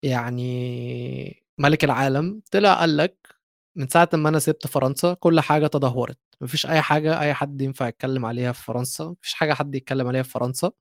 [0.04, 2.42] يعني ملك العالم.
[2.52, 3.36] طلع قال لك
[3.76, 7.60] من ساعة ما أنا سِبت فرنسا كل حاجة تدهورت، ما فيش أي حاجة أي حد
[7.60, 10.72] ينفع يتكلم عليها في فرنسا، ما فيش حاجة حد يتكلم عليها في فرنسا.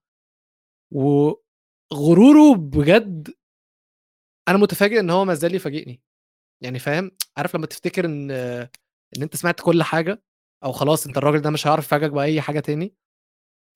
[0.92, 3.34] وغروره بجد
[4.48, 6.02] أنا متفاجئ إن هو ما زال يفاجئني،
[6.62, 8.30] يعني فاهم؟ عارف لمّا تفتكر إن
[9.16, 10.22] إن أنت سمعت كل حاجة
[10.64, 12.94] أو خلاص أنت الراجل ده مش هيعرف يفاجئك بأي حاجة تاني،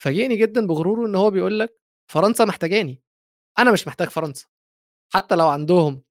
[0.02, 1.80] فاجئني جدًا بغروره إن هو بيقول لك
[2.12, 3.02] فرنسا محتاجاني،
[3.58, 4.46] أنا مش محتاج فرنسا،
[5.14, 6.02] حتى لو عندهم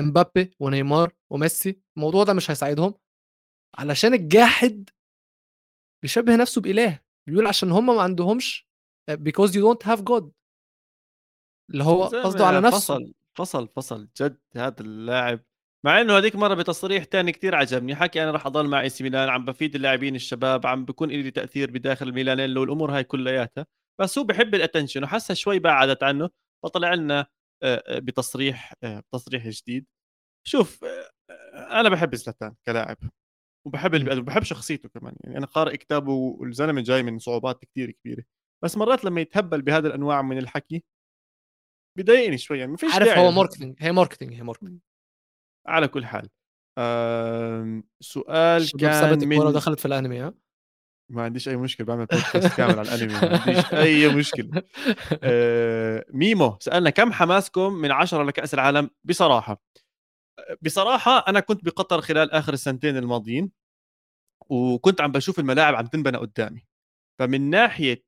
[0.00, 2.94] إمبابي ونيمار وميسي الموضوع ده مش هيساعدهم.
[3.78, 4.90] علشان الجاحد
[6.02, 7.00] بيشبه نفسه بإله.
[7.28, 8.68] بيقول عشان هم ما عندهمش
[9.10, 10.24] because you don't have God.
[11.70, 12.78] اللي هو قصده على نفسه.
[12.78, 15.44] فصل فصل فصل جد هذا اللاعب.
[15.86, 19.28] مع إنه هذيك مرة بتصريح تاني كتير عجبني حكي أنا راح أضل مع AC Milan
[19.28, 23.66] عم بفيد اللاعبين الشباب عم بكون لي تأثير بداخل ميلانيلو والامور هاي كلياتها.
[24.00, 26.30] بس هو بحب ال attention وحسها شوي بعدت عنه
[26.64, 27.26] فطلع لنا
[27.90, 28.74] بتصريح
[29.12, 29.86] تصريح جديد.
[30.46, 30.84] شوف
[31.54, 32.98] أنا بحب زلاتان كلاعب
[33.66, 34.20] وبحب اللي.
[34.22, 35.16] بحب شخصيته كمان.
[35.24, 38.24] يعني أنا قارئ كتابه والزلمة جاي من صعوبات كثير كبيرة.
[38.64, 40.84] بس مرات لما يتهبل بهذا الأنواع من الحكي
[41.98, 42.58] بضايقني شوي.
[42.58, 44.80] يعني ما فيش عارف هو marketing هي marketing هي marketing
[45.66, 46.28] على كل حال.
[46.78, 50.34] آه سؤال كان من دخلت في الأنمي ها؟
[51.10, 54.62] ما عنديش أي مشكلة بعمل بودكاست كامل على الأنمي ما عنديش أي مشكلة.
[55.22, 59.62] آه ميمو سألنا كم حماسكم من عشرة لكأس العالم؟ بصراحة
[60.62, 63.50] بصراحة أنا كنت بقطر خلال آخر السنتين الماضيين
[64.50, 66.66] وكنت عم بشوف الملاعب عم تنبنى قدامي.
[67.18, 68.04] فمن ناحية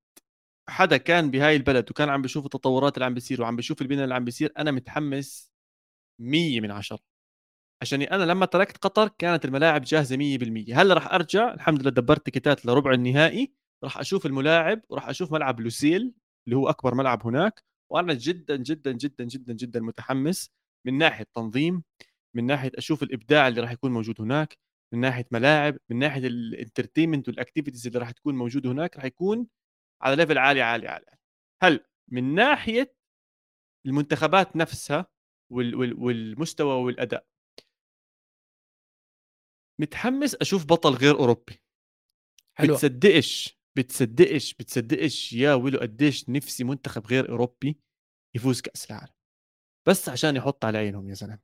[0.69, 4.15] حدا كان بهاي البلد وكان عم بشوف التطورات اللي عم بيصير وعم بشوف البناء اللي
[4.15, 5.53] عم بيصير أنا متحمس
[6.21, 6.99] مية من عشرة.
[7.83, 12.25] عشان أنا لما تركت قطر كانت الملاعب جاهزة 100% هلأ راح أرجع الحمد لله دبرت
[12.25, 13.53] تيكتات لربع النهائي.
[13.85, 16.15] راح أشوف الملاعب وراح أشوف ملعب لوسيل
[16.47, 17.65] اللي هو أكبر ملعب هناك.
[17.91, 20.51] وأنا جدا جدا جدا جدا جدا متحمس
[20.87, 21.83] من ناحية تنظيم
[22.35, 24.59] من ناحية أشوف الإبداع اللي راح يكون موجود هناك
[24.93, 29.05] من ناحية ملاعب من ناحية ال entertainment وال activities اللي راح تكون موجوده هناك راح
[29.05, 29.47] يكون
[30.03, 31.07] على level عالي عالي عالي.
[31.63, 32.95] هل من ناحية
[33.87, 35.07] المنتخبات نفسها
[35.53, 37.27] وال وال والمستوى والأداء.
[39.81, 41.63] متحمس أشوف بطل غير أوروبي.
[42.59, 42.77] حلوة.
[42.77, 47.81] بتصدقش بتصدقش بتصدقش يا ويلو قديش نفسي منتخب غير أوروبي
[48.37, 49.13] يفوز كأس العالم.
[49.89, 51.39] بس عشان يحط على عينهم يا زلمة.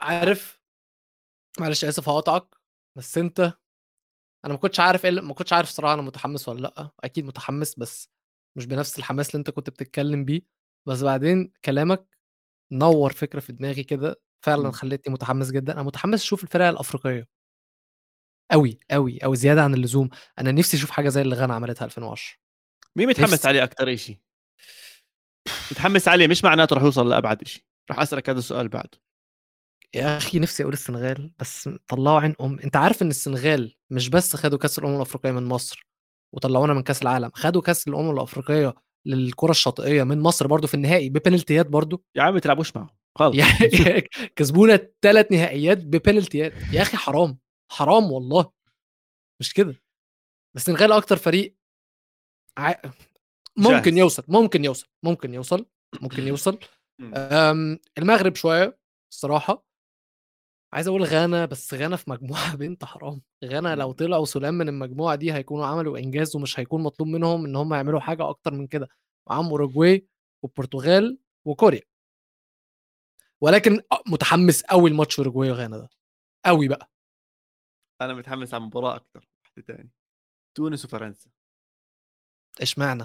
[0.00, 0.60] عارف
[1.60, 2.54] معلش آسف هقطعك
[2.98, 3.40] بس أنت
[4.44, 6.90] أنا ما كنتش عارف إيه ما كنتش عارف صراحة أنا متحمس ولا لأ.
[7.04, 8.08] أكيد متحمس بس
[8.56, 10.40] مش بنفس الحماس اللي أنت كنت بتتكلم بيه.
[10.88, 12.16] بس بعدين كلامك
[12.72, 14.70] نور فكرة في دماغي كده فعلا.
[14.70, 15.72] خلتني متحمس جدا.
[15.72, 17.39] أنا متحمس أشوف الفرق الأفريقية.
[18.50, 20.08] قوي قوي أو زيادة عن اللزوم.
[20.38, 22.36] أنا نفسي أشوف حاجة زي اللي غانا عملتها 2010
[22.96, 23.48] مين متحمس نفسي.
[23.48, 24.18] عليه أكثر شيء
[25.70, 28.98] متحمس عليه مش معناته رح يوصل لأبعد شيء رح أسألك هذا السؤال بعده
[29.94, 32.58] يا أخي نفسي أقول السنغال بس طلعوا عين أم.
[32.64, 35.86] أنت عارف إن السنغال مش بس خدوا كأس الأمم الأفريقية من مصر
[36.34, 38.74] وطلعونا من كأس العالم خدوا كأس الأمم الأفريقية
[39.06, 42.04] للكرة الشاطئية من مصر برضو في النهائي ببنالتيات برضو.
[42.16, 43.36] يا عم ما تلعبوش معهم خالص.
[44.36, 46.52] كسبونا ثلاث نهائيات ببنالتيات.
[46.72, 47.38] يا أخي حرام.
[47.70, 48.52] حرام والله.
[49.40, 49.82] مش كده.
[50.54, 51.56] بس السنغال أكتر فريق
[52.58, 52.74] ع...
[53.56, 55.66] ممكن يوصل ممكن يوصل ممكن يوصل
[56.02, 56.58] ممكن يوصل.
[57.98, 58.78] المغرب شوية
[59.12, 59.64] الصراحة.
[60.72, 63.22] عايز أقول غانا بس غانا في مجموعة بنت حرام.
[63.44, 67.56] غانا لو طلعوا سلام من المجموعة دي هيكونوا عملوا إنجاز ومش هيكون مطلوب منهم إن
[67.56, 68.88] هم يعملوا حاجة أكتر من كده.
[69.30, 70.06] معاهم أوروجواي
[70.42, 71.82] والبرتغال وكوريا.
[73.40, 75.88] ولكن متحمس قوي الماتش أوروجواي وغانا ده.
[76.44, 76.90] قوي بقى.
[78.00, 79.90] أنا متحمس على المباراة أكثر واحدة ثانية
[80.56, 81.30] تونس وفرنسا.
[82.62, 83.04] إشمعنى؟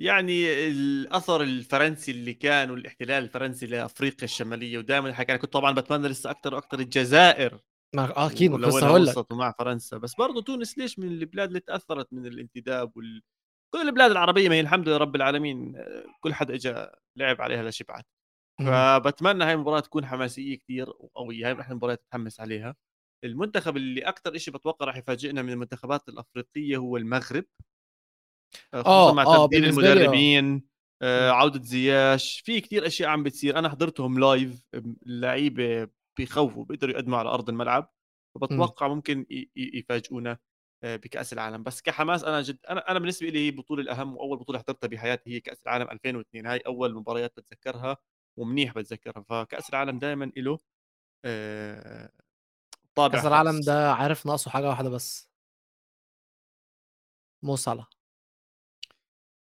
[0.00, 6.08] يعني الأثر الفرنسي اللي كان والاحتلال الفرنسي لأفريقيا الشمالية ودائما حكى أنا كنت طبعا بتمنى
[6.08, 7.60] لسه أكثر وأكثر الجزائر
[7.98, 9.32] آه أكيد لو هقول لك.
[9.32, 9.98] مع فرنسا.
[9.98, 13.22] بس برضه تونس ليش من البلاد اللي تأثرت من الانتداب وال...
[13.74, 15.84] كل البلاد العربية ما هي الحمد لله رب العالمين
[16.20, 16.86] كل حد اجى
[17.16, 18.06] لعب عليها لشبعت.
[18.66, 22.76] فبتمنى هاي المباراة تكون حماسية كثير وقويه هاي إحنا المباريات نتحمس عليها.
[23.24, 27.44] المنتخب اللي أكثر شيء بتوقع راح يفاجئنا من المنتخبات الأفريقية هو المغرب
[28.74, 30.62] آه، خصوصا آه مع آه تبديل المدربين
[31.02, 34.60] آه عودة زياش في كثير اشياء عم بتصير أنا حضرتهم لايف
[35.06, 35.88] اللعيبة
[36.18, 37.92] بيخوفوا بيقدروا يقدموا على أرض الملعب
[38.34, 39.26] فبتوقع ممكن
[39.56, 40.38] يفاجئونا
[40.84, 41.62] بكأس العالم.
[41.62, 45.30] بس كحماس أنا جد أنا أنا بالنسبة لي هي البطوله الأهم وأول بطولة حضرتها بحياتي
[45.30, 47.96] هي كأس العالم 2002 هاي أول مباريات بتذكرها
[48.38, 50.58] ومنيح بتذكرها فكأس العالم دائما له
[52.94, 55.30] طابع كأس العالم ده عارف ناقصه حاجة واحدة بس.
[57.42, 57.90] مو صلاح.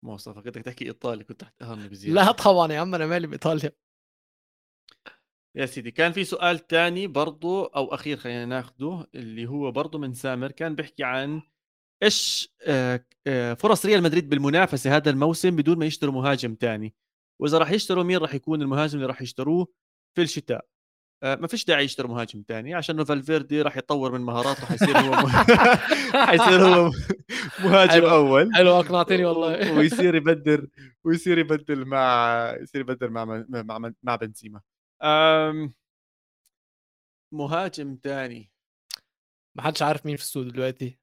[0.03, 3.71] مو صلاح فكرتك تحكي إيطالي كنت تحتقرني بزياده لا طبعا يا عم أنا مالي بإيطاليا.
[5.55, 10.13] يا سيدي كان في سؤال تاني برضو أو أخير خلينا ناخده اللي هو برضو من
[10.13, 11.41] سامر كان بيحكي عن
[12.03, 16.95] إيش آه، آه، فرص ريال مدريد بالمنافسة هذا الموسم بدون ما يشتروا مهاجم تاني.
[17.41, 19.67] وإذا راح يشتروا مين راح يكون المهاجم اللي راح يشتروه؟
[20.15, 20.65] في الشتاء.
[21.23, 25.27] ما فيش داعي يشتروا مهاجم ثاني عشان فالفيردي راح يطور من مهاراته حيصير هو
[26.29, 26.91] حيصير هو
[27.59, 28.09] مهاجم حلو.
[28.09, 28.55] أول.
[28.55, 29.77] حلو أقنعتني والله.
[29.77, 30.69] ويصير يبدل
[31.03, 34.61] ويصير يبدل مع يصير يبدل مع مع مع بنزيما.
[37.33, 38.51] مهاجم ثاني
[39.57, 40.99] ما حدش عارف مين في السوق دلوقتي.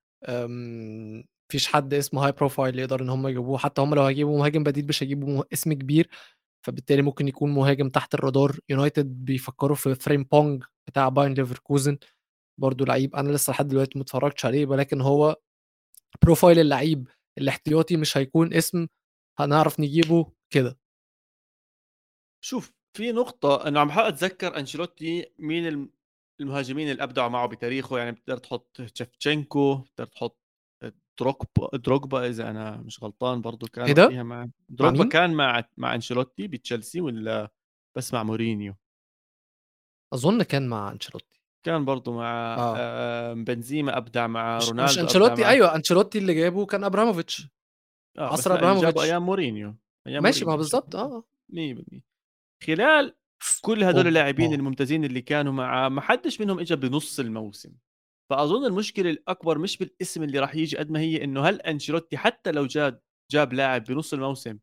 [1.53, 4.87] فيش حد اسمه high profile يقدر إن هم يجيبوه حتى هم لو هيجيبوا مهاجم بديل
[4.87, 6.09] مش هيجيبوا اسم كبير.
[6.67, 8.59] فبالتالي ممكن يكون مهاجم تحت الرادار.
[8.69, 11.99] يونايتد بيفكروا في فريمبونج بتاع باير ليفركوزن.
[12.61, 15.37] برضه لعيب أنا لسه لحد دلوقتي ما اتفرجتش عليه ولكن هو
[16.23, 17.09] profile اللعيب
[17.39, 18.87] الاحتياطي مش هيكون اسم
[19.39, 20.79] هنعرف نجيبه كده.
[22.45, 25.91] شوف في نقطة أنا عم بحاول أتذكر أنشيلوتي مين
[26.41, 27.99] المهاجمين اللي أبدعوا معه بتاريخه.
[27.99, 30.44] يعني بتقدر تحط شيفتشينكو بتقدر تحط
[31.21, 35.65] دروجبا دروجبا إذا أنا مش غلطان برضه كان إيه ده؟ فيها مع دروجبا كان مع
[35.77, 37.51] مع أنشيلوتي بتشيلسي ولا
[37.97, 38.75] بس مع مورينيو.
[40.15, 41.41] أظن كان مع أنشيلوتي.
[41.63, 42.77] كان برضه مع آه.
[42.79, 45.51] آه بنزيما أبدع مع مش, رونالدو مش أنشيلوتي مع...
[45.51, 47.49] أيوه أنشيلوتي اللي جابه كان أبراموفيتش.
[48.19, 49.03] آه عصر أبراموفيتش.
[49.03, 49.75] أيام مورينيو
[50.07, 51.25] أيام ماشي ما بالظبط آه.
[51.53, 52.01] 100%
[52.67, 53.15] خلال
[53.63, 57.73] كل هدول اللاعبين الممتازين اللي كانوا معاه ما حدش منهم اجى بنص الموسم.
[58.31, 62.53] فأظن المشكلة الأكبر مش بالاسم اللي راح يجي قد ما هي إنه هل أنشيلوتي حتى
[62.53, 63.01] لو جاب
[63.33, 64.59] جاب لاعب بنص الموسم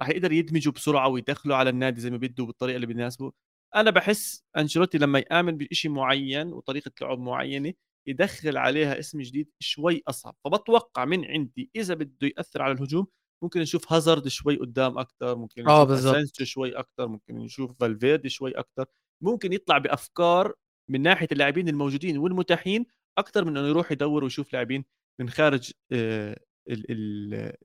[0.00, 3.32] راح يقدر يدمجه بسرعة ويدخله على النادي زي ما بده بالطريقة اللي بيناسبه؟
[3.74, 7.72] أنا بحس أنشيلوتي لما يآمن بشيء معين وطريقة لعب معينة
[8.08, 13.06] يدخل عليها اسم جديد شوي أصعب فبتوقع من عندي إذا بده يأثر على الهجوم
[13.42, 16.06] ممكن نشوف هازارد شوي قدام أكثر ممكن آه، نشوف
[16.40, 18.86] آه شوي أكثر ممكن نشوف فالفيردي شوي أكثر
[19.22, 20.54] ممكن يطلع بأفكار
[20.90, 22.86] من ناحية اللاعبين الموجودين والمتاحين
[23.18, 24.84] أكثر من إنه يروح يدور ويشوف لاعبين
[25.20, 26.40] من خارج آه،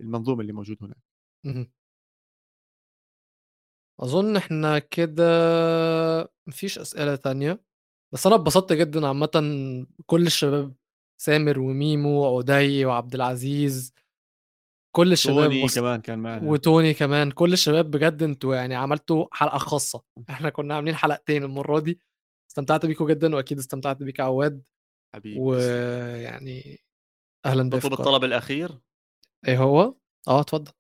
[0.02, 0.98] المنظومة اللي موجود هناك.
[4.00, 5.24] أظن إحنا كده
[6.48, 7.62] مفيش أسئلة تانية.
[8.14, 9.30] بس أنا اتبسطت جدا عامه
[10.06, 10.76] كل الشباب
[11.22, 13.94] سامر وميمو وعدي وعبد العزيز.
[14.96, 15.68] كل الشباب توني.
[15.68, 17.32] كمان كان معنا وتوني كمان.
[17.32, 20.04] كل الشباب بجد أنتوا يعني عملتوا حلقة خاصة.
[20.30, 22.00] إحنا كنا عاملين حلقتين المرة دي.
[22.52, 24.64] استمتعت بيكم جدا وأكيد استمتعت بيك عواد.
[25.18, 26.80] حبيبي ويعني
[27.46, 28.80] أهلا بك الطلب الأخير؟
[29.48, 29.96] إيه هو؟
[30.28, 30.72] آه اتفضل.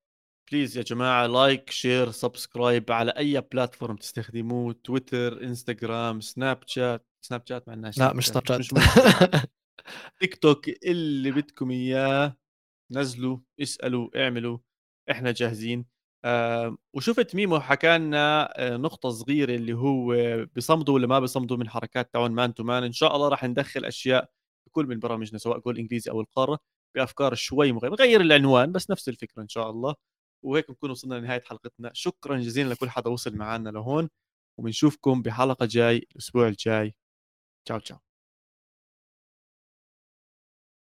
[0.51, 7.43] please يا جماعة like share subscribe على أي platform تستخدموه تويتر انستغرام سناب شات سناب
[7.49, 8.73] شات مع لا مش سناب شات مش
[10.19, 12.37] تيك توك اللي بدكم إياه
[12.91, 14.57] نزلوا اسألوا اعملوا
[15.11, 15.85] إحنا جاهزين.
[16.25, 20.15] آه وشفت ميمو حكى لنا آه نقطة صغيرة اللي هو
[20.55, 23.85] بصمدوا ولا ما بصمدوا من حركات تاعون man to man إن شاء الله راح ندخل
[23.85, 24.29] أشياء
[24.67, 26.59] بكل من برامجنا سواء جول إنجليزي أو القارة
[26.95, 29.95] بأفكار شوي مغيرة نغير العنوان بس نفس الفكرة إن شاء الله.
[30.43, 31.91] وهيك نكون وصلنا لنهاية حلقتنا.
[31.93, 34.09] شكرا جزيلا لكل حدا وصل معنا لهون
[34.59, 36.95] وبنشوفكم بحلقة جاي الأسبوع الجاي.
[37.65, 37.99] تشاو تشاو.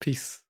[0.05, 0.46] Peace.